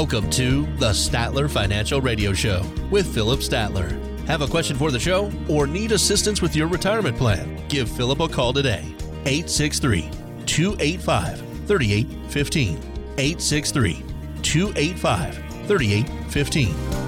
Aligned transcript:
Welcome 0.00 0.30
to 0.30 0.64
the 0.76 0.90
Statler 0.90 1.50
Financial 1.50 2.00
Radio 2.00 2.32
Show 2.32 2.62
with 2.88 3.12
Phillip 3.12 3.40
Statler. 3.40 3.90
Have 4.28 4.42
a 4.42 4.46
question 4.46 4.76
for 4.76 4.92
the 4.92 5.00
show 5.00 5.28
or 5.48 5.66
need 5.66 5.90
assistance 5.90 6.40
with 6.40 6.54
your 6.54 6.68
retirement 6.68 7.16
plan? 7.16 7.60
Give 7.66 7.90
Phillip 7.90 8.20
a 8.20 8.28
call 8.28 8.52
today. 8.52 8.94
863 9.26 10.08
285 10.46 11.40
3815. 11.66 12.76
863 13.18 14.04
285 14.42 15.34
3815. 15.66 17.07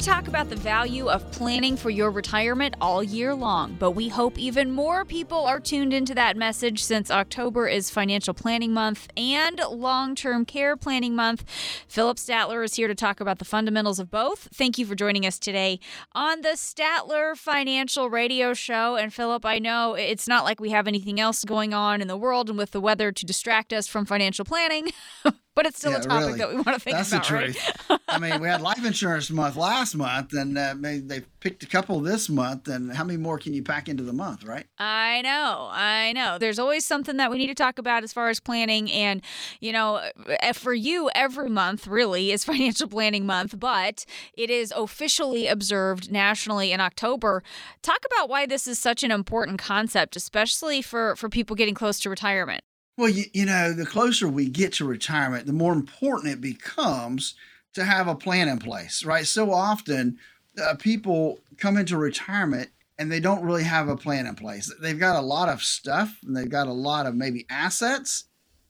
We 0.00 0.04
talk 0.04 0.28
about 0.28 0.48
the 0.48 0.56
value 0.56 1.10
of 1.10 1.30
planning 1.30 1.76
for 1.76 1.90
your 1.90 2.10
retirement 2.10 2.74
all 2.80 3.02
year 3.02 3.34
long, 3.34 3.76
but 3.78 3.90
we 3.90 4.08
hope 4.08 4.38
even 4.38 4.72
more 4.72 5.04
people 5.04 5.44
are 5.44 5.60
tuned 5.60 5.92
into 5.92 6.14
that 6.14 6.38
message 6.38 6.82
since 6.82 7.10
October 7.10 7.68
is 7.68 7.90
Financial 7.90 8.32
Planning 8.32 8.72
Month 8.72 9.08
and 9.14 9.60
Long 9.68 10.14
Term 10.14 10.46
Care 10.46 10.74
Planning 10.74 11.14
Month. 11.14 11.44
Phillip 11.86 12.16
Statler 12.16 12.64
is 12.64 12.76
here 12.76 12.88
to 12.88 12.94
talk 12.94 13.20
about 13.20 13.40
the 13.40 13.44
fundamentals 13.44 13.98
of 13.98 14.10
both. 14.10 14.48
Thank 14.54 14.78
you 14.78 14.86
for 14.86 14.94
joining 14.94 15.26
us 15.26 15.38
today 15.38 15.78
on 16.12 16.40
the 16.40 16.56
Statler 16.56 17.36
Financial 17.36 18.08
Radio 18.08 18.54
Show. 18.54 18.96
And 18.96 19.12
Phillip, 19.12 19.44
I 19.44 19.58
know 19.58 19.92
it's 19.92 20.26
not 20.26 20.44
like 20.44 20.60
we 20.60 20.70
have 20.70 20.88
anything 20.88 21.20
else 21.20 21.44
going 21.44 21.74
on 21.74 22.00
in 22.00 22.08
the 22.08 22.16
world 22.16 22.48
and 22.48 22.56
with 22.56 22.70
the 22.70 22.80
weather 22.80 23.12
to 23.12 23.26
distract 23.26 23.70
us 23.70 23.86
from 23.86 24.06
financial 24.06 24.46
planning. 24.46 24.92
but 25.60 25.66
it's 25.66 25.76
still 25.76 25.92
yeah, 25.92 25.98
a 25.98 26.02
topic 26.02 26.26
really. 26.26 26.38
that 26.38 26.48
we 26.48 26.54
want 26.54 26.68
to 26.68 26.78
think 26.78 26.96
That's 26.96 27.12
about. 27.12 27.28
That's 27.28 27.54
the 27.54 27.62
truth. 27.62 27.88
Right? 27.90 28.00
I 28.08 28.18
mean, 28.18 28.40
we 28.40 28.48
had 28.48 28.62
life 28.62 28.82
insurance 28.82 29.28
month 29.28 29.56
last 29.56 29.94
month, 29.94 30.32
and 30.32 30.56
uh, 30.56 30.74
they 30.80 31.20
picked 31.40 31.62
a 31.62 31.66
couple 31.66 32.00
this 32.00 32.30
month. 32.30 32.66
And 32.66 32.90
how 32.90 33.04
many 33.04 33.18
more 33.18 33.36
can 33.36 33.52
you 33.52 33.62
pack 33.62 33.86
into 33.86 34.02
the 34.02 34.14
month, 34.14 34.42
right? 34.42 34.64
I 34.78 35.20
know, 35.20 35.68
I 35.70 36.14
know. 36.14 36.38
There's 36.38 36.58
always 36.58 36.86
something 36.86 37.18
that 37.18 37.30
we 37.30 37.36
need 37.36 37.48
to 37.48 37.54
talk 37.54 37.78
about 37.78 38.04
as 38.04 38.10
far 38.10 38.30
as 38.30 38.40
planning, 38.40 38.90
and 38.90 39.20
you 39.60 39.70
know, 39.70 40.00
eh, 40.26 40.52
for 40.52 40.72
you, 40.72 41.10
every 41.14 41.50
month 41.50 41.86
really 41.86 42.32
is 42.32 42.42
financial 42.50 42.88
planning 42.88 43.26
month, 43.26 43.60
but 43.60 44.06
it 44.32 44.48
is 44.48 44.72
officially 44.74 45.46
observed 45.46 46.10
nationally 46.10 46.72
in 46.72 46.80
October. 46.80 47.42
Talk 47.82 48.00
about 48.06 48.30
why 48.30 48.46
this 48.46 48.66
is 48.66 48.78
such 48.78 49.02
an 49.02 49.10
important 49.10 49.58
concept, 49.58 50.16
especially 50.16 50.80
for 50.80 51.16
for 51.16 51.28
people 51.28 51.54
getting 51.54 51.74
close 51.74 52.00
to 52.00 52.08
retirement. 52.08 52.64
Well, 52.96 53.08
you, 53.08 53.24
you 53.32 53.46
know, 53.46 53.72
the 53.72 53.86
closer 53.86 54.28
we 54.28 54.48
get 54.48 54.74
to 54.74 54.84
retirement, 54.84 55.46
the 55.46 55.52
more 55.52 55.72
important 55.72 56.32
it 56.32 56.40
becomes 56.40 57.34
to 57.74 57.84
have 57.84 58.08
a 58.08 58.14
plan 58.14 58.48
in 58.48 58.58
place, 58.58 59.04
right? 59.04 59.26
So 59.26 59.52
often 59.52 60.18
uh, 60.62 60.74
people 60.74 61.38
come 61.56 61.76
into 61.76 61.96
retirement 61.96 62.70
and 62.98 63.10
they 63.10 63.20
don't 63.20 63.44
really 63.44 63.64
have 63.64 63.88
a 63.88 63.96
plan 63.96 64.26
in 64.26 64.34
place. 64.34 64.72
They've 64.80 64.98
got 64.98 65.16
a 65.16 65.24
lot 65.24 65.48
of 65.48 65.62
stuff 65.62 66.18
and 66.26 66.36
they've 66.36 66.50
got 66.50 66.66
a 66.66 66.72
lot 66.72 67.06
of 67.06 67.14
maybe 67.14 67.46
assets, 67.48 68.24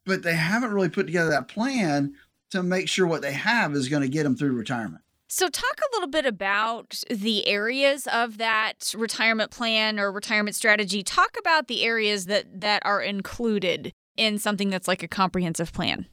but 0.04 0.22
they 0.22 0.36
haven't 0.36 0.72
really 0.72 0.88
put 0.88 1.06
together 1.06 1.30
that 1.30 1.48
plan 1.48 2.14
to 2.50 2.62
make 2.62 2.88
sure 2.88 3.06
what 3.06 3.22
they 3.22 3.32
have 3.32 3.74
is 3.74 3.88
going 3.88 4.02
to 4.02 4.08
get 4.08 4.24
them 4.24 4.36
through 4.36 4.52
retirement. 4.52 5.02
So, 5.32 5.48
talk 5.48 5.78
a 5.78 5.94
little 5.94 6.08
bit 6.08 6.26
about 6.26 7.04
the 7.08 7.46
areas 7.46 8.08
of 8.08 8.38
that 8.38 8.92
retirement 8.96 9.52
plan 9.52 10.00
or 10.00 10.10
retirement 10.10 10.56
strategy. 10.56 11.04
Talk 11.04 11.36
about 11.38 11.68
the 11.68 11.84
areas 11.84 12.26
that 12.26 12.60
that 12.60 12.82
are 12.84 13.00
included 13.00 13.92
in 14.20 14.38
something 14.38 14.68
that's 14.68 14.86
like 14.86 15.02
a 15.02 15.08
comprehensive 15.08 15.72
plan? 15.72 16.06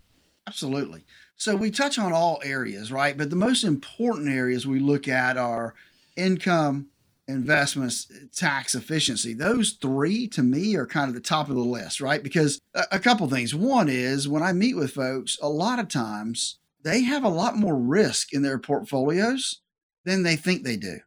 Absolutely. 0.48 1.04
So 1.36 1.58
we 1.58 1.70
touch 1.70 2.00
on 2.00 2.14
all 2.14 2.40
areas, 2.42 2.90
right? 2.90 3.18
But 3.18 3.30
the 3.30 3.36
most 3.36 3.66
important 3.66 4.30
areas 4.30 4.66
we 4.66 4.80
look 4.80 5.10
at 5.10 5.38
are 5.38 5.76
income, 6.16 6.88
investments, 7.28 8.10
tax 8.34 8.76
efficiency. 8.76 9.34
Those 9.34 9.72
three 9.74 10.26
to 10.30 10.42
me 10.42 10.76
are 10.76 10.88
kind 10.88 11.10
of 11.10 11.16
the 11.16 11.20
top 11.22 11.50
of 11.50 11.56
the 11.56 11.62
list, 11.62 12.00
right? 12.00 12.24
Because 12.24 12.62
a, 12.74 12.84
a 12.94 13.00
couple 13.00 13.28
things. 13.28 13.54
One 13.54 13.90
is 13.90 14.26
when 14.26 14.42
I 14.42 14.54
meet 14.54 14.78
with 14.78 14.92
folks, 14.92 15.38
a 15.42 15.50
lot 15.50 15.78
of 15.78 15.90
times 15.90 16.60
they 16.84 17.02
have 17.02 17.26
a 17.26 17.30
lot 17.30 17.58
more 17.58 17.76
risk 17.76 18.32
in 18.32 18.42
their 18.42 18.58
portfolios 18.58 19.60
than 20.06 20.24
they 20.24 20.38
think 20.38 20.64
they 20.64 20.78
do. 20.78 21.00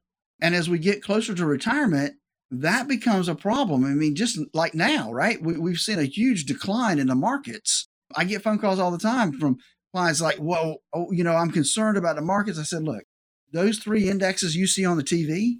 And 0.42 0.54
as 0.54 0.68
we 0.68 0.78
get 0.78 1.02
closer 1.02 1.34
to 1.34 1.46
retirement, 1.46 2.16
that 2.50 2.88
becomes 2.88 3.28
a 3.28 3.34
problem. 3.34 3.84
I 3.84 3.88
mean, 3.88 4.16
just 4.16 4.38
like 4.52 4.74
now, 4.74 5.12
right? 5.12 5.40
We, 5.40 5.70
have 5.70 5.78
seen 5.78 5.98
a 5.98 6.04
huge 6.04 6.44
decline 6.44 6.98
in 6.98 7.06
the 7.06 7.14
markets. 7.14 7.86
I 8.16 8.24
get 8.24 8.42
phone 8.42 8.58
calls 8.58 8.78
all 8.78 8.90
the 8.90 8.98
time 8.98 9.32
from 9.32 9.58
clients 9.92 10.20
like, 10.20 10.38
well, 10.40 10.78
oh, 10.92 11.12
you 11.12 11.22
know, 11.22 11.36
I'm 11.36 11.52
concerned 11.52 11.96
about 11.96 12.16
the 12.16 12.22
markets. 12.22 12.58
I 12.58 12.64
said, 12.64 12.82
look, 12.82 13.04
those 13.52 13.78
three 13.78 14.08
indexes 14.08 14.56
you 14.56 14.66
see 14.66 14.84
on 14.84 14.96
the 14.96 15.04
TV, 15.04 15.58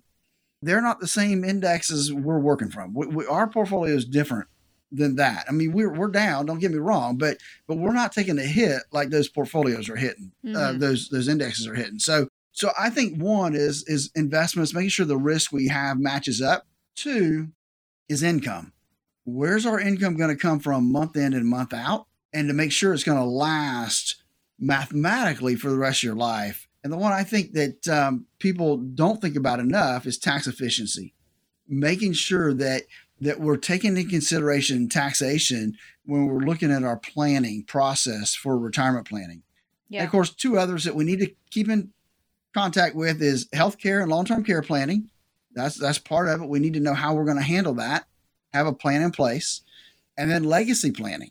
they're 0.63 0.81
not 0.81 1.01
the 1.01 1.07
same 1.07 1.45
indexes 1.45 2.13
we're 2.13 2.41
working 2.41 2.71
from. 2.71 2.93
We, 2.93 3.07
we, 3.07 3.27
our 3.27 3.49
portfolio 3.49 3.95
is 3.95 4.05
different 4.05 4.49
than 4.93 5.15
that. 5.17 5.45
I 5.49 5.53
mean, 5.53 5.73
we're, 5.73 5.93
we're 5.93 6.09
down, 6.09 6.47
don't 6.47 6.59
get 6.59 6.73
me 6.73 6.79
wrong, 6.79 7.17
but, 7.17 7.39
but 7.69 7.79
we're 7.79 7.93
not 7.93 8.13
taking 8.13 8.39
a 8.39 8.45
hit 8.45 8.83
like 8.91 9.11
those 9.11 9.29
portfolios 9.29 9.89
are 9.89 9.97
hitting, 9.97 10.33
uh, 10.45 10.49
mm-hmm. 10.49 10.57
uh, 10.57 10.73
those, 10.73 11.09
those 11.11 11.29
indexes 11.29 11.69
are 11.69 11.75
hitting. 11.75 12.01
So, 12.01 12.27
so 12.51 12.73
I 12.77 12.91
think 12.91 13.23
one 13.23 13.55
is, 13.55 13.85
is 13.87 14.11
investments, 14.17 14.75
making 14.75 14.91
sure 14.91 15.07
the 15.07 15.17
risk 15.17 15.53
we 15.53 15.69
have 15.69 15.99
matches 15.99 16.43
up 16.43 16.67
Two 16.95 17.49
is 18.09 18.23
income. 18.23 18.73
Where's 19.25 19.67
our 19.67 19.81
income 19.81 20.17
going 20.17 20.31
to 20.31 20.41
come 20.41 20.61
from 20.61 20.91
month 20.91 21.17
in 21.17 21.33
and 21.33 21.47
month 21.47 21.73
out? 21.73 22.07
And 22.33 22.49
to 22.49 22.55
make 22.55 22.73
sure 22.73 22.93
it's 22.93 23.05
going 23.05 23.19
to 23.19 23.25
last 23.25 24.23
mathematically 24.59 25.57
for 25.57 25.71
the 25.71 25.79
rest 25.79 26.01
of 26.01 26.05
your 26.05 26.15
life. 26.15 26.69
And 26.83 26.93
the 26.93 26.99
one 26.99 27.13
I 27.13 27.25
think 27.25 27.53
that 27.53 27.89
um, 27.89 28.27
people 28.39 28.77
don't 28.77 29.21
think 29.21 29.37
about 29.37 29.61
enough 29.61 30.07
is 30.07 30.19
tax 30.19 30.47
efficiency, 30.47 31.15
making 31.69 32.13
sure 32.15 32.55
that 32.55 32.85
that 33.21 33.39
we're 33.39 33.59
taking 33.59 33.97
into 33.97 34.09
consideration 34.09 34.89
taxation 34.89 35.77
when 36.07 36.27
we're 36.27 36.41
looking 36.41 36.71
at 36.71 36.85
our 36.85 36.97
planning 36.97 37.63
process 37.65 38.35
for 38.35 38.59
retirement 38.59 39.07
planning. 39.07 39.43
Yeah. 39.91 40.01
And 40.01 40.07
of 40.07 40.11
course, 40.11 40.31
two 40.31 40.57
others 40.57 40.85
that 40.85 40.95
we 40.95 41.05
need 41.05 41.19
to 41.19 41.31
keep 41.51 41.69
in 41.69 41.93
contact 42.55 42.97
with 42.97 43.21
is 43.21 43.47
healthcare 43.49 44.01
and 44.01 44.11
long-term 44.11 44.45
care 44.45 44.63
planning 44.63 45.11
that's 45.55 45.77
that's 45.77 45.99
part 45.99 46.29
of 46.29 46.43
it. 46.43 46.49
We 46.49 46.61
need 46.61 46.75
to 46.75 46.81
know 46.81 46.95
how 46.95 47.15
we're 47.15 47.25
going 47.25 47.37
to 47.37 47.43
handle 47.43 47.75
that, 47.75 48.07
have 48.53 48.67
a 48.67 48.73
plan 48.73 49.03
in 49.03 49.11
place, 49.11 49.63
and 50.17 50.31
then 50.31 50.45
legacy 50.45 50.91
planning. 50.91 51.31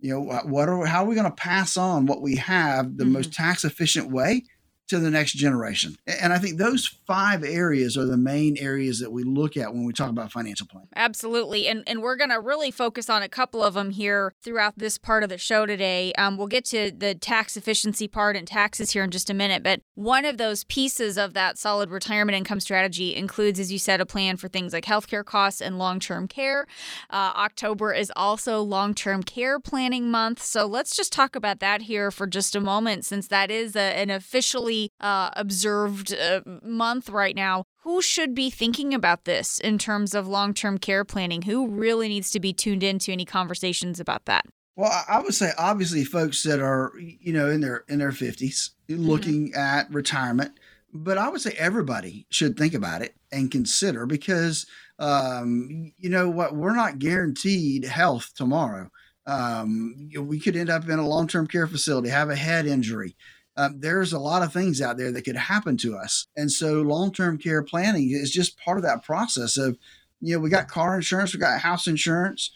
You 0.00 0.14
know, 0.14 0.40
what 0.44 0.68
are 0.68 0.86
how 0.86 1.04
are 1.04 1.08
we 1.08 1.14
going 1.14 1.30
to 1.30 1.36
pass 1.36 1.76
on 1.76 2.06
what 2.06 2.22
we 2.22 2.36
have 2.36 2.96
the 2.96 3.04
mm-hmm. 3.04 3.14
most 3.14 3.32
tax 3.32 3.64
efficient 3.64 4.10
way 4.10 4.44
to 4.90 4.98
the 4.98 5.10
next 5.10 5.32
generation. 5.32 5.96
And 6.06 6.32
I 6.32 6.38
think 6.38 6.58
those 6.58 6.86
five 7.06 7.44
areas 7.44 7.96
are 7.96 8.04
the 8.04 8.16
main 8.16 8.56
areas 8.58 8.98
that 8.98 9.12
we 9.12 9.22
look 9.22 9.56
at 9.56 9.72
when 9.72 9.84
we 9.84 9.92
talk 9.92 10.10
about 10.10 10.32
financial 10.32 10.66
planning. 10.66 10.88
Absolutely. 10.96 11.68
And, 11.68 11.84
and 11.86 12.02
we're 12.02 12.16
going 12.16 12.30
to 12.30 12.40
really 12.40 12.72
focus 12.72 13.08
on 13.08 13.22
a 13.22 13.28
couple 13.28 13.62
of 13.62 13.74
them 13.74 13.90
here 13.90 14.34
throughout 14.42 14.74
this 14.76 14.98
part 14.98 15.22
of 15.22 15.28
the 15.28 15.38
show 15.38 15.64
today. 15.64 16.12
Um, 16.18 16.36
we'll 16.36 16.48
get 16.48 16.64
to 16.66 16.90
the 16.90 17.14
tax 17.14 17.56
efficiency 17.56 18.08
part 18.08 18.36
and 18.36 18.48
taxes 18.48 18.90
here 18.90 19.04
in 19.04 19.10
just 19.10 19.30
a 19.30 19.34
minute. 19.34 19.62
But 19.62 19.80
one 19.94 20.24
of 20.24 20.38
those 20.38 20.64
pieces 20.64 21.16
of 21.16 21.34
that 21.34 21.56
solid 21.56 21.90
retirement 21.90 22.36
income 22.36 22.58
strategy 22.58 23.14
includes, 23.14 23.60
as 23.60 23.70
you 23.70 23.78
said, 23.78 24.00
a 24.00 24.06
plan 24.06 24.36
for 24.36 24.48
things 24.48 24.72
like 24.72 24.84
healthcare 24.84 25.24
costs 25.24 25.60
and 25.60 25.78
long 25.78 26.00
term 26.00 26.26
care. 26.26 26.66
Uh, 27.10 27.32
October 27.36 27.92
is 27.92 28.12
also 28.16 28.60
long 28.60 28.92
term 28.92 29.22
care 29.22 29.60
planning 29.60 30.10
month. 30.10 30.42
So 30.42 30.66
let's 30.66 30.96
just 30.96 31.12
talk 31.12 31.36
about 31.36 31.60
that 31.60 31.82
here 31.82 32.10
for 32.10 32.26
just 32.26 32.56
a 32.56 32.60
moment, 32.60 33.04
since 33.04 33.28
that 33.28 33.52
is 33.52 33.76
a, 33.76 33.96
an 33.96 34.10
officially 34.10 34.79
uh, 35.00 35.30
observed 35.34 36.14
uh, 36.14 36.40
month 36.62 37.08
right 37.08 37.36
now. 37.36 37.64
Who 37.82 38.02
should 38.02 38.34
be 38.34 38.50
thinking 38.50 38.94
about 38.94 39.24
this 39.24 39.58
in 39.58 39.78
terms 39.78 40.14
of 40.14 40.28
long 40.28 40.54
term 40.54 40.78
care 40.78 41.04
planning? 41.04 41.42
Who 41.42 41.68
really 41.68 42.08
needs 42.08 42.30
to 42.32 42.40
be 42.40 42.52
tuned 42.52 42.82
into 42.82 43.12
any 43.12 43.24
conversations 43.24 44.00
about 44.00 44.26
that? 44.26 44.46
Well, 44.76 45.04
I 45.08 45.20
would 45.20 45.34
say 45.34 45.52
obviously 45.58 46.04
folks 46.04 46.42
that 46.44 46.60
are 46.60 46.92
you 46.98 47.32
know 47.32 47.50
in 47.50 47.60
their 47.60 47.84
in 47.88 47.98
their 47.98 48.12
fifties 48.12 48.70
mm-hmm. 48.88 49.02
looking 49.02 49.48
mm-hmm. 49.50 49.60
at 49.60 49.92
retirement, 49.92 50.52
but 50.92 51.18
I 51.18 51.28
would 51.28 51.40
say 51.40 51.54
everybody 51.58 52.26
should 52.30 52.56
think 52.56 52.74
about 52.74 53.02
it 53.02 53.14
and 53.32 53.50
consider 53.50 54.06
because 54.06 54.66
um, 54.98 55.92
you 55.98 56.08
know 56.08 56.30
what 56.30 56.54
we're 56.54 56.74
not 56.74 56.98
guaranteed 56.98 57.84
health 57.84 58.32
tomorrow. 58.34 58.90
Um, 59.26 60.08
we 60.18 60.40
could 60.40 60.56
end 60.56 60.70
up 60.70 60.88
in 60.88 60.98
a 60.98 61.06
long 61.06 61.28
term 61.28 61.46
care 61.46 61.66
facility, 61.66 62.08
have 62.08 62.30
a 62.30 62.36
head 62.36 62.66
injury, 62.66 63.16
um, 63.56 63.80
there's 63.80 64.12
a 64.12 64.18
lot 64.18 64.42
of 64.42 64.52
things 64.52 64.80
out 64.80 64.96
there 64.96 65.12
that 65.12 65.24
could 65.24 65.36
happen 65.36 65.76
to 65.78 65.96
us. 65.96 66.26
And 66.36 66.50
so 66.50 66.82
long 66.82 67.12
term 67.12 67.38
care 67.38 67.62
planning 67.62 68.10
is 68.10 68.30
just 68.30 68.58
part 68.58 68.78
of 68.78 68.84
that 68.84 69.02
process 69.02 69.56
of, 69.56 69.76
you 70.20 70.34
know, 70.34 70.40
we 70.40 70.50
got 70.50 70.68
car 70.68 70.94
insurance, 70.94 71.34
we 71.34 71.40
got 71.40 71.60
house 71.60 71.86
insurance, 71.86 72.52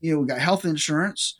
you 0.00 0.14
know, 0.14 0.20
we 0.20 0.26
got 0.26 0.38
health 0.38 0.64
insurance. 0.64 1.36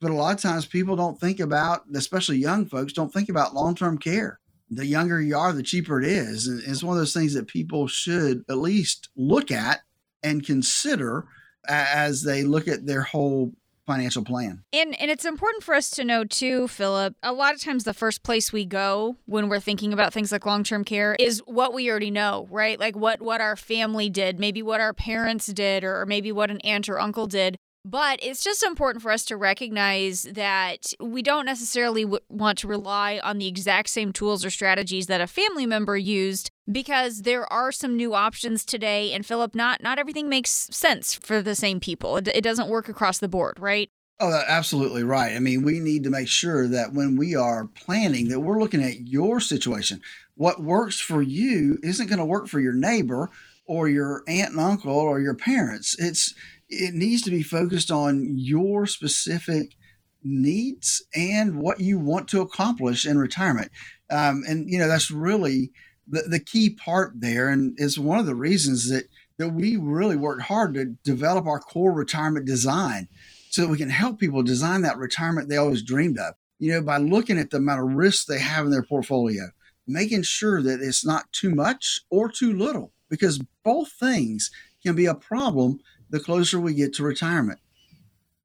But 0.00 0.10
a 0.10 0.14
lot 0.14 0.34
of 0.34 0.40
times 0.40 0.66
people 0.66 0.94
don't 0.94 1.18
think 1.18 1.40
about, 1.40 1.82
especially 1.94 2.38
young 2.38 2.66
folks, 2.66 2.92
don't 2.92 3.12
think 3.12 3.28
about 3.28 3.54
long 3.54 3.74
term 3.74 3.98
care. 3.98 4.38
The 4.70 4.86
younger 4.86 5.20
you 5.20 5.36
are, 5.36 5.52
the 5.52 5.62
cheaper 5.62 6.00
it 6.00 6.06
is. 6.06 6.46
And 6.46 6.62
it's 6.64 6.84
one 6.84 6.96
of 6.96 7.00
those 7.00 7.14
things 7.14 7.34
that 7.34 7.48
people 7.48 7.88
should 7.88 8.44
at 8.48 8.58
least 8.58 9.08
look 9.16 9.50
at 9.50 9.80
and 10.22 10.44
consider 10.44 11.26
as 11.68 12.22
they 12.22 12.44
look 12.44 12.68
at 12.68 12.86
their 12.86 13.02
whole 13.02 13.52
financial 13.88 14.22
plan. 14.22 14.62
And 14.72 14.94
and 15.00 15.10
it's 15.10 15.24
important 15.24 15.64
for 15.64 15.74
us 15.74 15.90
to 15.90 16.04
know 16.04 16.24
too, 16.24 16.68
Phillip, 16.68 17.16
A 17.22 17.32
lot 17.32 17.54
of 17.54 17.60
times 17.60 17.84
the 17.84 17.94
first 17.94 18.22
place 18.22 18.52
we 18.52 18.64
go 18.64 19.16
when 19.24 19.48
we're 19.48 19.58
thinking 19.60 19.92
about 19.92 20.12
things 20.12 20.30
like 20.30 20.46
long-term 20.46 20.84
care 20.84 21.16
is 21.18 21.42
what 21.46 21.74
we 21.74 21.90
already 21.90 22.10
know, 22.10 22.46
right? 22.50 22.78
Like 22.78 22.94
what 22.94 23.20
what 23.20 23.40
our 23.40 23.56
family 23.56 24.10
did, 24.10 24.38
maybe 24.38 24.62
what 24.62 24.80
our 24.80 24.92
parents 24.92 25.46
did 25.46 25.82
or 25.82 26.06
maybe 26.06 26.30
what 26.30 26.50
an 26.50 26.60
aunt 26.60 26.88
or 26.88 27.00
uncle 27.00 27.26
did. 27.26 27.56
But 27.90 28.18
it's 28.22 28.44
just 28.44 28.62
important 28.62 29.02
for 29.02 29.10
us 29.10 29.24
to 29.26 29.36
recognize 29.38 30.24
that 30.24 30.92
we 31.00 31.22
don't 31.22 31.46
necessarily 31.46 32.02
w- 32.02 32.20
want 32.28 32.58
to 32.58 32.68
rely 32.68 33.18
on 33.24 33.38
the 33.38 33.46
exact 33.46 33.88
same 33.88 34.12
tools 34.12 34.44
or 34.44 34.50
strategies 34.50 35.06
that 35.06 35.22
a 35.22 35.26
family 35.26 35.64
member 35.64 35.96
used 35.96 36.50
because 36.70 37.22
there 37.22 37.50
are 37.50 37.72
some 37.72 37.96
new 37.96 38.12
options 38.12 38.66
today 38.66 39.14
and 39.14 39.24
Phillip 39.24 39.54
not 39.54 39.82
not 39.82 39.98
everything 39.98 40.28
makes 40.28 40.68
sense 40.70 41.14
for 41.14 41.40
the 41.40 41.54
same 41.54 41.80
people. 41.80 42.18
It, 42.18 42.28
it 42.28 42.44
doesn't 42.44 42.68
work 42.68 42.90
across 42.90 43.16
the 43.18 43.28
board, 43.28 43.58
right? 43.58 43.88
Oh, 44.20 44.38
absolutely 44.46 45.02
right. 45.02 45.34
I 45.34 45.38
mean, 45.38 45.62
we 45.62 45.80
need 45.80 46.04
to 46.04 46.10
make 46.10 46.28
sure 46.28 46.68
that 46.68 46.92
when 46.92 47.16
we 47.16 47.34
are 47.36 47.68
planning 47.68 48.28
that 48.28 48.40
we're 48.40 48.60
looking 48.60 48.82
at 48.82 49.08
your 49.08 49.40
situation. 49.40 50.02
What 50.34 50.62
works 50.62 51.00
for 51.00 51.22
you 51.22 51.78
isn't 51.82 52.08
going 52.08 52.18
to 52.18 52.24
work 52.26 52.48
for 52.48 52.60
your 52.60 52.74
neighbor 52.74 53.30
or 53.64 53.88
your 53.88 54.24
aunt 54.26 54.52
and 54.52 54.60
uncle 54.60 54.92
or 54.92 55.20
your 55.20 55.34
parents. 55.34 55.96
It's 55.98 56.34
it 56.68 56.94
needs 56.94 57.22
to 57.22 57.30
be 57.30 57.42
focused 57.42 57.90
on 57.90 58.34
your 58.36 58.86
specific 58.86 59.76
needs 60.22 61.02
and 61.14 61.60
what 61.60 61.80
you 61.80 61.98
want 61.98 62.28
to 62.28 62.40
accomplish 62.40 63.06
in 63.06 63.18
retirement. 63.18 63.70
Um, 64.10 64.42
and 64.48 64.70
you 64.70 64.78
know 64.78 64.88
that's 64.88 65.10
really 65.10 65.72
the, 66.06 66.22
the 66.22 66.40
key 66.40 66.70
part 66.70 67.12
there, 67.16 67.48
and 67.48 67.74
it's 67.78 67.98
one 67.98 68.18
of 68.18 68.26
the 68.26 68.34
reasons 68.34 68.88
that 68.90 69.04
that 69.38 69.50
we 69.50 69.76
really 69.76 70.16
worked 70.16 70.42
hard 70.42 70.74
to 70.74 70.96
develop 71.04 71.46
our 71.46 71.60
core 71.60 71.92
retirement 71.92 72.44
design 72.44 73.08
so 73.50 73.62
that 73.62 73.68
we 73.68 73.78
can 73.78 73.90
help 73.90 74.18
people 74.18 74.42
design 74.42 74.82
that 74.82 74.98
retirement 74.98 75.48
they 75.48 75.56
always 75.56 75.82
dreamed 75.82 76.18
of. 76.18 76.34
You 76.58 76.72
know, 76.72 76.82
by 76.82 76.98
looking 76.98 77.38
at 77.38 77.50
the 77.50 77.58
amount 77.58 77.80
of 77.80 77.96
risks 77.96 78.24
they 78.24 78.40
have 78.40 78.64
in 78.64 78.72
their 78.72 78.82
portfolio, 78.82 79.50
making 79.86 80.22
sure 80.22 80.60
that 80.62 80.80
it's 80.80 81.06
not 81.06 81.32
too 81.32 81.54
much 81.54 82.02
or 82.10 82.28
too 82.28 82.52
little, 82.52 82.92
because 83.08 83.40
both 83.64 83.92
things 83.92 84.50
can 84.82 84.96
be 84.96 85.06
a 85.06 85.14
problem 85.14 85.78
the 86.10 86.20
closer 86.20 86.58
we 86.60 86.74
get 86.74 86.94
to 86.94 87.02
retirement. 87.02 87.60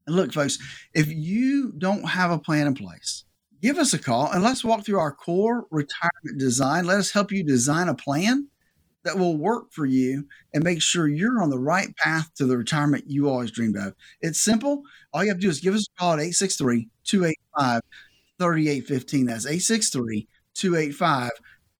And 0.06 0.16
look, 0.16 0.34
folks, 0.34 0.58
if 0.94 1.08
you 1.08 1.72
don't 1.78 2.10
have 2.10 2.32
a 2.32 2.40
plan 2.40 2.68
in 2.68 2.74
place, 2.74 3.24
give 3.62 3.78
us 3.78 3.94
a 3.94 4.00
call 4.00 4.32
and 4.32 4.44
let's 4.44 4.64
walk 4.64 4.86
through 4.86 5.00
our 5.00 5.14
core 5.14 5.66
retirement 5.72 6.38
design. 6.38 6.86
Let 6.86 7.00
us 7.00 7.12
help 7.12 7.32
you 7.32 7.44
design 7.44 7.88
a 7.88 7.96
plan 7.96 8.48
that 9.04 9.18
will 9.18 9.38
work 9.38 9.72
for 9.72 9.86
you 9.86 10.28
and 10.54 10.64
make 10.64 10.82
sure 10.82 11.08
you're 11.08 11.42
on 11.42 11.50
the 11.50 11.60
right 11.60 11.96
path 11.98 12.34
to 12.36 12.46
the 12.46 12.58
retirement 12.58 13.06
you 13.08 13.30
always 13.30 13.52
dreamed 13.52 13.78
of. 13.78 13.94
It's 14.22 14.42
simple. 14.42 14.84
All 15.14 15.24
you 15.24 15.30
have 15.30 15.38
to 15.38 15.42
do 15.42 15.50
is 15.50 15.60
give 15.60 15.76
us 15.76 15.88
a 15.96 16.00
call 16.00 16.14
at 16.14 16.20
863 16.20 16.90
285 17.04 17.82
3815. 18.40 19.26
That's 19.26 19.46
863 19.46 20.28
285 20.56 21.32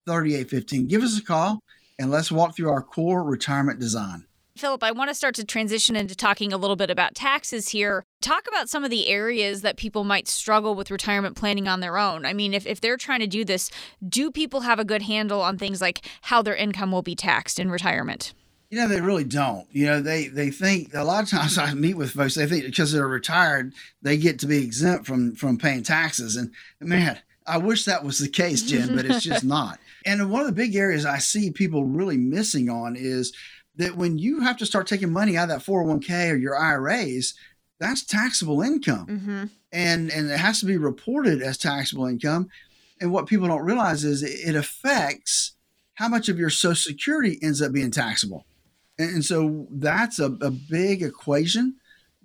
3815. 0.06 0.86
Give 0.86 1.02
us 1.02 1.18
a 1.18 1.24
call 1.24 1.62
and 1.98 2.10
let's 2.10 2.32
walk 2.32 2.56
through 2.56 2.70
our 2.70 2.82
core 2.82 3.24
retirement 3.24 3.80
design. 3.80 4.26
Phillip, 4.56 4.84
I 4.84 4.92
want 4.92 5.10
to 5.10 5.14
start 5.14 5.34
to 5.34 5.44
transition 5.44 5.96
into 5.96 6.14
talking 6.14 6.52
a 6.52 6.56
little 6.56 6.76
bit 6.76 6.88
about 6.88 7.16
taxes 7.16 7.70
here. 7.70 8.04
Talk 8.20 8.46
about 8.46 8.68
some 8.68 8.84
of 8.84 8.90
the 8.90 9.08
areas 9.08 9.62
that 9.62 9.76
people 9.76 10.04
might 10.04 10.28
struggle 10.28 10.76
with 10.76 10.92
retirement 10.92 11.34
planning 11.34 11.66
on 11.66 11.80
their 11.80 11.98
own. 11.98 12.24
I 12.24 12.34
mean, 12.34 12.54
if, 12.54 12.64
if 12.64 12.80
they're 12.80 12.96
trying 12.96 13.18
to 13.18 13.26
do 13.26 13.44
this, 13.44 13.68
do 14.08 14.30
people 14.30 14.60
have 14.60 14.78
a 14.78 14.84
good 14.84 15.02
handle 15.02 15.42
on 15.42 15.58
things 15.58 15.80
like 15.80 16.06
how 16.22 16.40
their 16.40 16.54
income 16.54 16.92
will 16.92 17.02
be 17.02 17.16
taxed 17.16 17.58
in 17.58 17.68
retirement? 17.68 18.32
You 18.70 18.78
know, 18.78 18.86
they 18.86 19.00
really 19.00 19.24
don't. 19.24 19.66
You 19.72 19.86
know, 19.86 20.00
they 20.00 20.28
they 20.28 20.50
think 20.50 20.94
a 20.94 21.02
lot 21.02 21.24
of 21.24 21.30
times 21.30 21.58
I 21.58 21.74
meet 21.74 21.94
with 21.94 22.12
folks, 22.12 22.36
they 22.36 22.46
think 22.46 22.64
because 22.64 22.92
they're 22.92 23.08
retired, 23.08 23.74
they 24.02 24.16
get 24.16 24.38
to 24.38 24.46
be 24.46 24.62
exempt 24.62 25.04
from 25.04 25.34
from 25.34 25.58
paying 25.58 25.82
taxes. 25.82 26.36
And 26.36 26.52
man, 26.80 27.18
I 27.44 27.58
wish 27.58 27.86
that 27.86 28.04
was 28.04 28.20
the 28.20 28.28
case, 28.28 28.62
Jen, 28.62 28.94
but 28.94 29.04
it's 29.04 29.24
just 29.24 29.44
not. 29.44 29.80
And 30.06 30.30
one 30.30 30.42
of 30.42 30.46
the 30.46 30.52
big 30.52 30.76
areas 30.76 31.04
I 31.04 31.18
see 31.18 31.50
people 31.50 31.84
really 31.84 32.16
missing 32.16 32.68
on 32.68 32.94
is 32.96 33.32
that 33.76 33.96
when 33.96 34.18
you 34.18 34.40
have 34.40 34.56
to 34.58 34.66
start 34.66 34.86
taking 34.86 35.12
money 35.12 35.36
out 35.36 35.50
of 35.50 35.60
that 35.60 35.66
401k 35.66 36.30
or 36.30 36.36
your 36.36 36.56
IRAs, 36.56 37.34
that's 37.80 38.04
taxable 38.04 38.62
income. 38.62 39.06
Mm-hmm. 39.06 39.44
And, 39.72 40.10
and 40.10 40.30
it 40.30 40.38
has 40.38 40.60
to 40.60 40.66
be 40.66 40.76
reported 40.76 41.42
as 41.42 41.58
taxable 41.58 42.06
income. 42.06 42.48
And 43.00 43.12
what 43.12 43.26
people 43.26 43.48
don't 43.48 43.64
realize 43.64 44.04
is 44.04 44.22
it 44.22 44.54
affects 44.54 45.52
how 45.94 46.08
much 46.08 46.28
of 46.28 46.38
your 46.38 46.50
Social 46.50 46.74
Security 46.74 47.38
ends 47.42 47.60
up 47.60 47.72
being 47.72 47.90
taxable. 47.90 48.46
And, 48.98 49.10
and 49.16 49.24
so 49.24 49.66
that's 49.70 50.18
a, 50.18 50.26
a, 50.26 50.50
big 50.50 51.02
equation 51.02 51.76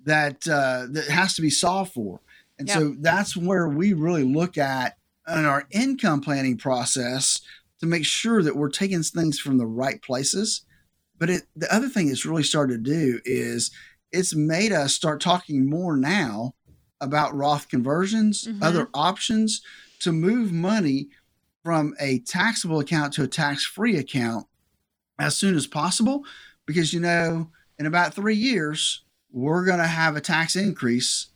that 0.04 0.48
uh, 0.48 0.86
that 0.90 1.08
has 1.08 1.34
to 1.34 1.42
be 1.42 1.50
solved 1.50 1.92
for. 1.92 2.20
And 2.58 2.68
yep. 2.68 2.78
so 2.78 2.94
that's 2.98 3.36
where 3.36 3.68
we 3.68 3.92
really 3.92 4.24
look 4.24 4.56
at 4.56 4.96
in 5.28 5.44
our 5.44 5.66
income 5.70 6.20
planning 6.20 6.56
process 6.56 7.40
to 7.80 7.86
make 7.86 8.04
sure 8.04 8.42
that 8.42 8.56
we're 8.56 8.70
taking 8.70 9.02
things 9.02 9.38
from 9.38 9.58
the 9.58 9.66
right 9.66 10.00
places 10.02 10.62
but 11.20 11.30
it, 11.30 11.42
the 11.54 11.72
other 11.72 11.88
thing 11.88 12.08
it's 12.08 12.26
really 12.26 12.42
started 12.42 12.82
to 12.82 12.90
do 12.90 13.20
is 13.24 13.70
it's 14.10 14.34
made 14.34 14.72
us 14.72 14.94
start 14.94 15.20
talking 15.20 15.68
more 15.68 15.96
now 15.96 16.54
about 17.00 17.36
Roth 17.36 17.68
conversions, 17.68 18.48
mm-hmm. 18.48 18.62
other 18.62 18.88
options 18.94 19.60
to 20.00 20.12
move 20.12 20.50
money 20.50 21.08
from 21.62 21.94
a 22.00 22.20
taxable 22.20 22.80
account 22.80 23.12
to 23.12 23.22
a 23.22 23.28
tax 23.28 23.64
free 23.64 23.98
account 23.98 24.46
as 25.18 25.36
soon 25.36 25.54
as 25.54 25.66
possible. 25.66 26.24
Because, 26.66 26.92
you 26.92 27.00
know, 27.00 27.50
in 27.78 27.84
about 27.84 28.14
three 28.14 28.36
years, 28.36 29.02
we're 29.30 29.66
going 29.66 29.78
to 29.78 29.86
have 29.86 30.16
a 30.16 30.20
tax 30.20 30.56
increase 30.56 31.26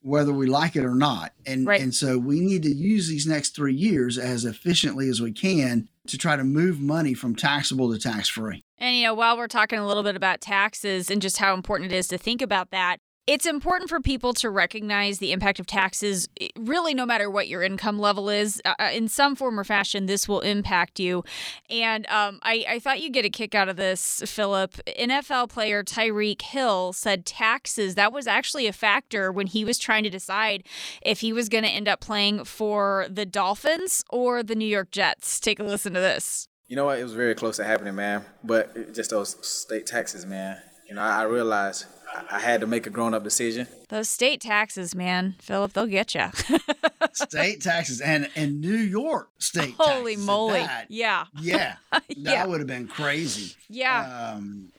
whether 0.00 0.32
we 0.32 0.46
like 0.46 0.74
it 0.76 0.84
or 0.84 0.94
not. 0.94 1.32
And, 1.46 1.66
right. 1.66 1.80
and 1.80 1.94
so 1.94 2.18
we 2.18 2.40
need 2.40 2.62
to 2.62 2.74
use 2.74 3.08
these 3.08 3.26
next 3.26 3.54
three 3.54 3.74
years 3.74 4.16
as 4.16 4.44
efficiently 4.44 5.08
as 5.08 5.20
we 5.20 5.32
can 5.32 5.88
to 6.08 6.18
try 6.18 6.36
to 6.36 6.44
move 6.44 6.80
money 6.80 7.14
from 7.14 7.34
taxable 7.34 7.92
to 7.92 7.98
tax 7.98 8.28
free. 8.28 8.64
And, 8.78 8.96
you 8.96 9.04
know, 9.04 9.14
while 9.14 9.36
we're 9.36 9.48
talking 9.48 9.78
a 9.78 9.86
little 9.86 10.02
bit 10.02 10.16
about 10.16 10.40
taxes 10.40 11.10
and 11.10 11.22
just 11.22 11.38
how 11.38 11.54
important 11.54 11.92
it 11.92 11.96
is 11.96 12.08
to 12.08 12.18
think 12.18 12.42
about 12.42 12.70
that, 12.70 12.98
it's 13.28 13.44
important 13.44 13.90
for 13.90 14.00
people 14.00 14.32
to 14.32 14.48
recognize 14.48 15.18
the 15.18 15.32
impact 15.32 15.60
of 15.60 15.66
taxes, 15.66 16.30
really, 16.56 16.94
no 16.94 17.04
matter 17.04 17.28
what 17.28 17.46
your 17.46 17.62
income 17.62 17.98
level 17.98 18.30
is. 18.30 18.62
Uh, 18.64 18.74
uh, 18.78 18.88
in 18.90 19.06
some 19.06 19.36
form 19.36 19.60
or 19.60 19.64
fashion, 19.64 20.06
this 20.06 20.26
will 20.26 20.40
impact 20.40 20.98
you. 20.98 21.22
And 21.68 22.06
um, 22.06 22.38
I, 22.42 22.64
I 22.66 22.78
thought 22.78 23.02
you'd 23.02 23.12
get 23.12 23.26
a 23.26 23.30
kick 23.30 23.54
out 23.54 23.68
of 23.68 23.76
this, 23.76 24.22
Phillip. 24.24 24.76
NFL 24.98 25.50
player 25.50 25.84
Tyreek 25.84 26.40
Hill 26.40 26.94
said 26.94 27.26
taxes, 27.26 27.96
that 27.96 28.14
was 28.14 28.26
actually 28.26 28.66
a 28.66 28.72
factor 28.72 29.30
when 29.30 29.46
he 29.46 29.62
was 29.62 29.78
trying 29.78 30.04
to 30.04 30.10
decide 30.10 30.64
if 31.02 31.20
he 31.20 31.30
was 31.30 31.50
going 31.50 31.64
to 31.64 31.70
end 31.70 31.86
up 31.86 32.00
playing 32.00 32.44
for 32.44 33.06
the 33.10 33.26
Dolphins 33.26 34.02
or 34.08 34.42
the 34.42 34.54
New 34.54 34.64
York 34.64 34.90
Jets. 34.90 35.38
Take 35.38 35.60
a 35.60 35.64
listen 35.64 35.92
to 35.92 36.00
this. 36.00 36.48
You 36.66 36.76
know 36.76 36.86
what? 36.86 36.98
It 36.98 37.02
was 37.02 37.12
very 37.12 37.34
close 37.34 37.58
to 37.58 37.64
happening, 37.64 37.94
man. 37.94 38.24
But 38.42 38.94
just 38.94 39.10
those 39.10 39.36
state 39.46 39.84
taxes, 39.86 40.24
man. 40.24 40.56
You 40.88 40.94
know, 40.94 41.02
I, 41.02 41.20
I 41.20 41.22
realized 41.24 41.84
I 42.30 42.40
had 42.40 42.60
to 42.60 42.66
make 42.66 42.86
a 42.86 42.90
grown 42.90 43.14
up 43.14 43.24
decision. 43.24 43.66
Those 43.88 44.08
state 44.08 44.40
taxes, 44.40 44.94
man, 44.94 45.36
Phillip, 45.40 45.72
they'll 45.72 45.86
get 45.86 46.14
you. 46.14 46.26
state 47.12 47.60
taxes 47.60 48.00
and 48.00 48.28
and 48.36 48.60
New 48.60 48.76
York 48.76 49.30
state 49.38 49.74
Holy 49.78 50.16
moly. 50.16 50.66
Yeah. 50.88 51.24
Yeah. 51.40 51.76
That 51.90 52.04
yeah. 52.16 52.46
would 52.46 52.60
have 52.60 52.66
been 52.66 52.88
crazy. 52.88 53.54
Yeah. 53.68 54.34
Um, 54.34 54.72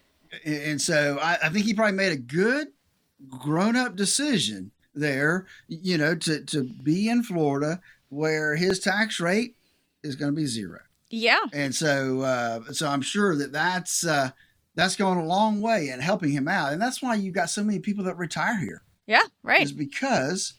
and 0.45 0.81
so 0.81 1.17
I, 1.21 1.37
I 1.43 1.49
think 1.49 1.65
he 1.65 1.73
probably 1.73 1.95
made 1.95 2.11
a 2.11 2.17
good 2.17 2.67
grown 3.29 3.75
up 3.75 3.95
decision 3.95 4.71
there, 4.93 5.47
you 5.67 5.97
know, 5.97 6.15
to, 6.15 6.43
to 6.45 6.63
be 6.63 7.09
in 7.09 7.23
Florida 7.23 7.81
where 8.09 8.55
his 8.55 8.79
tax 8.79 9.19
rate 9.19 9.55
is 10.03 10.15
going 10.15 10.31
to 10.31 10.35
be 10.35 10.45
zero. 10.45 10.79
Yeah. 11.09 11.45
And 11.53 11.73
so, 11.73 12.21
uh, 12.21 12.71
so 12.71 12.87
I'm 12.87 13.01
sure 13.01 13.35
that 13.37 13.51
that's, 13.51 14.05
uh, 14.05 14.31
that's 14.79 14.95
going 14.95 15.17
a 15.17 15.25
long 15.25 15.61
way 15.61 15.89
in 15.89 15.99
helping 15.99 16.31
him 16.31 16.47
out. 16.47 16.71
And 16.71 16.81
that's 16.81 17.01
why 17.01 17.15
you've 17.15 17.35
got 17.35 17.49
so 17.49 17.63
many 17.63 17.79
people 17.79 18.05
that 18.05 18.17
retire 18.17 18.57
here. 18.57 18.81
Yeah, 19.05 19.23
right. 19.43 19.61
Is 19.61 19.71
because 19.71 20.53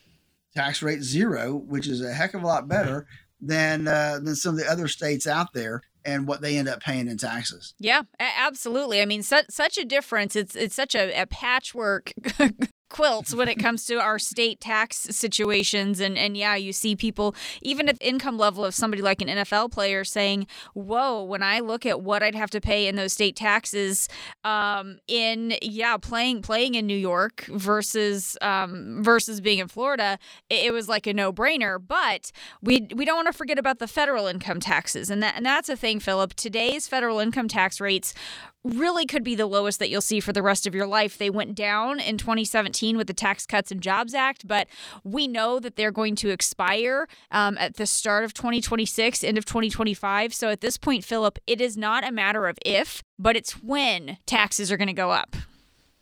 tax 0.54 0.82
rate 0.82 1.02
zero, 1.02 1.54
which 1.54 1.86
is 1.86 2.02
a 2.02 2.12
heck 2.12 2.34
of 2.34 2.42
a 2.42 2.46
lot 2.46 2.68
better 2.68 3.06
than 3.40 3.88
uh, 3.88 4.18
than 4.22 4.34
some 4.34 4.54
of 4.54 4.60
the 4.60 4.70
other 4.70 4.88
states 4.88 5.26
out 5.26 5.52
there 5.54 5.82
and 6.04 6.26
what 6.26 6.40
they 6.40 6.58
end 6.58 6.68
up 6.68 6.80
paying 6.80 7.08
in 7.08 7.16
taxes. 7.16 7.74
Yeah, 7.78 8.02
absolutely. 8.18 9.00
I 9.00 9.06
mean, 9.06 9.22
such 9.22 9.46
such 9.50 9.78
a 9.78 9.84
difference. 9.84 10.36
It's 10.36 10.56
it's 10.56 10.74
such 10.74 10.94
a, 10.94 11.22
a 11.22 11.26
patchwork 11.26 12.12
quilts 12.90 13.34
when 13.34 13.48
it 13.48 13.56
comes 13.56 13.86
to 13.86 14.00
our 14.00 14.18
state 14.18 14.60
tax 14.60 14.96
situations. 15.10 16.00
And 16.00 16.18
and 16.18 16.36
yeah 16.36 16.54
you 16.56 16.72
see 16.72 16.94
people 16.96 17.34
even 17.62 17.88
at 17.88 17.98
the 17.98 18.08
income 18.08 18.36
level 18.36 18.64
of 18.64 18.74
somebody 18.74 19.02
like 19.02 19.22
an 19.22 19.28
NFL 19.28 19.72
player 19.72 20.04
saying 20.04 20.46
whoa 20.74 21.22
when 21.22 21.42
I 21.42 21.60
look 21.60 21.86
at 21.86 22.02
what 22.02 22.22
I'd 22.22 22.34
have 22.34 22.50
to 22.50 22.60
pay 22.60 22.86
in 22.86 22.96
those 22.96 23.12
state 23.12 23.36
taxes 23.36 24.08
um, 24.44 24.98
in 25.08 25.54
yeah 25.62 25.96
playing 25.96 26.42
playing 26.42 26.74
in 26.74 26.86
New 26.86 26.96
York 26.96 27.46
versus 27.46 28.36
um, 28.42 29.02
versus 29.02 29.40
being 29.40 29.58
in 29.58 29.68
Florida 29.68 30.18
it, 30.48 30.66
it 30.66 30.72
was 30.72 30.88
like 30.88 31.06
a 31.06 31.14
no-brainer. 31.14 31.78
But 31.84 32.32
we 32.62 32.88
we 32.94 33.04
don't 33.04 33.16
want 33.16 33.26
to 33.26 33.32
forget 33.32 33.58
about 33.58 33.78
the 33.78 33.88
federal 33.88 34.26
income 34.26 34.60
taxes. 34.60 35.10
And 35.10 35.22
that 35.22 35.36
and 35.36 35.46
that's 35.46 35.68
a 35.68 35.76
thing 35.76 36.00
Phillip. 36.00 36.34
Today's 36.34 36.88
federal 36.88 37.18
income 37.18 37.48
tax 37.48 37.80
rates 37.80 38.14
really 38.64 39.06
could 39.06 39.24
be 39.24 39.34
the 39.34 39.46
lowest 39.46 39.78
that 39.78 39.88
you'll 39.88 40.00
see 40.00 40.20
for 40.20 40.32
the 40.32 40.42
rest 40.42 40.66
of 40.66 40.74
your 40.74 40.86
life. 40.86 41.16
They 41.16 41.30
went 41.30 41.54
down 41.54 41.98
in 41.98 42.18
2017 42.18 42.96
with 42.96 43.06
the 43.06 43.14
Tax 43.14 43.46
Cuts 43.46 43.70
and 43.70 43.80
Jobs 43.80 44.14
Act, 44.14 44.46
but 44.46 44.68
we 45.02 45.26
know 45.26 45.58
that 45.60 45.76
they're 45.76 45.90
going 45.90 46.16
to 46.16 46.30
expire 46.30 47.08
um, 47.30 47.56
at 47.58 47.76
the 47.76 47.86
start 47.86 48.24
of 48.24 48.34
2026, 48.34 49.24
end 49.24 49.38
of 49.38 49.44
2025. 49.44 50.34
So 50.34 50.48
at 50.48 50.60
this 50.60 50.76
point, 50.76 51.04
Phillip, 51.04 51.38
it 51.46 51.60
is 51.60 51.76
not 51.76 52.06
a 52.06 52.12
matter 52.12 52.46
of 52.46 52.58
if, 52.64 53.02
but 53.18 53.36
it's 53.36 53.52
when 53.62 54.18
taxes 54.26 54.70
are 54.70 54.76
going 54.76 54.88
to 54.88 54.92
go 54.92 55.10
up. 55.10 55.36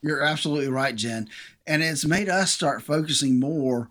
You're 0.02 0.22
absolutely 0.22 0.68
right, 0.68 0.94
Jen. 0.94 1.28
And 1.66 1.82
it's 1.82 2.04
made 2.04 2.28
us 2.28 2.52
start 2.52 2.82
focusing 2.82 3.38
more 3.38 3.88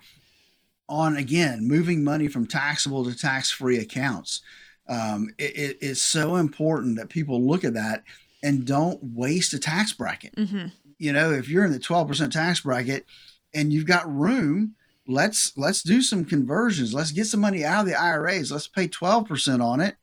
on, 0.90 1.18
again, 1.18 1.68
moving 1.68 2.04
money 2.04 2.28
from 2.28 2.48
taxable 2.48 3.04
to 3.06 3.18
tax 3.18 3.52
free 3.52 3.78
accounts. 3.78 4.42
Um, 4.88 5.30
it, 5.38 5.58
it, 5.58 5.78
it's 5.82 6.02
so 6.02 6.38
important 6.38 6.98
that 6.98 7.10
people 7.10 7.46
look 7.46 7.66
at 7.66 7.74
that 7.74 8.04
and 8.44 8.66
don't 8.66 9.00
waste 9.02 9.54
a 9.54 9.60
tax 9.60 9.94
bracket. 9.94 10.36
Mm-hmm. 10.36 10.68
You 10.98 11.14
know, 11.14 11.32
if 11.32 11.50
you're 11.50 11.66
in 11.66 11.72
the 11.72 11.80
12% 11.80 12.32
tax 12.32 12.62
bracket 12.62 13.06
and 13.54 13.72
you've 13.72 13.86
got 13.86 14.12
room, 14.12 14.76
let's 15.08 15.58
let's 15.58 15.82
do 15.82 16.02
some 16.02 16.26
conversions. 16.26 16.94
Let's 16.94 17.12
get 17.12 17.28
some 17.28 17.40
money 17.40 17.64
out 17.64 17.82
of 17.82 17.86
the 17.88 18.00
IRAs. 18.00 18.52
Let's 18.52 18.68
pay 18.68 18.88
12% 18.88 19.64
on 19.64 19.80
it 19.80 19.96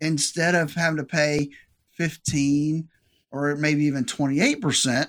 instead 0.00 0.54
of 0.54 0.74
having 0.74 0.98
to 0.98 1.04
pay 1.04 1.50
15 1.92 2.88
or 3.30 3.56
maybe 3.56 3.84
even 3.84 4.04
28% 4.04 5.08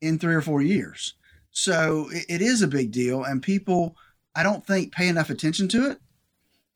in 0.00 0.18
3 0.18 0.34
or 0.34 0.42
4 0.42 0.62
years. 0.62 1.14
So 1.50 2.08
it, 2.12 2.26
it 2.28 2.42
is 2.42 2.60
a 2.62 2.68
big 2.68 2.90
deal 2.90 3.24
and 3.24 3.42
people 3.42 3.96
I 4.34 4.42
don't 4.42 4.66
think 4.66 4.92
pay 4.92 5.08
enough 5.08 5.30
attention 5.30 5.68
to 5.68 5.90
it 5.90 5.98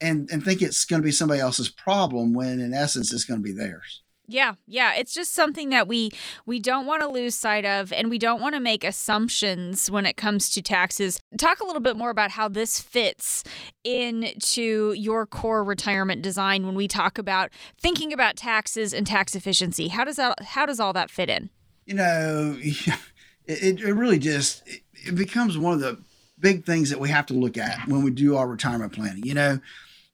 and 0.00 0.28
and 0.30 0.42
think 0.42 0.62
it's 0.62 0.84
going 0.84 1.02
to 1.02 1.06
be 1.06 1.12
somebody 1.12 1.40
else's 1.40 1.68
problem 1.68 2.32
when 2.32 2.60
in 2.60 2.72
essence 2.72 3.12
it's 3.12 3.24
going 3.24 3.40
to 3.40 3.44
be 3.44 3.52
theirs. 3.52 4.02
Yeah, 4.30 4.54
yeah, 4.68 4.94
it's 4.94 5.12
just 5.12 5.34
something 5.34 5.70
that 5.70 5.88
we 5.88 6.10
we 6.46 6.60
don't 6.60 6.86
want 6.86 7.02
to 7.02 7.08
lose 7.08 7.34
sight 7.34 7.64
of 7.64 7.92
and 7.92 8.08
we 8.08 8.16
don't 8.16 8.40
want 8.40 8.54
to 8.54 8.60
make 8.60 8.84
assumptions 8.84 9.90
when 9.90 10.06
it 10.06 10.16
comes 10.16 10.50
to 10.50 10.62
taxes. 10.62 11.18
Talk 11.36 11.58
a 11.58 11.66
little 11.66 11.82
bit 11.82 11.96
more 11.96 12.10
about 12.10 12.30
how 12.30 12.48
this 12.48 12.80
fits 12.80 13.42
into 13.82 14.92
your 14.92 15.26
core 15.26 15.64
retirement 15.64 16.22
design 16.22 16.64
when 16.64 16.76
we 16.76 16.86
talk 16.86 17.18
about 17.18 17.50
thinking 17.76 18.12
about 18.12 18.36
taxes 18.36 18.94
and 18.94 19.04
tax 19.04 19.34
efficiency. 19.34 19.88
How 19.88 20.04
does 20.04 20.14
that 20.16 20.40
how 20.44 20.64
does 20.64 20.78
all 20.78 20.92
that 20.92 21.10
fit 21.10 21.28
in? 21.28 21.50
You 21.84 21.94
know, 21.94 22.56
it, 22.60 23.80
it 23.80 23.94
really 23.94 24.20
just 24.20 24.62
it 24.66 25.16
becomes 25.16 25.58
one 25.58 25.74
of 25.74 25.80
the 25.80 26.00
big 26.38 26.64
things 26.64 26.90
that 26.90 27.00
we 27.00 27.08
have 27.08 27.26
to 27.26 27.34
look 27.34 27.58
at 27.58 27.88
when 27.88 28.04
we 28.04 28.12
do 28.12 28.36
our 28.36 28.46
retirement 28.46 28.92
planning. 28.92 29.24
You 29.24 29.34
know, 29.34 29.60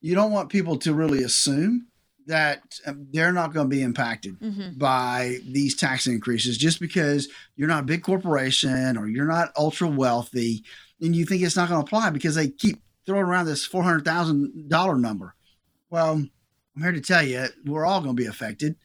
you 0.00 0.14
don't 0.14 0.32
want 0.32 0.48
people 0.48 0.78
to 0.78 0.94
really 0.94 1.22
assume 1.22 1.88
that 2.26 2.62
um, 2.86 3.06
they're 3.12 3.32
not 3.32 3.52
going 3.52 3.68
to 3.68 3.76
be 3.76 3.82
impacted 3.82 4.38
mm-hmm. 4.40 4.78
by 4.78 5.38
these 5.46 5.76
tax 5.76 6.06
increases 6.06 6.58
just 6.58 6.80
because 6.80 7.28
you're 7.56 7.68
not 7.68 7.84
a 7.84 7.86
big 7.86 8.02
corporation 8.02 8.96
or 8.96 9.06
you're 9.06 9.26
not 9.26 9.52
ultra 9.56 9.88
wealthy 9.88 10.64
and 11.00 11.14
you 11.14 11.24
think 11.24 11.42
it's 11.42 11.56
not 11.56 11.68
going 11.68 11.80
to 11.80 11.86
apply 11.86 12.10
because 12.10 12.34
they 12.34 12.48
keep 12.48 12.82
throwing 13.04 13.22
around 13.22 13.46
this 13.46 13.68
$400,000 13.68 15.00
number. 15.00 15.34
Well, 15.90 16.12
I'm 16.14 16.82
here 16.82 16.92
to 16.92 17.00
tell 17.00 17.22
you 17.22 17.46
we're 17.64 17.86
all 17.86 18.00
going 18.00 18.16
to 18.16 18.22
be 18.22 18.28
affected 18.28 18.76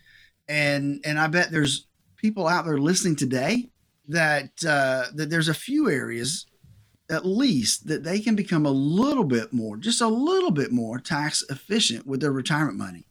and 0.48 1.02
and 1.06 1.18
I 1.18 1.28
bet 1.28 1.52
there's 1.52 1.88
people 2.18 2.48
out 2.48 2.66
there 2.66 2.78
listening 2.78 3.16
today 3.16 3.70
that 4.10 4.52
uh, 4.68 5.06
that 5.16 5.30
there's 5.30 5.48
a 5.48 5.54
few 5.54 5.90
areas 5.90 6.46
at 7.10 7.26
least 7.26 7.88
that 7.88 8.04
they 8.04 8.20
can 8.20 8.36
become 8.36 8.66
a 8.66 8.72
little 8.72 9.26
bit 9.26 9.52
more, 9.52 9.76
just 9.76 10.00
a 10.00 10.08
little 10.08 10.52
bit 10.52 10.72
more 10.72 10.98
tax 10.98 11.44
efficient 11.50 12.08
with 12.08 12.22
their 12.22 12.32
retirement 12.32 12.78
money. 12.78 13.06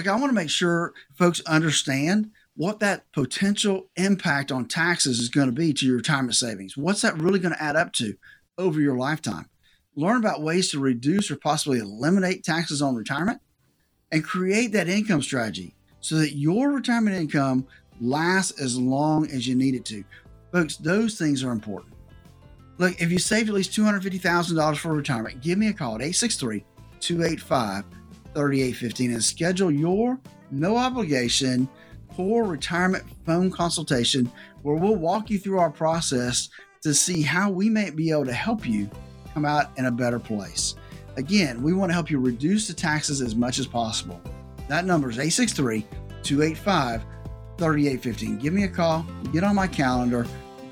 Like, 0.00 0.08
I 0.08 0.16
want 0.16 0.30
to 0.30 0.34
make 0.34 0.48
sure 0.48 0.94
folks 1.12 1.42
understand 1.42 2.30
what 2.56 2.80
that 2.80 3.12
potential 3.12 3.90
impact 3.96 4.50
on 4.50 4.66
taxes 4.66 5.20
is 5.20 5.28
going 5.28 5.48
to 5.48 5.52
be 5.52 5.74
to 5.74 5.84
your 5.84 5.96
retirement 5.96 6.36
savings. 6.36 6.74
What's 6.74 7.02
that 7.02 7.18
really 7.18 7.38
going 7.38 7.52
to 7.52 7.62
add 7.62 7.76
up 7.76 7.92
to 7.94 8.14
over 8.56 8.80
your 8.80 8.96
lifetime? 8.96 9.50
Learn 9.94 10.16
about 10.16 10.40
ways 10.40 10.70
to 10.70 10.78
reduce 10.78 11.30
or 11.30 11.36
possibly 11.36 11.80
eliminate 11.80 12.44
taxes 12.44 12.80
on 12.80 12.94
retirement 12.94 13.42
and 14.10 14.24
create 14.24 14.72
that 14.72 14.88
income 14.88 15.20
strategy 15.20 15.74
so 16.00 16.14
that 16.14 16.34
your 16.34 16.70
retirement 16.70 17.14
income 17.14 17.66
lasts 18.00 18.58
as 18.58 18.78
long 18.78 19.30
as 19.30 19.46
you 19.46 19.54
need 19.54 19.74
it 19.74 19.84
to. 19.84 20.02
Folks, 20.50 20.78
those 20.78 21.18
things 21.18 21.44
are 21.44 21.52
important. 21.52 21.92
Look, 22.78 22.98
if 23.02 23.12
you 23.12 23.18
saved 23.18 23.50
at 23.50 23.54
least 23.54 23.72
$250,000 23.72 24.78
for 24.78 24.94
retirement, 24.94 25.42
give 25.42 25.58
me 25.58 25.68
a 25.68 25.74
call 25.74 25.96
at 25.96 26.00
863 26.00 26.64
285 27.00 27.84
3815 28.34 29.12
and 29.12 29.24
schedule 29.24 29.70
your 29.70 30.18
no 30.50 30.76
obligation 30.76 31.68
core 32.14 32.44
retirement 32.44 33.04
phone 33.24 33.50
consultation 33.50 34.30
where 34.62 34.76
we'll 34.76 34.96
walk 34.96 35.30
you 35.30 35.38
through 35.38 35.58
our 35.58 35.70
process 35.70 36.48
to 36.82 36.94
see 36.94 37.22
how 37.22 37.50
we 37.50 37.68
may 37.68 37.90
be 37.90 38.10
able 38.10 38.24
to 38.24 38.32
help 38.32 38.66
you 38.66 38.90
come 39.32 39.44
out 39.44 39.70
in 39.78 39.86
a 39.86 39.90
better 39.90 40.18
place. 40.18 40.74
Again, 41.16 41.62
we 41.62 41.72
want 41.72 41.90
to 41.90 41.94
help 41.94 42.10
you 42.10 42.18
reduce 42.18 42.66
the 42.66 42.74
taxes 42.74 43.20
as 43.20 43.34
much 43.34 43.58
as 43.58 43.66
possible. 43.66 44.20
That 44.68 44.84
number 44.84 45.10
is 45.10 45.18
863 45.18 45.86
285 46.22 47.04
3815. 47.58 48.38
Give 48.38 48.52
me 48.52 48.64
a 48.64 48.68
call, 48.68 49.06
get 49.32 49.44
on 49.44 49.54
my 49.54 49.66
calendar. 49.66 50.26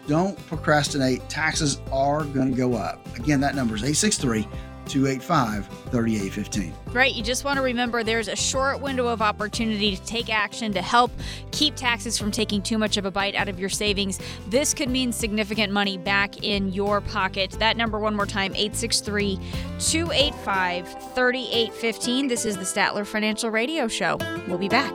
Don't 0.06 0.38
procrastinate. 0.46 1.28
Taxes 1.28 1.80
are 1.92 2.24
going 2.24 2.50
to 2.50 2.56
go 2.56 2.72
up. 2.74 3.14
Again, 3.18 3.40
that 3.40 3.54
number 3.54 3.76
is 3.76 3.82
863 3.82 4.48
285 4.88 5.66
3815. 5.90 6.74
Right. 6.92 7.14
You 7.14 7.22
just 7.22 7.44
want 7.44 7.56
to 7.56 7.62
remember 7.62 8.02
there's 8.02 8.28
a 8.28 8.36
short 8.36 8.80
window 8.80 9.06
of 9.06 9.22
opportunity 9.22 9.96
to 9.96 10.02
take 10.04 10.28
action 10.30 10.72
to 10.72 10.82
help 10.82 11.10
keep 11.50 11.76
taxes 11.76 12.18
from 12.18 12.30
taking 12.30 12.62
too 12.62 12.78
much 12.78 12.96
of 12.96 13.04
a 13.04 13.10
bite 13.10 13.34
out 13.34 13.48
of 13.48 13.60
your 13.60 13.68
savings. 13.68 14.18
This 14.48 14.74
could 14.74 14.88
mean 14.88 15.12
significant 15.12 15.72
money 15.72 15.98
back 15.98 16.42
in 16.42 16.72
your 16.72 17.00
pocket. 17.00 17.52
That 17.52 17.76
number, 17.76 17.98
one 17.98 18.16
more 18.16 18.26
time, 18.26 18.52
863 18.54 19.36
285 19.78 21.14
3815. 21.14 22.28
This 22.28 22.44
is 22.44 22.56
the 22.56 22.64
Statler 22.64 23.06
Financial 23.06 23.50
Radio 23.50 23.88
Show. 23.88 24.18
We'll 24.48 24.58
be 24.58 24.68
back. 24.68 24.94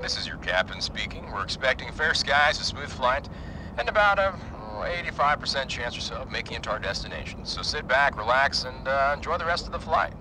This 0.00 0.18
is 0.18 0.28
your 0.28 0.36
captain 0.36 0.80
speaking. 0.80 1.28
We're 1.32 1.42
expecting 1.42 1.90
fair 1.92 2.14
skies, 2.14 2.60
a 2.60 2.64
smooth 2.64 2.90
flight, 2.90 3.28
and 3.76 3.88
about 3.88 4.20
a 4.20 4.34
85% 4.84 5.68
chance 5.68 5.96
or 5.96 6.00
so 6.00 6.16
of 6.16 6.30
making 6.30 6.56
it 6.56 6.62
to 6.64 6.70
our 6.70 6.78
destination. 6.78 7.44
So 7.44 7.62
sit 7.62 7.86
back, 7.86 8.16
relax, 8.16 8.64
and 8.64 8.88
uh, 8.88 9.14
enjoy 9.16 9.38
the 9.38 9.44
rest 9.44 9.66
of 9.66 9.72
the 9.72 9.78
flight. 9.78 10.12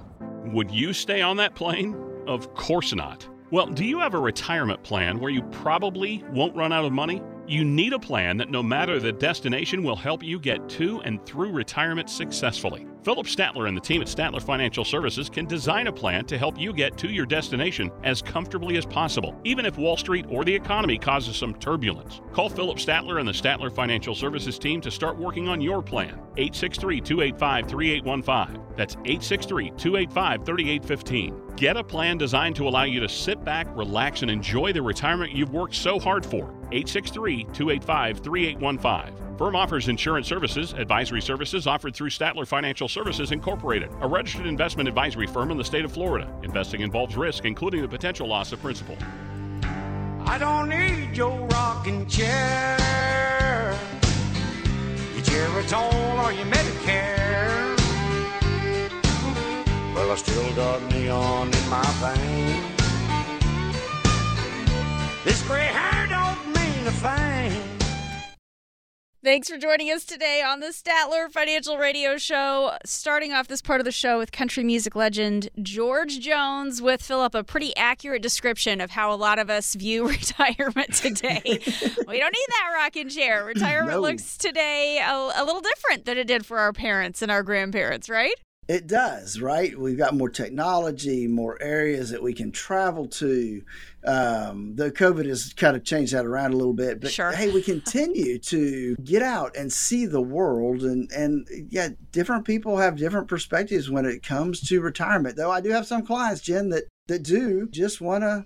Would 0.46 0.72
you 0.72 0.94
stay 0.94 1.22
on 1.22 1.38
that 1.38 1.56
plane? 1.56 1.96
Of 2.28 2.54
course 2.54 2.94
not. 2.94 3.28
Well, 3.52 3.68
do 3.68 3.86
you 3.86 4.00
have 4.00 4.14
a 4.14 4.20
retirement 4.20 4.84
plan 4.84 5.20
where 5.20 5.30
you 5.32 5.44
probably 5.44 6.24
won't 6.32 6.56
run 6.56 6.74
out 6.74 6.86
of 6.86 6.92
money? 6.92 7.22
You 7.48 7.64
need 7.64 7.94
a 7.94 8.00
plan 8.00 8.38
that 8.38 8.50
no 8.50 8.64
matter 8.64 9.00
the 9.00 9.12
destination 9.12 9.84
will 9.84 9.96
help 9.96 10.24
you 10.24 10.40
get 10.40 10.68
to 10.70 11.00
and 11.02 11.24
through 11.28 11.52
retirement 11.52 12.10
successfully. 12.10 12.88
Phillip 13.04 13.28
Statler 13.28 13.68
and 13.68 13.78
the 13.78 13.82
team 13.82 14.02
at 14.02 14.08
Statler 14.08 14.42
Financial 14.42 14.84
Services 14.84 15.30
can 15.30 15.46
design 15.46 15.86
a 15.86 15.92
plan 15.92 16.26
to 16.26 16.40
help 16.40 16.60
you 16.60 16.74
get 16.74 16.98
to 16.98 17.08
your 17.08 17.28
destination 17.28 17.92
as 18.04 18.20
comfortably 18.20 18.78
as 18.78 18.86
possible, 18.88 19.40
even 19.44 19.64
if 19.64 19.78
Wall 19.78 19.96
Street 19.96 20.26
or 20.28 20.44
the 20.44 20.56
economy 20.56 20.98
causes 20.98 21.36
some 21.36 21.54
turbulence. 21.54 22.20
Call 22.34 22.50
Phillip 22.50 22.80
Statler 22.80 23.20
and 23.20 23.28
the 23.28 23.32
Statler 23.32 23.72
Financial 23.72 24.16
Services 24.16 24.58
team 24.58 24.82
to 24.82 24.90
start 24.90 25.16
working 25.16 25.48
on 25.48 25.62
your 25.62 25.84
plan. 25.84 26.20
863 26.38 27.00
285 27.00 27.68
3815. 27.70 28.66
That's 28.76 28.96
863 28.96 29.70
285 29.78 30.44
3815. 30.44 31.56
Get 31.58 31.78
a 31.78 31.84
plan 31.84 32.18
designed 32.18 32.56
to 32.56 32.68
allow 32.68 32.86
you 32.86 33.00
to 33.02 33.08
sit 33.08 33.46
back, 33.46 33.68
relax, 33.78 34.24
and 34.24 34.32
enjoy 34.32 34.74
the 34.74 34.82
retirement 34.82 35.32
you've 35.32 35.54
worked 35.54 35.76
so 35.76 36.00
hard 36.00 36.26
for. 36.26 36.52
863 36.72 37.44
285 37.54 38.20
3815. 38.20 39.38
Firm 39.38 39.56
offers 39.56 39.90
insurance 39.90 40.28
services, 40.28 40.74
advisory 40.74 41.22
services 41.22 41.68
offered 41.68 41.94
through 41.94 42.10
Statler 42.10 42.48
Financial 42.48 42.88
Services 42.88 43.32
Incorporated, 43.34 43.90
a 44.00 44.08
registered 44.08 44.46
investment 44.46 44.88
advisory 44.88 45.28
firm 45.28 45.52
in 45.52 45.58
the 45.58 45.64
state 45.64 45.84
of 45.84 45.92
Florida. 45.92 46.32
Investing 46.44 46.82
involves 46.82 47.18
risk, 47.18 47.44
including 47.44 47.82
the 47.82 47.88
potential 47.88 48.28
loss 48.28 48.54
of 48.54 48.62
principal. 48.62 48.98
I 50.26 50.38
don't 50.40 50.70
need 50.70 51.18
your 51.18 51.38
rocking 51.48 52.08
chair, 52.08 53.78
your 55.14 55.24
Geritol 55.24 56.24
or 56.24 56.32
your 56.32 56.46
Medicare. 56.46 57.76
Well, 59.94 60.12
I 60.12 60.16
still 60.16 60.56
got 60.56 60.82
neon 60.92 61.54
in 61.54 61.70
my 61.70 61.84
veins. 62.02 62.76
This 65.26 65.42
gray 65.44 65.66
hair 65.66 66.08
don't 66.08 66.25
Thanks 69.24 69.50
for 69.50 69.58
joining 69.58 69.90
us 69.90 70.06
today 70.06 70.44
on 70.46 70.60
the 70.60 70.68
Statler 70.68 71.32
Financial 71.32 71.80
Radio 71.80 72.16
Show. 72.16 72.78
Starting 72.86 73.34
off 73.34 73.48
this 73.48 73.60
part 73.60 73.82
of 73.82 73.86
the 73.86 73.92
show 73.92 74.20
with 74.20 74.32
country 74.32 74.64
music 74.64 74.96
legend 74.96 75.50
George 75.64 76.20
Jones 76.20 76.84
with 76.84 77.02
Phillip, 77.02 77.34
a 77.34 77.44
pretty 77.44 77.76
accurate 77.76 78.22
description 78.22 78.80
of 78.82 78.92
how 78.92 79.12
a 79.12 79.16
lot 79.18 79.40
of 79.40 79.50
us 79.50 79.74
view 79.74 80.08
retirement 80.08 80.94
today. 80.94 81.42
we 81.44 82.20
don't 82.20 82.34
need 82.34 82.48
that 82.50 82.72
rocking 82.76 83.10
chair. 83.10 83.44
Retirement 83.44 83.96
no. 83.96 84.02
looks 84.02 84.38
today 84.38 85.00
a, 85.04 85.12
a 85.12 85.44
little 85.44 85.62
different 85.62 86.06
than 86.06 86.20
it 86.20 86.28
did 86.28 86.46
for 86.46 86.60
our 86.60 86.72
parents 86.72 87.24
and 87.24 87.32
our 87.32 87.42
grandparents, 87.42 88.10
right? 88.10 88.36
It 88.68 88.88
does, 88.88 89.40
right? 89.40 89.78
We've 89.78 89.98
got 89.98 90.16
more 90.16 90.30
technology, 90.30 91.28
more 91.28 91.62
areas 91.62 92.10
that 92.10 92.24
we 92.24 92.34
can 92.34 92.52
travel 92.52 93.06
to. 93.10 93.62
Um, 94.04 94.76
the 94.76 94.92
COVID 94.92 95.28
has 95.28 95.54
kind 95.54 95.76
of 95.76 95.84
changed 95.84 96.14
that 96.14 96.26
around 96.26 96.54
a 96.54 96.58
little 96.58 96.74
bit, 96.74 97.00
but 97.00 97.12
sure. 97.12 97.32
hey, 97.32 97.52
we 97.52 97.62
continue 97.62 98.40
to 98.46 98.96
get 99.04 99.22
out 99.22 99.56
and 99.56 99.72
see 99.72 100.08
the 100.08 100.22
world, 100.22 100.82
and 100.82 101.12
and 101.12 101.48
yeah, 101.70 101.90
different 102.12 102.46
people 102.46 102.78
have 102.78 102.98
different 102.98 103.28
perspectives 103.28 103.90
when 103.92 104.06
it 104.06 104.24
comes 104.24 104.62
to 104.62 104.82
retirement. 104.82 105.36
Though 105.36 105.52
I 105.52 105.62
do 105.62 105.70
have 105.70 105.86
some 105.86 106.04
clients, 106.04 106.42
Jen, 106.42 106.70
that 106.70 106.86
that 107.08 107.22
do 107.22 107.68
just 107.70 108.02
want 108.02 108.24
to 108.24 108.46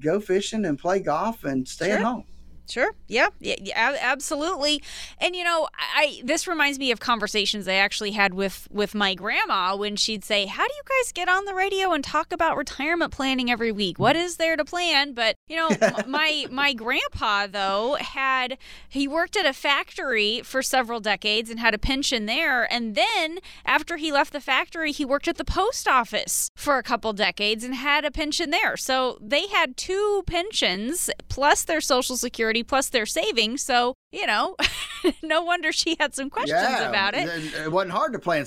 go 0.00 0.18
fishing 0.18 0.64
and 0.64 0.76
play 0.76 0.98
golf 0.98 1.44
and 1.44 1.68
stay 1.68 1.86
Sure. 1.86 1.96
at 1.98 2.02
home. 2.02 2.24
Sure. 2.68 2.94
Yeah. 3.08 3.28
Yeah. 3.40 3.96
absolutely. 4.00 4.82
And 5.18 5.34
you 5.36 5.44
know, 5.44 5.68
I 5.96 6.22
this 6.24 6.46
reminds 6.46 6.78
me 6.78 6.90
of 6.90 7.00
conversations 7.00 7.68
I 7.68 7.74
actually 7.74 8.12
had 8.12 8.34
with 8.34 8.68
with 8.70 8.94
my 8.94 9.14
grandma 9.14 9.76
when 9.76 9.96
she'd 9.96 10.24
say, 10.24 10.46
"How 10.46 10.66
do 10.66 10.72
you 10.72 10.82
guys 10.88 11.12
get 11.12 11.28
on 11.28 11.44
the 11.44 11.54
radio 11.54 11.92
and 11.92 12.02
talk 12.02 12.32
about 12.32 12.56
retirement 12.56 13.12
planning 13.12 13.50
every 13.50 13.72
week? 13.72 13.98
What 13.98 14.16
is 14.16 14.36
there 14.36 14.56
to 14.56 14.64
plan?" 14.64 15.12
But 15.12 15.36
you 15.48 15.56
know, 15.56 15.68
my 16.06 16.46
my 16.50 16.72
grandpa 16.72 17.46
though 17.46 17.96
had 18.00 18.58
he 18.88 19.06
worked 19.06 19.36
at 19.36 19.44
a 19.46 19.52
factory 19.52 20.40
for 20.42 20.62
several 20.62 21.00
decades 21.00 21.50
and 21.50 21.60
had 21.60 21.74
a 21.74 21.78
pension 21.78 22.26
there, 22.26 22.70
and 22.72 22.94
then 22.94 23.38
after 23.66 23.96
he 23.96 24.12
left 24.12 24.32
the 24.32 24.40
factory, 24.40 24.92
he 24.92 25.04
worked 25.04 25.28
at 25.28 25.36
the 25.36 25.44
post 25.44 25.86
office 25.88 26.50
for 26.54 26.78
a 26.78 26.82
couple 26.82 27.12
decades 27.12 27.64
and 27.64 27.74
had 27.74 28.04
a 28.04 28.10
pension 28.10 28.50
there. 28.50 28.76
So 28.76 29.18
they 29.20 29.48
had 29.48 29.76
two 29.76 30.22
pensions 30.26 31.10
plus 31.28 31.64
their 31.64 31.80
social 31.80 32.16
security 32.16 32.61
plus 32.64 32.88
their 32.88 33.06
savings. 33.06 33.62
So, 33.62 33.94
you 34.10 34.26
know, 34.26 34.56
no 35.22 35.42
wonder 35.42 35.72
she 35.72 35.96
had 35.98 36.14
some 36.14 36.30
questions 36.30 36.60
about 36.60 37.14
it. 37.14 37.28
It, 37.54 37.72
wasn't 37.72 37.92
hard 37.92 38.12
to 38.12 38.18
plan 38.18 38.44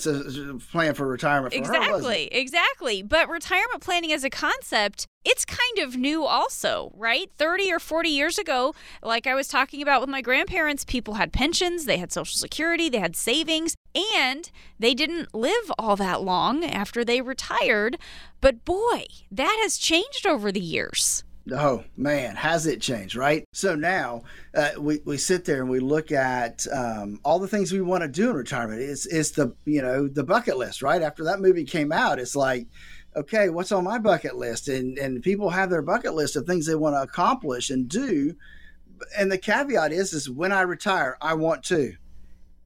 plan 0.71 0.93
for 0.93 1.07
retirement 1.07 1.53
for 1.53 1.59
her. 1.59 1.63
Exactly, 1.63 2.25
exactly. 2.31 3.01
But 3.01 3.29
retirement 3.29 3.81
planning 3.81 4.11
as 4.11 4.23
a 4.23 4.29
concept, 4.29 5.07
it's 5.23 5.45
kind 5.45 5.79
of 5.79 5.97
new 5.97 6.23
also, 6.23 6.91
right? 6.95 7.29
30 7.37 7.73
or 7.73 7.79
40 7.79 8.09
years 8.09 8.37
ago, 8.37 8.73
like 9.01 9.25
I 9.27 9.33
was 9.33 9.47
talking 9.47 9.81
about 9.81 10.01
with 10.01 10.09
my 10.09 10.21
grandparents, 10.21 10.85
people 10.85 11.15
had 11.15 11.33
pensions, 11.33 11.85
they 11.85 11.97
had 11.97 12.11
social 12.11 12.37
security, 12.37 12.89
they 12.89 12.99
had 12.99 13.15
savings, 13.15 13.75
and 14.19 14.51
they 14.77 14.93
didn't 14.93 15.33
live 15.33 15.71
all 15.79 15.95
that 15.95 16.21
long 16.21 16.63
after 16.63 17.03
they 17.03 17.21
retired. 17.21 17.97
But 18.39 18.65
boy, 18.65 19.05
that 19.31 19.59
has 19.63 19.77
changed 19.77 20.27
over 20.27 20.51
the 20.51 20.59
years. 20.59 21.23
Oh 21.51 21.83
man, 21.95 22.35
has 22.35 22.65
it 22.65 22.81
changed, 22.81 23.15
right? 23.15 23.45
So 23.53 23.75
now 23.75 24.23
uh, 24.55 24.71
we 24.79 24.99
we 25.05 25.17
sit 25.17 25.45
there 25.45 25.61
and 25.61 25.69
we 25.69 25.79
look 25.79 26.11
at 26.11 26.65
um, 26.73 27.19
all 27.23 27.37
the 27.37 27.47
things 27.47 27.71
we 27.71 27.81
want 27.81 28.01
to 28.01 28.07
do 28.07 28.31
in 28.31 28.35
retirement. 28.35 28.81
It's 28.81 29.05
it's 29.05 29.31
the 29.31 29.55
you 29.65 29.81
know 29.81 30.07
the 30.07 30.23
bucket 30.23 30.57
list, 30.57 30.81
right? 30.81 31.01
After 31.01 31.23
that 31.25 31.39
movie 31.41 31.63
came 31.63 31.91
out, 31.91 32.17
it's 32.17 32.35
like, 32.35 32.67
okay, 33.15 33.49
what's 33.49 33.71
on 33.71 33.83
my 33.83 33.99
bucket 33.99 34.35
list? 34.37 34.67
And 34.67 34.97
and 34.97 35.21
people 35.21 35.51
have 35.51 35.69
their 35.69 35.83
bucket 35.83 36.15
list 36.15 36.35
of 36.35 36.47
things 36.47 36.65
they 36.65 36.73
want 36.73 36.95
to 36.95 37.01
accomplish 37.03 37.69
and 37.69 37.87
do. 37.87 38.35
And 39.15 39.31
the 39.31 39.37
caveat 39.37 39.91
is, 39.91 40.13
is 40.13 40.29
when 40.29 40.51
I 40.51 40.61
retire, 40.61 41.17
I 41.21 41.33
want 41.35 41.63
to. 41.65 41.93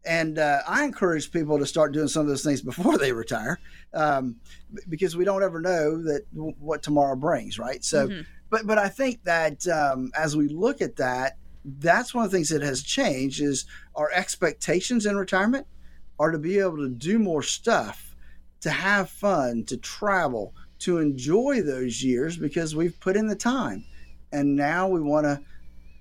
And 0.05 0.39
uh, 0.39 0.59
I 0.67 0.86
encourage 0.86 1.31
people 1.31 1.59
to 1.59 1.65
start 1.65 1.91
doing 1.91 2.07
some 2.07 2.21
of 2.21 2.27
those 2.27 2.43
things 2.43 2.62
before 2.71 2.98
they 2.98 3.12
retire, 3.12 3.59
um, 3.93 4.38
because 4.88 5.17
we 5.17 5.25
don't 5.25 5.43
ever 5.43 5.59
know 5.59 6.01
that 6.03 6.21
what 6.31 6.81
tomorrow 6.81 7.17
brings, 7.17 7.59
right? 7.59 7.83
So 7.83 8.07
Mhm. 8.07 8.25
But 8.50 8.65
but 8.65 8.77
I 8.77 8.89
think 8.89 9.24
that 9.24 9.68
um, 9.68 10.12
as 10.18 10.36
we 10.36 10.48
look 10.48 10.82
at 10.82 10.96
that, 10.98 11.38
that's 11.65 12.13
one 12.13 12.25
of 12.25 12.32
the 12.32 12.38
things 12.38 12.50
that 12.50 12.62
has 12.62 12.84
changed 12.84 13.41
is 13.41 13.65
our 13.96 14.12
expectations 14.12 15.06
in 15.06 15.15
retirement 15.18 15.68
are 16.20 16.32
to 16.32 16.39
be 16.39 16.60
able 16.60 16.77
to 16.77 16.89
do 16.89 17.20
more 17.20 17.44
stuff, 17.44 18.15
to 18.62 18.70
have 18.70 19.10
fun, 19.10 19.63
to 19.65 19.77
travel, 19.77 20.53
to 20.79 20.98
enjoy 20.98 21.62
those 21.62 22.03
years 22.03 22.38
because 22.38 22.75
we've 22.75 23.00
put 23.00 23.15
in 23.15 23.27
the 23.27 23.36
time, 23.36 23.86
and 24.32 24.56
now 24.56 24.88
we 24.88 25.01
want 25.01 25.25
to 25.25 25.39